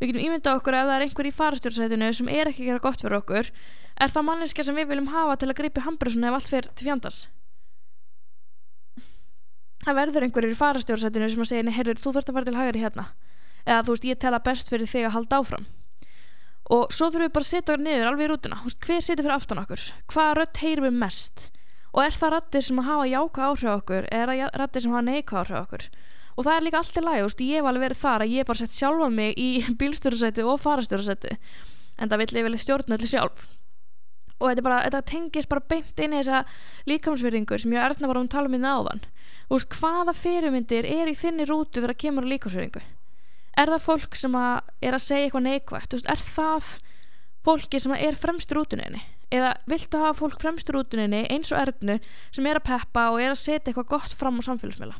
Við 0.00 0.10
getum 0.10 0.26
ímyndað 0.26 0.58
okkur 0.58 0.76
ef 0.76 0.88
það 0.88 0.96
er 0.96 1.06
einhver 1.06 1.28
í 1.28 1.36
farastjórnsætinu 1.36 2.10
sem 2.18 2.32
er 2.32 2.50
ekki 2.50 2.64
að 2.64 2.72
gera 2.72 2.84
gott 2.88 3.04
fyrir 3.04 3.20
okkur 3.20 3.52
er 4.02 4.10
það 4.10 4.26
manneskja 4.26 4.64
sem 4.66 4.78
við 4.80 4.88
viljum 4.90 5.12
hafa 5.12 5.36
til 5.38 5.50
að 5.52 5.58
grípi 5.60 5.84
hambrusunni 5.84 6.26
ef 6.26 6.38
allt 6.38 6.50
fyrir 6.50 6.70
til 6.72 6.88
fjandars 6.88 7.20
það 9.84 9.98
verður 9.98 10.26
einhverjir 10.26 10.54
í 10.54 10.58
farastjórnsætinu 10.58 11.28
sem 11.30 11.44
að 11.44 11.50
segja, 11.52 11.76
heyrður, 11.76 12.02
þú 12.02 12.14
þurft 12.16 12.32
að 12.32 12.36
fara 12.38 12.48
til 12.48 12.58
hægri 12.58 12.82
hérna. 12.82 13.06
Eða 13.66 13.84
þú 13.86 13.94
veist, 13.94 14.08
ég 14.10 14.20
tela 14.22 14.42
best 14.42 14.70
fyrir 14.70 14.90
þig 14.90 15.08
að 15.08 15.16
halda 15.16 15.40
áfram 15.42 15.66
og 16.70 16.92
svo 16.94 17.08
þurfum 17.10 17.26
við 17.26 17.34
bara 17.34 17.46
að 17.46 17.50
setja 17.50 17.74
okkur 17.74 17.84
niður 17.86 18.10
alveg 18.10 18.24
í 18.24 18.30
rútuna, 18.30 18.60
hver 18.62 19.02
setja 19.02 19.22
fyrir 19.22 19.34
aftan 19.34 19.62
okkur? 19.62 19.86
Hvaða 20.12 20.36
rött 20.38 20.62
heyrum 20.62 20.86
við 20.86 20.98
mest? 21.02 21.48
Og 21.92 22.04
er 22.04 22.16
það 22.16 22.34
rættir 22.36 22.64
sem 22.64 22.82
hafa 22.86 23.08
jáka 23.10 23.48
áhrif 23.48 23.72
okkur? 23.72 24.06
Eða 24.08 24.36
er 24.36 24.44
það 24.44 24.60
rættir 24.62 24.84
sem 24.84 24.94
hafa 24.94 25.06
neika 25.08 25.40
áhrif 25.42 25.58
okkur? 25.60 25.88
Og 26.32 26.46
það 26.46 26.54
er 26.54 26.66
líka 26.66 26.78
allt 26.80 26.96
í 26.96 27.02
lagi, 27.04 27.24
ég 27.50 27.58
hef 27.58 27.68
alveg 27.68 27.84
verið 27.84 28.00
þar 28.00 28.24
að 28.24 28.32
ég 28.32 28.46
bara 28.48 28.60
sett 28.62 28.76
sjálfa 28.76 29.08
mig 29.12 29.34
í 29.36 29.48
bílstjórasæti 29.80 30.46
og 30.48 30.60
farastjórasæti. 30.62 31.34
En 32.00 32.08
það 32.08 32.22
vill 32.22 32.38
ég 32.38 32.46
vel 32.46 32.60
stjórnöldi 32.62 33.10
sjálf. 33.10 33.44
Og 34.40 34.48
þetta, 34.48 34.64
bara, 34.64 34.78
þetta 34.86 35.02
tengis 35.10 35.46
bara 35.50 35.66
beint 35.68 36.00
inn 36.00 36.16
í 36.16 36.22
þessa 36.22 36.40
líkamsverðingu 36.88 37.58
sem 37.60 37.74
ég 37.76 37.84
erðna 37.84 38.08
bara 38.10 38.22
um 38.22 38.30
að 38.30 38.32
tala 38.32 38.48
um 38.48 38.56
í 38.56 38.62
náðan 38.62 39.04
hvaða 39.60 40.14
fyrirmyndir 40.16 40.86
er 40.88 41.10
í 41.10 41.14
þinni 41.18 41.44
rútu 41.48 41.82
þegar 41.82 41.98
kemur 41.98 42.24
á 42.24 42.32
líkamsverðingu 42.32 42.80
er 43.58 43.72
það 43.72 43.84
fólk 43.86 44.18
sem 44.18 44.36
að 44.38 44.72
er 44.82 44.96
að 44.96 45.04
segja 45.06 45.28
eitthvað 45.28 45.46
neikvægt 45.48 45.96
er 46.00 46.22
það 46.22 46.70
fólki 47.42 47.80
sem 47.82 47.94
er 47.96 48.18
fremstur 48.18 48.62
útuninni 48.62 49.02
eða 49.32 49.54
viltu 49.70 50.00
hafa 50.00 50.18
fólk 50.20 50.42
fremstur 50.42 50.78
útuninni 50.82 51.24
eins 51.32 51.52
og 51.52 51.62
erðnu 51.62 51.98
sem 52.30 52.46
er 52.46 52.60
að 52.60 52.68
peppa 52.68 53.08
og 53.12 53.22
er 53.22 53.32
að 53.32 53.42
setja 53.42 53.72
eitthvað 53.72 53.90
gott 53.94 54.16
fram 54.16 54.40
á 54.40 54.42
samfélagsmiðla? 54.48 54.98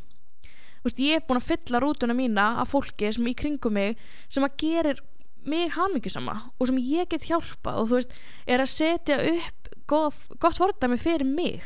Ég 0.99 1.21
er 1.21 1.27
búin 1.27 1.39
að 1.39 1.51
fylla 1.53 1.81
rútuna 1.83 2.17
mína 2.17 2.47
af 2.59 2.73
fólki 2.73 3.13
sem 3.15 3.27
í 3.31 3.37
kringum 3.39 3.77
mig 3.77 4.01
sem 4.33 4.43
að 4.43 4.57
gerir 4.65 5.03
mig 5.47 5.71
hafmyggjusama 5.77 6.35
og 6.59 6.69
sem 6.69 6.81
ég 6.81 7.11
get 7.11 7.29
hjálpa 7.29 7.77
og 7.79 7.91
þú 7.91 8.01
veist, 8.01 8.17
er 8.47 8.63
að 8.63 8.73
setja 8.73 9.19
upp 9.31 9.71
gott, 9.91 10.27
gott 10.43 10.59
fordæmi 10.59 10.99
fyrir 10.99 11.27
mig. 11.27 11.63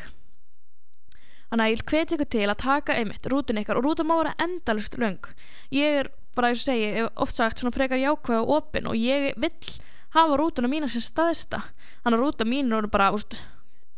Þannig 1.51 1.65
að 1.65 1.73
ég 1.73 1.85
hveti 1.91 2.17
ykkur 2.17 2.31
til 2.35 2.47
að 2.51 2.63
taka 2.65 2.97
einmitt 2.99 3.29
rútun 3.31 3.61
ykkar 3.63 3.79
og 3.79 3.87
rútun 3.87 4.09
má 4.09 4.17
vera 4.19 4.35
endalust 4.43 4.97
löng. 5.01 5.29
Ég 5.73 6.03
er 6.03 6.11
bara 6.37 6.53
eins 6.53 6.63
og 6.65 6.71
segi, 6.71 7.07
oft 7.17 7.37
sagt 7.37 7.63
svona 7.63 7.75
frekar 7.75 8.01
jákvæð 8.01 8.43
og 8.43 8.55
opinn 8.61 8.91
og 8.91 8.99
ég 9.01 9.33
vill 9.41 9.73
hafa 10.17 10.39
rútuna 10.39 10.71
mína 10.71 10.89
sem 10.91 11.05
staðista. 11.05 11.63
Þannig 12.05 12.19
að 12.19 12.25
rúta 12.25 12.47
mín 12.49 12.73
eru 12.73 12.91
bara 12.93 13.13
úst, 13.17 13.41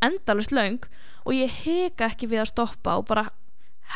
endalust 0.05 0.55
laung 0.55 0.80
og 1.24 1.34
ég 1.36 1.53
heka 1.64 2.09
ekki 2.09 2.30
við 2.30 2.45
að 2.45 2.53
stoppa 2.53 2.97
og 2.99 3.07
bara 3.11 3.28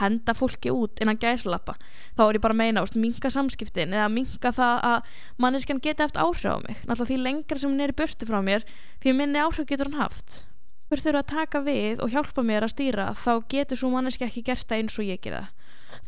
henda 0.01 0.33
fólki 0.33 0.73
út 0.73 1.03
innan 1.05 1.19
gæslappa 1.21 1.75
þá 2.17 2.23
er 2.25 2.39
ég 2.39 2.45
bara 2.45 2.55
að 2.57 2.61
meina, 2.63 2.85
úst, 2.85 2.97
minka 2.97 3.29
samskiptin 3.33 3.93
eða 3.93 4.09
minka 4.13 4.53
það 4.57 4.87
að 4.89 5.11
manneskjan 5.45 5.83
geti 5.85 6.05
haft 6.05 6.17
áhrif 6.17 6.49
á 6.49 6.57
mig. 6.65 6.79
Náttúrulega 6.89 7.11
því 7.11 7.19
lengra 7.27 7.61
sem 7.61 7.73
hún 7.73 7.85
er 7.85 7.93
í 7.93 7.99
burtu 7.99 8.29
frá 8.29 8.41
mér 8.45 8.65
því 9.05 9.15
minni 9.19 9.43
áhrif 9.43 9.69
getur 9.69 9.91
hann 9.91 10.01
haft. 10.01 10.43
Hver 10.89 11.05
þurfa 11.05 11.23
að 11.25 11.31
taka 11.35 11.63
við 11.67 12.01
og 12.05 12.13
hjálpa 12.13 12.45
mér 12.45 12.67
að 12.67 12.75
stýra 12.75 13.11
þá 13.17 13.33
getur 13.53 13.81
svo 13.81 13.93
manneski 13.93 14.29
ekki 14.29 14.45
gert 14.49 14.69
það 14.69 14.81
eins 14.81 14.99
og 14.99 15.09
ég 15.09 15.23
gera 15.25 15.47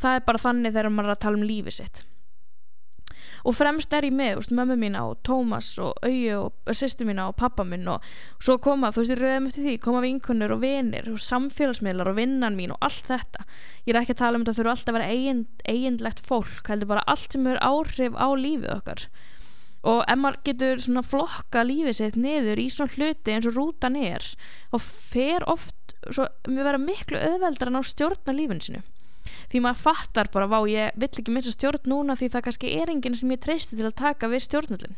það. 0.01 0.11
Er 0.17 0.27
bara 0.27 0.41
þannig 0.41 0.75
þegar 0.75 0.93
maður 0.93 1.13
er 1.13 1.17
að 1.17 1.25
tala 1.25 1.41
um 1.41 1.49
lífi 1.49 1.77
sitt 1.77 2.05
og 3.45 3.53
fremst 3.57 3.93
er 3.93 4.07
ég 4.09 4.15
með, 4.17 4.39
veist, 4.39 4.53
mömmu 4.57 4.77
mína 4.81 5.03
og 5.11 5.19
Tómas 5.27 5.75
og 5.83 5.99
Auju 6.07 6.39
og 6.49 6.77
sýstu 6.77 7.05
mína 7.05 7.27
og 7.29 7.37
pappa 7.37 7.67
minn 7.69 7.85
og 7.93 8.05
svo 8.43 8.57
koma, 8.63 8.89
þú 8.95 9.03
veist, 9.03 9.13
ég 9.13 9.21
rauðum 9.21 9.49
eftir 9.51 9.67
því 9.67 9.75
koma 9.85 10.01
vinkunur 10.05 10.55
og 10.57 10.63
vinir 10.65 11.11
og 11.13 11.21
samfélagsmiðlar 11.21 12.13
og 12.13 12.19
vinnan 12.19 12.57
mín 12.57 12.73
og 12.73 12.81
allt 12.85 13.11
þetta. 13.13 13.45
Ég 13.85 13.93
er 13.93 14.01
ekki 14.01 14.17
að 14.17 14.23
tala 14.23 14.41
um 14.41 14.47
þetta 14.47 14.57
þurfa 14.61 14.75
alltaf 14.79 14.95
að 14.95 14.99
vera 14.99 15.13
eigin, 15.13 15.45
eiginlegt 15.69 16.25
fólk, 16.25 16.65
heldur 16.73 16.93
bara 16.95 17.07
allt 17.11 17.37
sem 17.37 17.47
er 17.53 17.61
áhrif 17.61 18.17
á 18.17 18.29
lífið 18.33 18.75
okkar. 18.79 19.07
Og 19.85 20.01
ef 20.09 20.17
maður 20.17 20.41
getur 20.49 20.81
svona 20.81 21.05
flokka 21.05 21.67
lífið 21.69 21.99
sitt 22.01 22.17
niður 22.17 22.63
í 22.63 22.71
svona 22.73 22.95
hluti 22.97 23.35
eins 23.35 23.49
og 23.51 23.59
rútan 23.59 24.01
er 24.01 24.25
og 24.73 24.81
fer 24.81 25.45
oft 25.45 25.97
svo, 26.09 26.31
mér 26.49 26.71
vera 26.71 26.81
miklu 26.81 27.21
öðveldar 27.21 27.69
en 27.69 27.81
á 27.81 27.83
stjórna 27.85 28.33
lífinu 28.33 28.65
sinu 28.65 28.85
því 29.53 29.65
maður 29.65 29.83
fattar 29.87 30.31
bara 30.35 30.51
vá 30.51 30.61
ég 30.71 30.95
vill 30.97 31.11
ekki 31.11 31.35
missa 31.35 31.55
stjórn 31.55 31.91
núna 31.91 32.19
því 32.19 32.31
það 32.35 32.47
kannski 32.49 32.77
er 32.79 32.93
enginn 32.93 33.19
sem 33.19 33.35
ég 33.35 33.43
treysti 33.43 33.79
til 33.79 33.89
að 33.89 33.99
taka 34.01 34.31
við 34.33 34.47
stjórnullin 34.47 34.97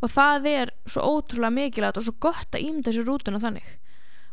og 0.00 0.12
það 0.12 0.48
er 0.48 0.72
svo 0.88 1.04
ótrúlega 1.16 1.54
mikilvægt 1.54 2.00
og 2.00 2.06
svo 2.06 2.16
gott 2.22 2.56
að 2.56 2.66
ímynda 2.66 2.90
þessu 2.90 3.06
rútuna 3.06 3.40
þannig. 3.42 3.66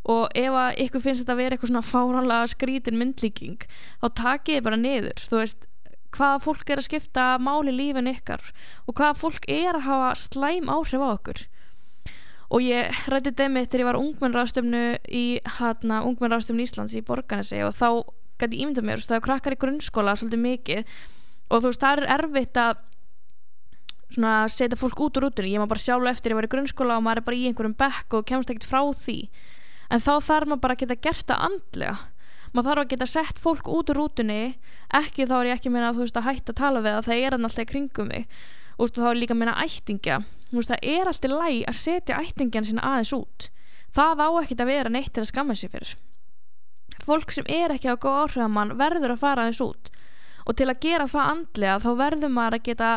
Og 0.07 0.29
ef 0.39 0.55
að 0.55 0.77
ykkur 0.85 1.03
finnst 1.03 1.23
þetta 1.23 1.33
að 1.35 1.41
vera 1.41 1.57
eitthvað 1.57 1.71
svona 1.73 1.87
fáránlega 1.87 2.51
skrítin 2.53 2.99
myndlíking 2.99 3.65
þá 3.99 4.07
takið 4.21 4.61
bara 4.63 4.79
niður. 4.79 5.19
Þú 5.19 5.41
veist 5.41 5.67
hvaða 6.15 6.39
fólk 6.45 6.71
er 6.71 6.79
að 6.79 6.87
skipta 6.87 7.25
máli 7.43 7.73
lífin 7.75 8.07
ykkar 8.13 8.45
og 8.87 8.95
hvaða 8.95 9.17
fólk 9.19 9.47
er 9.51 9.75
að 9.75 9.87
hafa 9.89 10.13
slæm 10.21 10.71
áhrif 10.71 11.03
á 11.03 11.07
okkur. 11.11 11.41
Og 12.47 12.63
ég 12.63 13.01
rætti 13.11 13.33
dæmi 13.35 13.65
þegar 13.65 13.81
ég 13.83 13.89
var 13.89 13.99
ungmennráðstöfnu 13.99 14.83
í 15.11 15.25
hérna 15.57 15.99
ungmennráðstöfnu 16.07 16.63
Íslands 16.63 16.95
í 16.95 17.03
Borganesi 17.03 17.59
og 17.67 17.75
þá 17.75 17.89
gæti 18.41 18.61
ímynda 18.61 18.83
mér, 18.85 19.01
það 19.01 19.19
er 19.19 19.25
krakkar 19.25 19.55
í 19.55 19.61
grunnskóla 19.61 20.15
svolítið 20.17 20.43
mikið 20.43 20.95
og 21.47 21.61
þú 21.63 21.71
veist, 21.71 21.83
það 21.83 22.01
er 22.01 22.09
erfitt 22.17 22.59
að 22.61 22.83
setja 24.53 24.79
fólk 24.79 24.99
út 25.03 25.17
úr 25.19 25.27
rútunni, 25.27 25.53
ég 25.53 25.59
má 25.59 25.67
bara 25.67 25.83
sjálf 25.83 26.07
eftir 26.07 26.31
ég 26.31 26.39
var 26.39 26.47
í 26.47 26.51
grunnskóla 26.51 26.97
og 26.97 27.03
maður 27.03 27.21
er 27.21 27.25
bara 27.27 27.37
í 27.37 27.47
einhverjum 27.47 27.75
bekk 27.77 28.13
og 28.13 28.27
kemst 28.27 28.49
ekkert 28.49 28.69
frá 28.69 28.81
því. 28.95 29.29
En 29.91 29.99
þá 30.03 30.13
þarf 30.23 30.47
maður 30.47 30.63
bara 30.63 30.75
að 30.75 30.81
geta 30.83 30.95
gert 30.95 31.27
það 31.27 31.43
andlega. 31.47 31.97
Maður 32.53 32.69
þarf 32.69 32.83
að 32.83 32.91
geta 32.93 33.07
sett 33.11 33.39
fólk 33.39 33.67
út 33.67 33.91
úr 33.91 33.99
rútunni. 34.01 34.57
Ekki 34.95 35.27
þá 35.27 35.35
er 35.39 35.49
ég 35.51 35.59
ekki 35.59 35.71
meina 35.71 35.91
að 35.91 36.01
veist 36.01 36.17
að 36.17 36.27
hætta 36.27 36.53
að 36.53 36.59
tala 36.61 36.83
við 36.83 36.95
það 36.95 37.07
það 37.07 37.23
er 37.27 37.37
alltaf 37.37 37.69
kringum 37.71 38.11
mig. 38.11 38.27
Og 38.77 38.91
þá 38.95 39.07
er 39.11 39.19
líka 39.19 39.35
að 39.35 39.41
meina 39.41 39.55
ættingja. 39.63 40.19
Veist, 40.51 40.71
það 40.71 40.91
er 40.95 41.11
alltaf 41.11 41.35
læg 41.35 41.63
að 41.67 41.79
setja 41.81 42.19
ættingjan 42.23 42.67
sína 42.67 42.87
aðeins 42.87 43.15
út. 43.15 43.49
Það 43.95 44.23
á 44.23 44.29
ekkert 44.43 44.63
að 44.63 44.71
vera 44.71 44.93
neitt 44.93 45.13
til 45.13 45.23
að 45.23 45.31
skamma 45.31 45.55
sig 45.55 45.73
fyrir 45.73 45.95
fólk 47.07 47.33
sem 47.33 47.47
er 47.47 47.73
ekki 47.75 47.91
á 47.91 47.95
góð 47.95 48.19
áhrifamann 48.25 48.75
verður 48.79 49.15
að 49.15 49.23
fara 49.23 49.47
þess 49.49 49.63
út. 49.65 49.91
Og 50.47 50.55
til 50.59 50.69
að 50.71 50.81
gera 50.83 51.07
það 51.11 51.31
andlega 51.33 51.79
þá 51.83 51.89
verður 52.01 52.33
maður 52.35 52.57
að 52.59 52.67
geta 52.69 52.91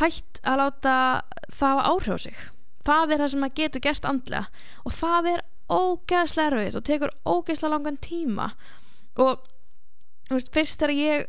hægt 0.00 0.40
að 0.44 0.60
láta 0.60 0.94
það 1.56 1.82
áhrif 1.90 2.14
á 2.14 2.18
sig. 2.26 2.40
Það 2.86 3.12
er 3.12 3.22
það 3.22 3.30
sem 3.32 3.42
maður 3.42 3.58
getur 3.60 3.84
gert 3.86 4.08
andlega. 4.10 4.64
Og 4.84 4.94
það 4.94 5.30
er 5.32 5.44
ógeðslega 5.66 6.52
erfitt 6.52 6.78
og 6.78 6.86
tekur 6.86 7.14
ógeðslega 7.26 7.72
langan 7.72 8.00
tíma. 8.02 8.50
Og 9.18 9.42
veist, 10.30 10.52
fyrst 10.54 10.82
þegar 10.82 10.94
ég 11.00 11.26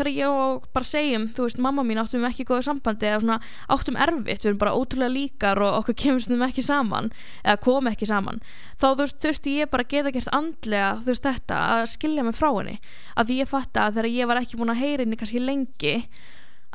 þegar 0.00 0.12
ég 0.16 0.40
og 0.40 0.66
bara 0.74 0.88
segjum, 0.88 1.28
þú 1.36 1.46
veist, 1.46 1.60
mamma 1.62 1.84
mín 1.86 2.00
áttum 2.02 2.26
ekki 2.28 2.48
góða 2.48 2.66
sambandi 2.70 3.10
eða 3.10 3.20
svona 3.22 3.38
áttum 3.76 4.00
erfitt 4.00 4.42
við 4.42 4.50
erum 4.50 4.62
bara 4.64 4.74
ótrúlega 4.74 5.14
líkar 5.14 5.62
og 5.62 5.78
okkur 5.82 6.20
svona 6.24 6.48
ekki 6.48 6.64
saman, 6.64 7.12
eða 7.44 7.60
kom 7.62 7.92
ekki 7.92 8.08
saman 8.08 8.40
þá 8.80 8.86
þú 8.88 9.02
veist, 9.02 9.18
þurfti 9.20 9.54
ég 9.58 9.70
bara 9.70 9.86
geta 9.88 10.12
gert 10.14 10.32
andlega, 10.34 10.90
þú 11.04 11.12
veist, 11.12 11.26
þetta, 11.26 11.60
að 11.76 11.86
skilja 11.94 12.24
mig 12.24 12.36
frá 12.36 12.48
henni. 12.48 12.76
Að 13.20 13.32
ég 13.36 13.50
fatta 13.50 13.86
að 13.86 13.98
þegar 13.98 14.10
ég 14.14 14.30
var 14.30 14.40
ekki 14.40 14.60
búin 14.60 14.72
að 14.72 14.82
heyra 14.82 15.04
henni 15.04 15.18
kannski 15.20 15.42
lengi 15.42 15.94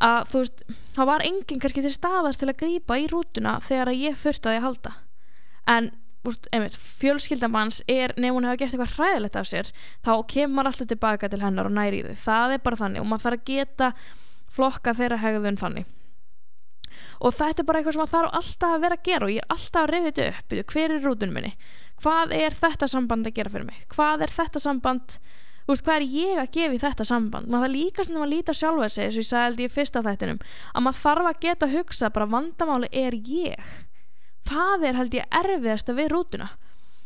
að 0.05 0.32
þú 0.32 0.43
veist, 0.43 0.63
þá 0.95 1.01
var 1.09 1.26
enginn 1.26 1.61
kannski 1.63 1.86
til 1.86 1.93
staðast 1.93 2.43
til 2.43 2.51
að 2.51 2.59
grýpa 2.61 2.99
í 3.01 3.07
rútuna 3.11 3.57
þegar 3.63 3.93
ég 3.95 4.19
þurfti 4.21 4.51
að 4.51 4.57
ég 4.57 4.67
halda. 4.67 4.95
En 5.65 5.91
fjölskyldamanns 6.26 7.82
er 7.91 8.13
nefn 8.17 8.38
hún 8.38 8.47
hefur 8.47 8.61
gert 8.61 8.76
eitthvað 8.76 8.95
hræðilegt 8.97 9.39
af 9.39 9.49
sér 9.49 9.71
þá 10.05 10.13
kemur 10.32 10.69
alltaf 10.69 10.89
tilbaka 10.89 11.30
til 11.32 11.41
hennar 11.43 11.69
og 11.69 11.76
næri 11.76 12.03
þau. 12.05 12.15
Það 12.26 12.55
er 12.55 12.63
bara 12.65 12.82
þannig 12.82 13.03
og 13.03 13.07
maður 13.11 13.26
þarf 13.26 13.39
að 13.39 13.47
geta 13.51 13.91
flokka 14.55 14.95
þeirra 14.97 15.21
hegðun 15.23 15.61
þannig. 15.61 15.88
Og 17.23 17.34
þetta 17.36 17.61
er 17.61 17.67
bara 17.69 17.80
eitthvað 17.80 17.95
sem 17.95 18.03
maður 18.03 18.15
þarf 18.15 18.38
alltaf 18.41 18.76
að 18.76 18.86
vera 18.86 18.99
að 18.99 19.07
gera 19.09 19.26
og 19.26 19.34
ég 19.34 19.41
er 19.41 19.55
alltaf 19.55 19.82
að 19.82 19.91
rifja 19.93 20.11
þetta 20.11 20.30
upp. 20.36 20.76
Hver 20.76 20.95
er 20.95 21.05
rútunum 21.05 21.39
minni? 21.39 21.55
Hvað 22.03 22.36
er 22.36 22.55
þetta 22.55 22.91
samband 22.91 23.28
að 23.30 23.36
gera 23.39 23.51
fyrir 23.53 23.67
mig? 23.69 23.82
Hvað 23.91 24.26
er 24.26 24.36
þetta 24.36 24.61
samband 24.63 25.17
veist, 25.65 25.86
hvað 25.86 25.95
er 25.95 26.05
ég 26.13 26.39
að 26.41 26.51
gefa 26.53 26.76
í 26.76 26.82
þetta 26.84 27.07
samband? 27.07 27.49
Maður 27.49 27.65
það 27.65 27.76
líka 27.76 28.05
sem 28.05 28.21
að 28.21 28.32
líta 28.34 28.55
sjálfa 28.55 28.89
sig 28.91 29.07
eins 29.07 29.15
og 29.17 29.23
ég 29.23 29.30
sagði 29.30 29.65
í 29.65 29.73
fyrsta 29.73 30.03
þættinum 30.05 30.41
að 30.45 30.86
maður 30.86 31.01
þarf 31.01 31.30
að 31.32 31.39
geta 31.45 31.67
að 31.67 31.76
hugsa 31.80 32.11
bara 32.13 32.30
vandamáli 32.30 32.91
er 32.91 33.17
ég 33.17 33.71
það 34.46 34.86
er 34.89 35.00
held 35.00 35.18
ég 35.18 35.34
erfiðast 35.41 35.91
að 35.91 36.00
við 36.02 36.14
rútuna. 36.14 36.52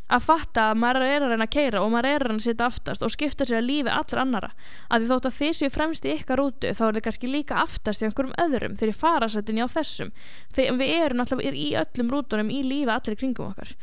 Að 0.10 0.24
fatta 0.26 0.64
að 0.72 0.80
maður 0.82 1.04
er 1.06 1.22
að 1.22 1.32
reyna 1.36 1.46
að 1.46 1.52
keira 1.54 1.82
og 1.84 1.92
maður 1.94 2.08
er 2.10 2.24
að 2.24 2.30
reyna 2.32 2.40
að 2.40 2.46
sitja 2.48 2.66
aftast 2.66 3.04
og 3.06 3.12
skipta 3.14 3.46
sér 3.46 3.60
að 3.60 3.68
lífi 3.68 3.92
allra 3.94 4.24
annara 4.24 4.48
að 4.90 5.04
því 5.04 5.10
þótt 5.12 5.28
að 5.30 5.36
þið 5.38 5.52
séu 5.60 5.74
fremst 5.76 6.08
í 6.08 6.14
ykkar 6.16 6.42
rútu 6.42 6.72
þá 6.74 6.82
er 6.88 6.96
þið 6.96 7.04
kannski 7.06 7.30
líka 7.30 7.60
aftast 7.62 8.02
í 8.02 8.08
einhverjum 8.08 8.34
öðrum 8.42 8.78
þegar 8.80 8.90
ég 8.90 8.98
fara 8.98 9.28
sættin 9.30 9.60
í 9.60 9.62
á 9.62 9.70
þessum. 9.70 10.10
Þegar 10.58 10.80
við 10.80 10.94
erum 10.96 11.22
alltaf 11.22 11.44
í 11.46 11.68
öllum 11.84 12.10
rútunum 12.16 12.50
í 12.50 12.64
lífi 12.66 12.94
allir 12.96 13.20
kringum 13.22 13.52
okkar. 13.52 13.76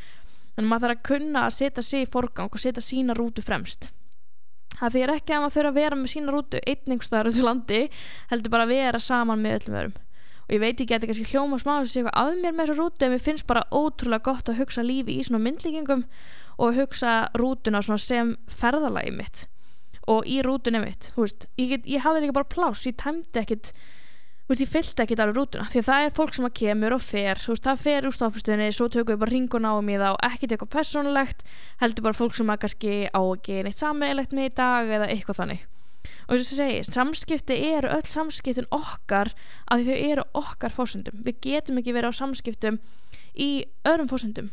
Þannig 0.57 0.73
maður 0.73 0.89
þarf 0.89 0.97
að 0.97 1.07
kunna 1.13 1.45
að 1.47 1.55
setja 1.61 1.87
sig 1.87 2.03
í 2.03 2.11
forgang 2.11 2.51
og 2.51 2.63
setja 2.65 2.83
sína 2.83 3.15
rútu 3.15 3.45
fremst. 3.47 3.93
Það 4.81 4.97
því 4.97 5.05
er 5.05 5.15
ekki 5.15 5.37
að 5.37 5.45
maður 5.45 5.57
þurfa 5.61 5.71
að 5.71 5.79
vera 5.79 6.01
með 6.01 6.13
sína 6.13 6.35
rútu 6.35 6.65
einningstæðar 6.67 7.31
á 7.31 7.31
þessu 7.31 7.47
landi 7.47 7.81
heldur 8.33 8.53
bara 8.57 8.67
að 8.67 8.75
vera 8.75 9.01
saman 9.01 9.47
með 9.47 9.61
öllum 9.61 9.79
öðrum 9.79 9.97
og 10.47 10.55
ég 10.55 10.63
veit 10.63 10.79
ekki 10.79 10.95
að 10.95 11.01
þetta 11.01 11.11
kannski 11.11 11.33
hljóma 11.33 11.59
smá 11.59 11.73
að 11.81 11.91
segja 11.91 12.15
að 12.15 12.37
mér 12.39 12.55
með 12.55 12.69
þessa 12.69 12.79
rútu 12.79 13.07
en 13.07 13.13
mér 13.15 13.25
finnst 13.25 13.47
bara 13.49 13.67
ótrúlega 13.75 14.27
gott 14.29 14.51
að 14.51 14.61
hugsa 14.61 14.85
lífi 14.87 15.19
í 15.19 15.27
svona 15.27 15.43
myndlíkingum 15.43 16.07
og 16.63 16.79
hugsa 16.79 17.17
rútuna 17.37 17.83
sem 17.83 18.37
ferðalagi 18.47 19.13
mitt 19.17 19.47
og 20.07 20.27
í 20.31 20.39
rútunni 20.47 20.79
mitt. 20.79 21.11
Veist, 21.17 21.49
ég, 21.59 21.75
get, 21.75 21.87
ég 21.91 22.05
hafði 22.05 22.25
líka 22.25 22.39
bara 22.39 22.51
plás, 22.51 22.85
ég 22.87 22.95
tæmdi 23.01 23.43
ekkit 23.43 23.73
veist, 24.47 24.63
ég 24.63 24.71
fylgdi 24.71 25.03
ekkit 25.03 25.23
alveg 25.23 25.41
rútuna 25.41 25.67
því 25.73 25.83
að 25.83 25.89
það 25.89 26.07
er 26.07 26.17
fólk 26.21 26.37
sem 26.37 26.47
að 26.47 26.57
kemur 26.61 26.95
og 26.95 27.03
fer 27.03 27.43
veist, 27.43 27.67
það 27.67 27.83
fer 27.83 28.07
úr 28.07 28.15
stofnfustunni, 28.15 28.69
svo 28.71 28.87
tökum 28.87 29.17
við 29.17 29.23
bara 29.25 29.35
ringun 29.35 29.67
á 29.67 29.75
mig 29.83 29.99
þá 29.99 30.11
ekkit 30.31 30.55
eitthvað 30.55 30.75
personlegt 30.77 31.43
heldur 31.83 32.07
bara 32.07 32.21
fólk 32.21 32.39
sem 32.39 32.53
að 32.55 32.61
kannski 32.63 32.95
á 33.11 33.21
ekki 33.21 33.65
neitt 33.67 33.83
sammeilegt 33.83 34.37
með 34.37 34.53
í 34.53 34.55
dag 34.63 34.95
eða 34.99 35.11
eitthvað 35.11 35.43
þannig 35.43 35.67
og 36.27 36.37
þess 36.37 36.53
að 36.53 36.61
segja, 36.61 36.85
samskipti 36.91 37.57
eru 37.71 37.91
öll 37.95 38.07
samskiptin 38.11 38.71
okkar 38.75 39.33
að 39.71 39.89
þau 39.89 39.97
eru 39.97 40.29
okkar 40.35 40.75
fósundum 40.75 41.25
við 41.27 41.41
getum 41.47 41.79
ekki 41.81 41.95
verið 41.95 42.15
á 42.15 42.21
samskiptum 42.21 42.81
í 43.39 43.51
öðrum 43.87 44.11
fósundum 44.11 44.51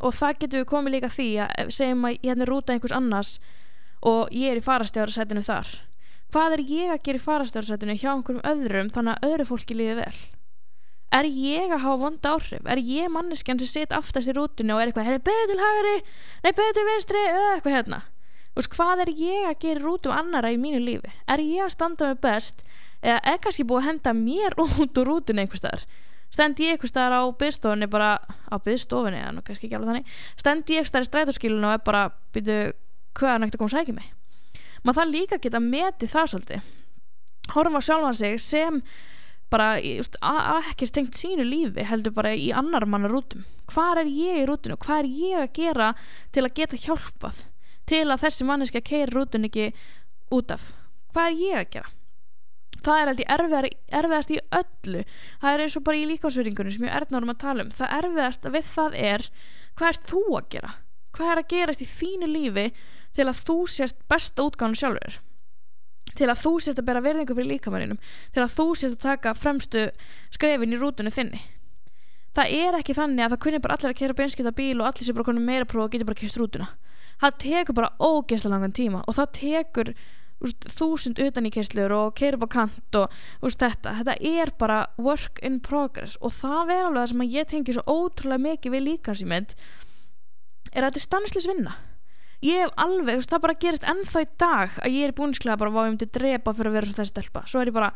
og 0.00 0.16
það 0.16 0.36
getur 0.42 0.62
við 0.62 0.68
komið 0.70 0.96
líka 0.96 1.12
því 1.12 1.28
að 1.44 1.72
segjum 1.76 2.06
að 2.08 2.16
ég 2.16 2.26
hérna 2.30 2.48
rúta 2.48 2.74
einhvers 2.74 2.96
annars 2.96 3.32
og 4.06 4.32
ég 4.32 4.54
er 4.54 4.60
í 4.60 4.64
farastjárasætinu 4.64 5.42
þar. 5.44 5.70
Hvað 6.32 6.54
er 6.56 6.62
ég 6.70 6.92
að 6.94 7.02
gera 7.06 7.20
í 7.20 7.24
farastjárasætinu 7.24 7.96
hjá 8.00 8.10
einhverjum 8.14 8.46
öðrum 8.48 8.92
þannig 8.94 9.18
að 9.18 9.30
öðru 9.30 9.48
fólki 9.50 9.76
líði 9.76 9.96
vel? 9.98 10.20
Er 11.10 11.26
ég 11.26 11.74
að 11.74 11.82
hafa 11.82 11.98
vond 12.04 12.28
áhrif? 12.30 12.64
Er 12.70 12.80
ég 12.86 13.10
manneskjan 13.10 13.60
sem 13.60 13.68
sitt 13.68 13.92
aftast 13.92 14.30
í 14.30 14.36
rútinu 14.36 14.76
og 14.76 14.80
er 14.80 14.92
eitthvað, 14.92 15.10
er 15.10 15.24
beður 15.26 15.50
til 15.50 15.60
hægri 15.60 15.96
nei 16.44 16.52
beður 16.54 16.76
til 16.78 16.86
vinstri, 16.86 17.24
eða 17.26 17.52
eitthvað 17.56 17.76
hérna 17.76 18.00
veist, 18.58 18.72
hvað 18.74 19.04
er 19.06 19.12
ég 19.14 19.48
að 19.48 19.58
gera 19.64 19.84
rútum 19.84 20.14
annara 20.14 20.52
í 20.52 20.58
mínu 20.60 20.80
lífi? 20.82 21.10
Er 21.30 21.42
ég 21.44 21.64
að 21.64 21.74
standa 21.76 22.10
mig 22.10 22.20
best? 22.24 22.64
Eða 23.00 23.18
er 23.32 23.40
kannski 23.44 23.64
búið 23.64 23.82
að 23.82 23.88
henda 23.90 24.14
mér 24.16 24.56
út 24.64 25.00
úr 25.00 25.10
rútun 25.10 25.42
einhver 25.42 25.60
staðar? 25.60 25.84
Stend 26.30 26.60
ég 26.62 26.76
einhver 26.76 26.90
staðar 26.90 27.16
á 27.18 27.22
byggstofunni 27.34 27.88
bara 27.90 28.10
á 28.22 28.54
byggstofunni, 28.62 29.22
nú 29.34 29.42
kannski 29.42 29.66
ekki 29.66 29.78
alveg 29.78 29.90
þannig. 29.90 30.16
Stend 30.38 30.70
ég 30.70 30.78
einhver 30.82 30.90
staðar 30.90 31.06
í 31.06 31.10
strætóskilinu 31.10 31.66
og 31.66 31.74
er 31.74 31.84
bara 31.86 32.02
byrju 32.34 32.58
hvaða 33.18 33.40
nægt 33.42 33.56
að 33.56 33.62
koma 33.64 33.74
sækja 33.74 33.96
mig? 33.96 34.10
Maður 34.84 35.00
það 35.00 35.14
líka 35.16 35.38
geta 35.42 35.62
metið 35.64 36.12
það 36.14 36.30
svolítið. 36.32 36.68
Horfa 37.50 37.82
sjálfan 37.82 38.18
sig 38.20 38.38
sem 38.44 38.78
bara 39.50 39.72
ekkert 39.82 40.94
tengt 40.94 41.18
sínu 41.18 41.42
lífi 41.42 41.82
heldur 41.88 42.14
bara 42.14 42.36
í 42.38 42.52
annar 42.54 42.86
manna 42.86 43.10
rútum. 43.10 43.42
Hvað 43.70 44.04
er 44.04 44.12
ég 44.14 44.42
í 44.44 44.46
rútinu, 44.46 44.78
hvað 44.78 45.02
er 45.02 45.10
ég 45.10 45.42
að 45.42 45.52
gera 45.58 45.90
til 46.30 46.46
að 46.46 46.54
geta 46.60 46.78
hjálpað 46.78 47.42
til 47.90 48.06
að 48.06 48.22
þessi 48.24 48.46
manneski 48.46 48.80
að 48.80 48.90
keira 48.90 49.14
rútun 49.14 49.48
ekki 49.48 49.70
út 50.34 50.52
af. 50.54 50.70
Hvað 51.10 51.30
er 51.30 51.40
ég 51.40 51.58
að 51.60 51.72
gera? 51.74 51.96
Það 52.80 53.00
er 53.02 53.18
ég 53.20 53.74
erfiðast 54.00 54.30
í 54.32 54.38
öllu. 54.56 55.02
Það 55.40 55.54
er 55.54 55.62
eins 55.64 55.76
og 55.76 55.84
bara 55.84 55.98
í 56.00 56.06
líkásvöringunum 56.08 56.72
sem 56.72 56.86
ég 56.86 56.92
er 56.92 57.02
erðnárum 57.02 57.32
að 57.34 57.40
tala 57.42 57.66
um. 57.66 57.72
Það 57.74 57.96
erfiðast 57.98 58.46
við 58.54 58.70
það 58.70 58.96
er 59.10 59.26
hvað 59.76 59.90
erst 59.90 60.06
þú 60.08 60.22
að 60.38 60.48
gera? 60.54 60.72
Hvað 61.16 61.32
er 61.32 61.42
að 61.42 61.50
gerast 61.50 61.84
í 61.84 61.90
þínu 61.90 62.30
lífi 62.30 62.66
til 63.18 63.26
að 63.26 63.42
þú 63.48 63.58
sést 63.68 64.00
besta 64.08 64.46
útgáðan 64.46 64.78
sjálfur? 64.80 65.18
Til 66.16 66.28
að 66.30 66.42
þú 66.42 66.52
sést 66.62 66.80
að 66.80 66.88
bera 66.88 67.04
verðingu 67.04 67.36
fyrir 67.36 67.52
líkamanninum. 67.56 68.00
Til 68.34 68.44
að 68.44 68.54
þú 68.54 68.66
sést 68.78 68.96
að 68.96 69.04
taka 69.04 69.34
fremstu 69.36 69.88
skrefin 70.32 70.72
í 70.72 70.78
rútunni 70.80 71.12
þinni. 71.14 71.42
Það 72.38 72.54
er 72.54 72.78
ekki 72.78 72.94
þannig 72.96 73.26
að 73.26 73.34
það 73.34 73.42
kunni 73.44 73.60
bara 73.60 73.76
allir 73.76 73.92
að 73.92 74.00
kera 74.00 74.16
beinskipta 74.16 74.54
bíl 74.54 74.78
og 74.78 74.86
allir 74.86 75.04
sé 75.04 75.14
bara 75.14 75.26
konum 75.26 75.44
meira 75.44 75.66
próf 75.68 75.88
og 75.88 75.92
getur 75.92 76.06
bara 76.06 76.20
kert 76.20 76.38
rútuna 76.38 76.68
það 77.20 77.36
tekur 77.44 77.78
bara 77.80 77.92
ógeðslega 78.00 78.54
langan 78.54 78.74
tíma 78.76 79.04
og 79.06 79.16
það 79.18 79.32
tekur 79.38 79.92
úst, 80.44 80.66
þúsund 80.72 81.20
utan 81.20 81.48
í 81.48 81.52
kerslur 81.54 81.92
og 81.94 82.22
upp 82.24 82.46
á 82.46 82.48
kant 82.54 82.98
og 82.98 83.18
úst, 83.44 83.60
þetta, 83.60 83.94
þetta 84.00 84.16
er 84.20 84.52
bara 84.60 84.80
work 84.96 85.40
in 85.44 85.60
progress 85.64 86.16
og 86.20 86.34
það 86.38 86.74
er 86.76 86.86
alveg 86.86 87.02
það 87.02 87.12
sem 87.12 87.26
ég 87.28 87.50
tengi 87.50 87.76
svo 87.76 87.84
ótrúlega 87.86 88.44
mikið 88.46 88.76
við 88.76 88.86
líkansýmynd 88.88 89.54
er 90.70 90.84
að 90.84 90.90
þetta 90.90 91.00
er 91.00 91.06
stanslis 91.06 91.48
vinna. 91.50 91.76
Ég 92.40 92.62
hef 92.62 92.70
alveg, 92.80 93.10
þú 93.10 93.18
veist, 93.18 93.32
það 93.34 93.42
bara 93.44 93.58
gerist 93.60 93.86
ennþá 93.90 94.20
í 94.22 94.28
dag 94.40 94.78
að 94.80 94.94
ég 94.96 95.10
er 95.10 95.16
búinsklega 95.16 95.60
bara 95.60 95.72
hvað 95.74 95.86
ég 95.86 95.92
myndi 95.92 96.08
drepa 96.14 96.54
fyrir 96.56 96.70
að 96.70 96.76
vera 96.78 96.88
svo 96.88 96.96
þessi 96.96 97.12
stelpa, 97.12 97.42
svo 97.50 97.60
er 97.60 97.68
ég 97.68 97.76
bara 97.76 97.90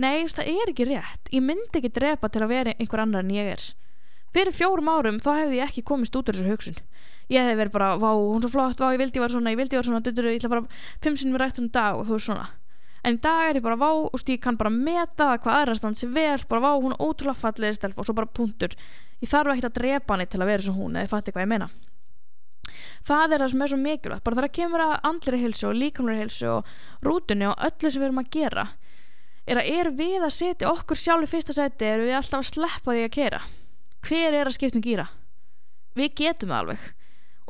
nei, 0.00 0.14
þú 0.14 0.22
veist, 0.22 0.38
það 0.38 0.52
er 0.54 0.72
ekki 0.72 0.86
rétt, 0.88 1.32
ég 1.34 1.44
myndi 1.44 1.80
ekki 1.82 1.92
drepa 1.98 2.30
til 2.32 2.44
að 2.46 2.52
vera 2.54 2.74
einhver 2.78 3.02
annar 3.04 3.26
en 3.26 3.34
ég 3.34 3.50
er. 3.58 3.66
Fyrir 4.30 4.56
fjórum 4.56 4.88
árum 4.88 5.18
þá 5.20 5.30
hefði 5.34 5.58
ég 5.58 5.68
ekki 5.68 5.84
komist 5.90 6.16
út 6.16 6.30
úr 6.30 6.38
þessu 6.38 6.54
hugsun 6.54 6.80
ég 7.30 7.44
hefði 7.46 7.58
verið 7.60 7.74
bara, 7.76 7.90
vá, 8.00 8.08
hún 8.14 8.40
er 8.40 8.46
svo 8.46 8.52
flott, 8.54 8.80
vá, 8.80 8.90
ég 8.94 9.00
vildi 9.00 9.20
ég 9.20 9.24
var 9.24 9.34
svona 9.34 9.52
ég 9.54 9.60
vildi 9.60 9.76
ég 9.76 9.82
var 9.82 9.88
svona, 9.88 10.02
dutur, 10.06 10.30
ég 10.30 10.40
ætla 10.40 10.52
bara 10.54 10.80
fimm 11.04 11.18
sinni 11.20 11.34
með 11.34 11.44
rættum 11.44 11.68
dag 11.74 11.98
og 11.98 12.08
þú 12.08 12.16
veist 12.16 12.30
svona. 12.30 12.48
En 13.00 13.16
í 13.16 13.20
dag 13.24 13.44
er 13.48 13.60
ég 13.60 13.64
bara, 13.64 13.78
vá, 13.80 13.90
og 13.90 14.26
ég 14.28 14.40
kann 14.42 14.58
bara 14.60 14.72
meta 14.72 15.30
það 15.30 15.38
hvað 15.44 15.60
aðra 15.60 15.76
stansi 15.78 16.10
vel, 16.10 16.40
bara 16.50 16.64
vá, 16.66 16.72
hún 16.74 16.96
er 16.96 17.04
ótrúlega 17.06 17.38
fallið 17.38 17.78
stelp 17.78 18.02
og 18.02 18.08
svo 18.08 18.16
bara 18.18 18.28
punktur. 18.28 18.74
Ég 19.22 19.30
þarf 19.30 19.54
ekki 19.54 19.70
að 19.70 19.78
drepa 19.78 20.16
hann 20.16 20.26
til 20.28 20.42
að 20.42 20.50
vera 20.52 20.66
svo 20.66 20.74
hún 20.76 20.98
eða 20.98 21.12
fatti 21.14 21.32
hvað 21.32 21.46
ég 21.46 21.52
meina. 21.54 21.70
Það 23.06 23.34
er 23.34 23.42
það 23.42 23.50
sem 23.52 23.62
er 23.64 23.70
svo 23.72 23.78
mikilvægt 23.80 24.24
bara 24.26 24.38
þegar 24.38 24.54
kemur 24.58 24.84
að 24.84 24.92
andliri 25.08 25.40
hilsu 25.40 25.68
og 25.70 25.78
líkamlega 25.78 26.24
hilsu 26.24 26.50
og 26.52 26.68
rútunni 27.06 27.48
og 27.48 27.64
öllu 27.66 27.90
sem 27.90 28.02
við 28.02 28.08
erum 28.10 28.20
að 28.20 28.30
gera 28.36 28.66
er 29.50 29.60
að 29.60 29.70
er 29.72 29.90
við 29.96 30.20
að 30.20 30.34
setja 30.36 30.70
okkur 30.70 31.00
sjálf 31.00 31.26
í 31.26 31.30
fyrsta 31.30 31.56
seti 31.56 31.88
er 31.88 32.04
við 32.04 32.18
alltaf 32.18 32.42
að 32.42 32.50
sleppa 32.52 32.94
því 32.94 33.04
að 33.06 33.14
kera 33.16 33.40
hver 34.06 34.36
er 34.36 34.50
að 34.50 34.56
skiptum 34.56 34.84
gýra 34.84 35.06
við 35.96 36.12
getum 36.20 36.52
það 36.52 36.60
alveg 36.60 36.84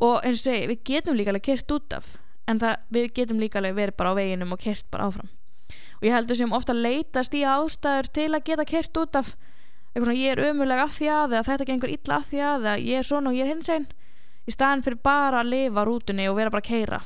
og 0.01 0.25
eins 0.25 0.41
og 0.41 0.47
segi, 0.49 0.67
við 0.71 0.83
getum 0.91 1.19
líka 1.19 1.33
alveg 1.33 1.47
kert 1.51 1.77
út 1.77 1.97
af 1.97 2.17
en 2.49 2.59
það, 2.59 2.81
við 2.91 3.13
getum 3.15 3.41
líka 3.43 3.61
alveg 3.61 3.77
verið 3.77 3.99
bara 4.01 4.15
á 4.17 4.19
veginum 4.19 4.57
og 4.57 4.61
kert 4.65 4.87
bara 4.91 5.07
áfram. 5.11 5.31
Og 6.01 6.09
ég 6.09 6.17
heldur 6.17 6.39
sem 6.39 6.53
ofta 6.57 6.75
leitast 6.75 7.35
í 7.37 7.45
ástæður 7.47 8.09
til 8.17 8.31
að 8.33 8.45
geta 8.49 8.67
kert 8.67 8.97
út 8.97 9.19
af 9.21 9.35
eitthvað 9.91 10.07
svona 10.07 10.21
ég 10.21 10.37
er 10.37 10.45
ömulega 10.51 10.85
af 10.87 10.93
því 10.95 11.09
að 11.11 11.33
eða 11.35 11.47
þetta 11.49 11.67
gengur 11.67 11.91
illa 11.91 12.19
af 12.21 12.29
því 12.31 12.43
að 12.47 12.61
eða 12.61 12.75
ég 12.87 13.01
er 13.01 13.07
svona 13.09 13.31
og 13.31 13.39
ég 13.39 13.47
er 13.47 13.51
hins 13.51 13.71
einn 13.75 13.89
í 14.47 14.55
staðin 14.55 14.85
fyrir 14.87 15.01
bara 15.03 15.41
að 15.43 15.51
lifa 15.51 15.85
rútunni 15.87 16.29
og 16.31 16.37
vera 16.39 16.53
bara 16.55 16.63
að 16.63 16.71
keira 16.71 17.01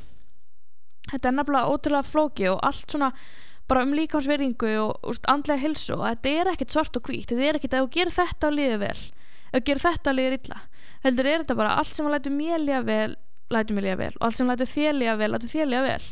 þetta 1.08 1.30
er 1.30 1.36
nefnilega 1.38 1.72
ótrúlega 1.72 2.10
flóki 2.10 2.50
og 2.50 2.60
allt 2.68 2.92
svona 2.92 3.10
bara 3.68 3.86
um 3.86 3.94
líkansverðingu 3.96 4.74
og 4.82 5.08
úst, 5.08 5.24
andlega 5.32 5.62
hilsu 5.62 5.96
og 5.96 6.04
þetta 6.04 6.34
er 6.34 6.52
ekkert 6.52 6.76
svart 6.76 6.98
og 7.00 7.08
hvít 7.08 7.32
þetta 7.32 7.48
er 7.48 7.58
ekkert 7.58 7.78
að 7.78 7.86
þú 7.86 7.90
gerir 7.96 8.16
þetta 8.18 8.50
og 8.50 8.56
liður 8.58 8.82
vel 8.84 9.00
þú 9.54 9.62
gerir 9.64 9.84
þetta 9.86 10.12
og 10.12 10.18
liður 10.18 10.38
illa 10.38 10.60
heldur 11.04 11.28
er 11.28 11.44
þetta 11.44 11.58
bara 11.58 11.78
allt 11.80 11.94
sem 11.94 12.08
að 12.08 12.16
lætu 12.16 12.34
mér 12.34 12.60
líða 12.62 12.82
vel 12.88 13.14
lætu 13.52 13.76
mér 13.76 13.88
líða 13.88 14.00
vel 14.00 14.12
og 14.18 14.26
allt 14.28 14.40
sem 14.40 14.50
lætu 14.50 14.68
þér 14.68 14.98
líða 14.98 15.16
vel 15.20 15.32
lætu 15.34 15.50
þér 15.52 15.70
líða 15.70 15.86
vel. 15.88 16.04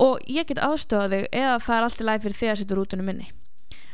Og 0.00 0.32
ég 0.32 0.48
get 0.48 0.62
aðstöða 0.64 1.10
þig 1.12 1.28
eða 1.36 1.60
það 1.60 1.76
er 1.76 1.86
allt 1.86 2.00
í 2.00 2.08
læg 2.08 2.24
fyrir 2.24 2.38
því 2.38 2.50
að 2.50 2.60
setja 2.60 2.78
rútunum 2.78 3.10
minni 3.10 3.30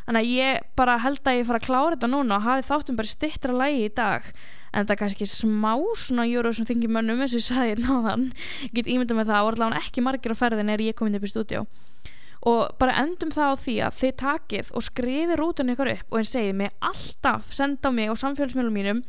þannig 0.07 0.23
að 0.23 0.33
ég 0.37 0.67
bara 0.79 1.01
held 1.03 1.27
að 1.27 1.41
ég 1.41 1.49
fara 1.49 1.59
að 1.59 1.67
klára 1.67 1.97
þetta 1.97 2.11
núna 2.13 2.37
og 2.37 2.45
hafi 2.47 2.67
þáttum 2.69 2.99
bara 2.99 3.11
stittra 3.11 3.57
lægi 3.57 3.81
í 3.89 3.95
dag. 3.97 4.29
En 4.71 4.87
það 4.87 4.93
er 4.95 5.01
kannski 5.01 5.27
smá 5.27 5.73
svona 5.99 6.53
sem 6.55 6.69
þingir 6.69 6.93
mönnum 6.95 7.23
eins 7.25 7.35
og 7.35 7.41
ég 7.41 7.47
sagði 7.49 7.83
náðan 7.83 8.29
get 8.77 8.87
ímynda 8.87 9.17
með 9.17 9.33
það 9.33 9.43
og 9.43 9.51
allavega 9.55 9.83
ekki 9.83 10.05
margir 10.05 10.37
á 10.37 10.37
ferðin 10.39 10.71
er 10.71 10.85
ég 10.85 10.95
komin 10.95 11.19
upp 11.19 11.27
í 11.27 11.33
stúdjó 11.33 11.65
og 12.47 12.77
bara 12.79 12.95
endum 13.03 13.33
það 13.35 13.51
á 13.51 13.55
því 13.59 13.77
að 13.83 13.97
þið 14.01 14.13
takið 14.21 14.69
og 14.77 14.85
skrifið 14.87 15.39
rútun 15.41 15.73
ykkur 15.73 15.91
upp 15.97 16.13
og 16.13 16.21
einn 16.21 16.29
segið 16.29 16.59
mig 16.61 16.75
alltaf 16.85 17.49
senda 17.57 17.91
á 17.91 17.97
mig 17.97 18.13
og 18.13 18.21
samfélagsmiðlum 18.21 18.77
mínum 18.77 19.01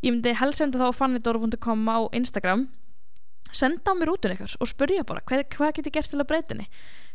ég 0.00 0.14
myndi 0.14 0.34
helst 0.40 0.62
senda 0.62 0.80
þá 0.80 0.90
á 0.90 0.98
fannidor.com 0.98 1.86
á 1.88 1.98
Instagram. 2.16 2.68
Senda 3.52 3.90
á 3.90 3.98
mig 3.98 4.08
rútun 4.08 4.36
ykkur 4.36 4.56
og 4.60 4.70
spurja 4.70 5.04
bara 5.04 5.22
hvað, 5.26 5.46
hvað 5.56 5.76
get 5.76 5.90
ég 5.90 5.96
gert 5.98 6.12
til 6.12 6.20
að 6.22 6.30
breytinni 6.30 6.68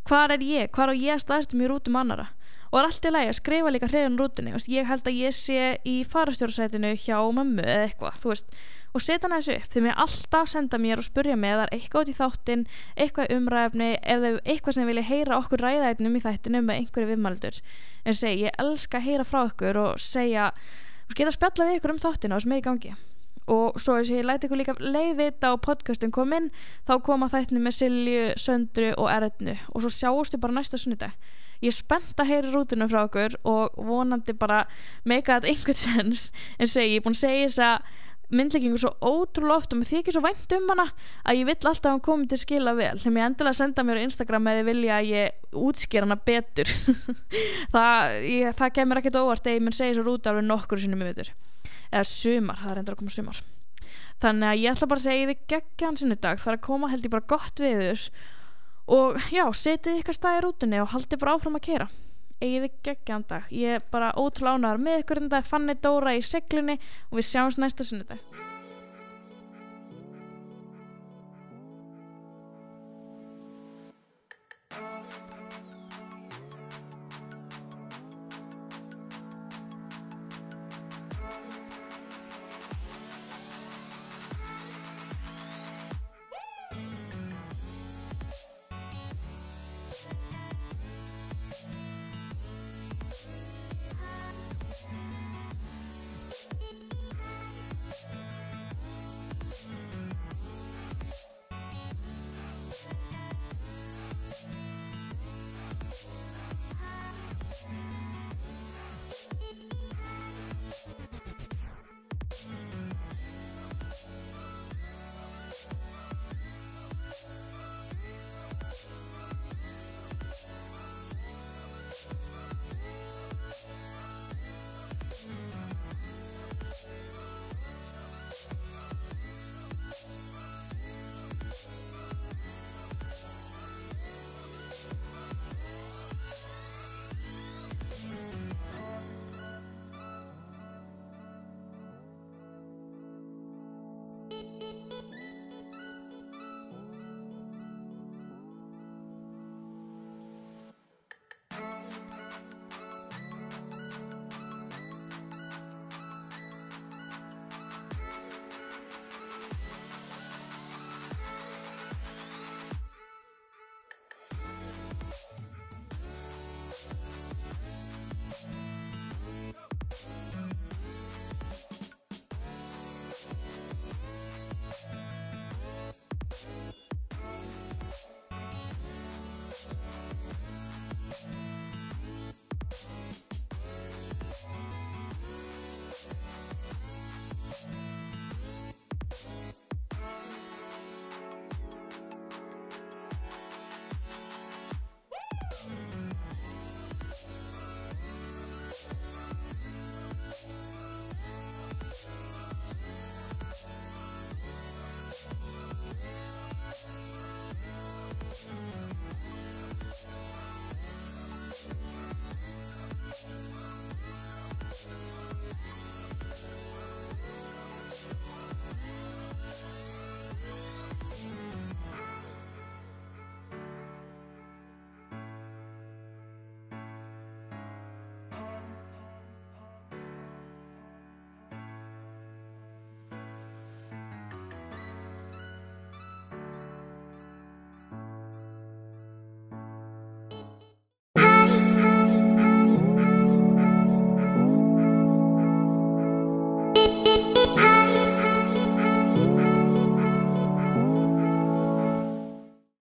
hvað 0.06 0.36
er 0.36 0.46
ég, 0.46 0.72
hvað 0.74 0.94
er 0.94 1.02
ég 1.02 1.16
að 1.16 1.24
staðstum 1.24 1.64
í 1.66 1.70
rútum 1.70 1.98
annara 1.98 2.30
og 2.72 2.80
er 2.80 2.88
allt 2.90 3.08
í 3.08 3.12
lagi 3.14 3.32
að 3.32 3.38
skrifa 3.40 3.74
líka 3.74 3.90
hreðun 3.90 4.20
rútunni 4.20 4.54
ég 4.70 4.90
held 4.90 5.08
að 5.08 5.20
ég 5.20 5.36
sé 5.36 5.76
í 5.88 5.98
farastjórnsætinu 6.10 6.94
hjá 7.00 7.18
mammu 7.34 7.66
eða 7.66 7.88
eitthvað 7.90 8.26
og 8.96 9.04
setja 9.04 9.28
hann 9.28 9.36
þessu 9.36 9.56
upp 9.58 9.72
þegar 9.74 9.86
mér 9.86 9.98
alltaf 10.06 10.52
senda 10.52 10.80
mér 10.80 11.02
og 11.02 11.08
spurja 11.08 11.36
mig 11.36 11.52
eða 11.52 11.66
eitthvað 11.76 12.06
út 12.06 12.12
í 12.12 12.16
þáttin 12.20 12.66
eitthvað 12.96 13.34
umræfni 13.36 13.90
eða 14.02 14.32
eitthvað 14.46 14.78
sem 14.78 14.88
vilja 14.88 15.08
heyra 15.10 15.40
okkur 15.42 15.66
ræðætnum 15.66 16.16
í 16.16 16.24
þættinu 16.24 16.62
með 16.64 16.82
einhverju 16.82 17.12
viðmaldur 17.12 17.60
en 18.06 18.20
segi 18.22 18.46
ég 18.46 18.62
elska 18.62 19.02
að 19.02 19.08
heyra 19.10 19.28
frá 19.28 19.42
okkur 19.42 19.82
og 19.82 20.00
segja 20.00 20.52
og 21.10 21.18
geta 21.18 21.34
spjalla 21.34 21.70
við 21.70 21.80
ykkur 21.80 21.94
um 21.96 22.02
þáttina 22.02 22.38
og 22.38 22.44
sem 22.44 22.56
er 22.56 22.62
í 22.62 22.66
gangi. 22.66 22.94
Og 23.46 23.78
svo 23.78 24.00
þess 24.00 24.10
að 24.10 24.18
ég 24.18 24.26
læti 24.26 24.48
ykkur 24.48 24.62
líka 24.62 24.76
leiðvita 24.82 25.54
á 25.54 25.56
podcastum 25.62 26.14
komin 26.14 26.50
þá 26.88 26.96
koma 27.06 27.30
þættinu 27.30 27.62
með 27.62 27.78
Silju, 27.78 28.24
Söndru 28.42 28.92
og 28.98 29.10
Erðnu 29.14 29.58
og 29.72 29.86
svo 29.86 29.92
sjáustu 29.94 30.42
bara 30.42 30.58
næsta 30.58 30.82
sunnudag. 30.82 31.14
Ég 31.62 31.72
er 31.72 31.78
spennt 31.78 32.20
að 32.20 32.32
heyra 32.32 32.52
rútinu 32.52 32.88
frá 32.90 33.06
okkur 33.06 33.38
og 33.48 33.78
vonandi 33.78 34.34
bara 34.34 34.66
make 35.06 35.32
it 35.32 35.46
einhvern 35.46 35.78
sens 35.78 36.32
en 36.60 36.68
segi, 36.68 36.98
ég 36.98 37.04
er 37.04 37.06
búin 37.06 37.16
að 37.16 37.22
segja 37.22 37.46
þess 37.46 37.64
að 37.70 37.94
myndleggingu 38.34 38.80
svo 38.82 38.92
ótrúlega 39.06 39.60
oft 39.60 39.74
og 39.74 39.82
mér 39.82 39.90
þykir 39.92 40.16
svo 40.16 40.24
vænt 40.26 40.56
um 40.58 40.70
hana 40.72 40.86
að 41.24 41.42
ég 41.42 41.50
vill 41.50 41.58
alltaf 41.58 41.90
að 41.90 41.94
hann 41.94 42.04
komi 42.06 42.30
til 42.32 42.40
skila 42.42 42.76
vel. 42.78 42.94
Þegar 43.02 43.20
ég 43.20 43.30
endilega 43.30 43.60
senda 43.60 43.86
mér 43.86 44.02
á 44.02 44.06
Instagram 44.06 44.52
eða 44.52 44.68
vilja 44.70 45.00
að 45.00 45.10
ég 45.12 45.58
útsker 45.66 46.06
hana 46.08 46.18
betur. 46.18 46.72
Það, 47.76 48.16
ég, 48.30 48.54
það 48.56 48.74
kemur 48.78 49.00
ekkert 49.02 49.20
óvart 49.20 49.48
eða 49.48 49.58
ég 49.58 49.66
mun 49.66 49.76
segja 49.76 49.98
svo 49.98 50.06
rúta 50.06 50.32
alveg 50.32 50.46
nokkur 50.48 50.80
sinni 50.80 50.98
með 51.00 51.12
betur 51.12 51.34
eða 51.92 52.06
sumar, 52.10 52.60
það 52.62 52.72
er 52.72 52.80
endur 52.82 52.96
að 52.96 53.02
koma 53.02 53.14
sumar. 53.14 53.42
Þannig 54.24 54.50
að 54.50 54.62
ég 54.62 54.76
ætla 54.76 54.90
bara 54.92 55.02
að 55.02 55.06
segja 55.06 55.28
þið 55.30 55.44
geggja 55.52 55.90
hann 55.90 56.00
sinni 56.00 56.18
dag 56.24 56.40
það 56.40 56.52
er 56.52 56.58
að 56.58 56.66
koma 56.66 56.90
held 56.92 57.06
ég 57.06 57.14
bara 57.14 57.30
gott 57.36 57.62
viður 57.62 58.06
og 58.96 59.20
já, 59.34 59.44
setið 59.58 60.02
ykkar 60.02 60.18
stað 60.18 60.40
í 60.40 60.44
rútunni 60.46 60.82
og 60.82 60.92
haldið 60.94 61.22
bara 61.22 61.36
áfram 61.36 61.58
að 61.60 61.66
kera 61.68 61.88
eigið 62.42 62.66
þið 62.66 62.82
geggjan 62.90 63.28
dag. 63.30 63.48
Ég 63.52 63.80
er 63.80 63.86
bara 63.92 64.12
ótrúlega 64.18 64.60
ánægðar 64.60 64.84
með 64.88 65.00
ykkur 65.04 65.24
en 65.24 65.32
það 65.32 65.40
er 65.42 65.54
Fanny 65.54 65.78
Dóra 65.82 66.18
í 66.18 66.26
seglunni 66.26 66.80
og 67.12 67.22
við 67.22 67.32
sjáumst 67.32 67.62
næsta 67.62 67.88
sunnudag 67.88 68.55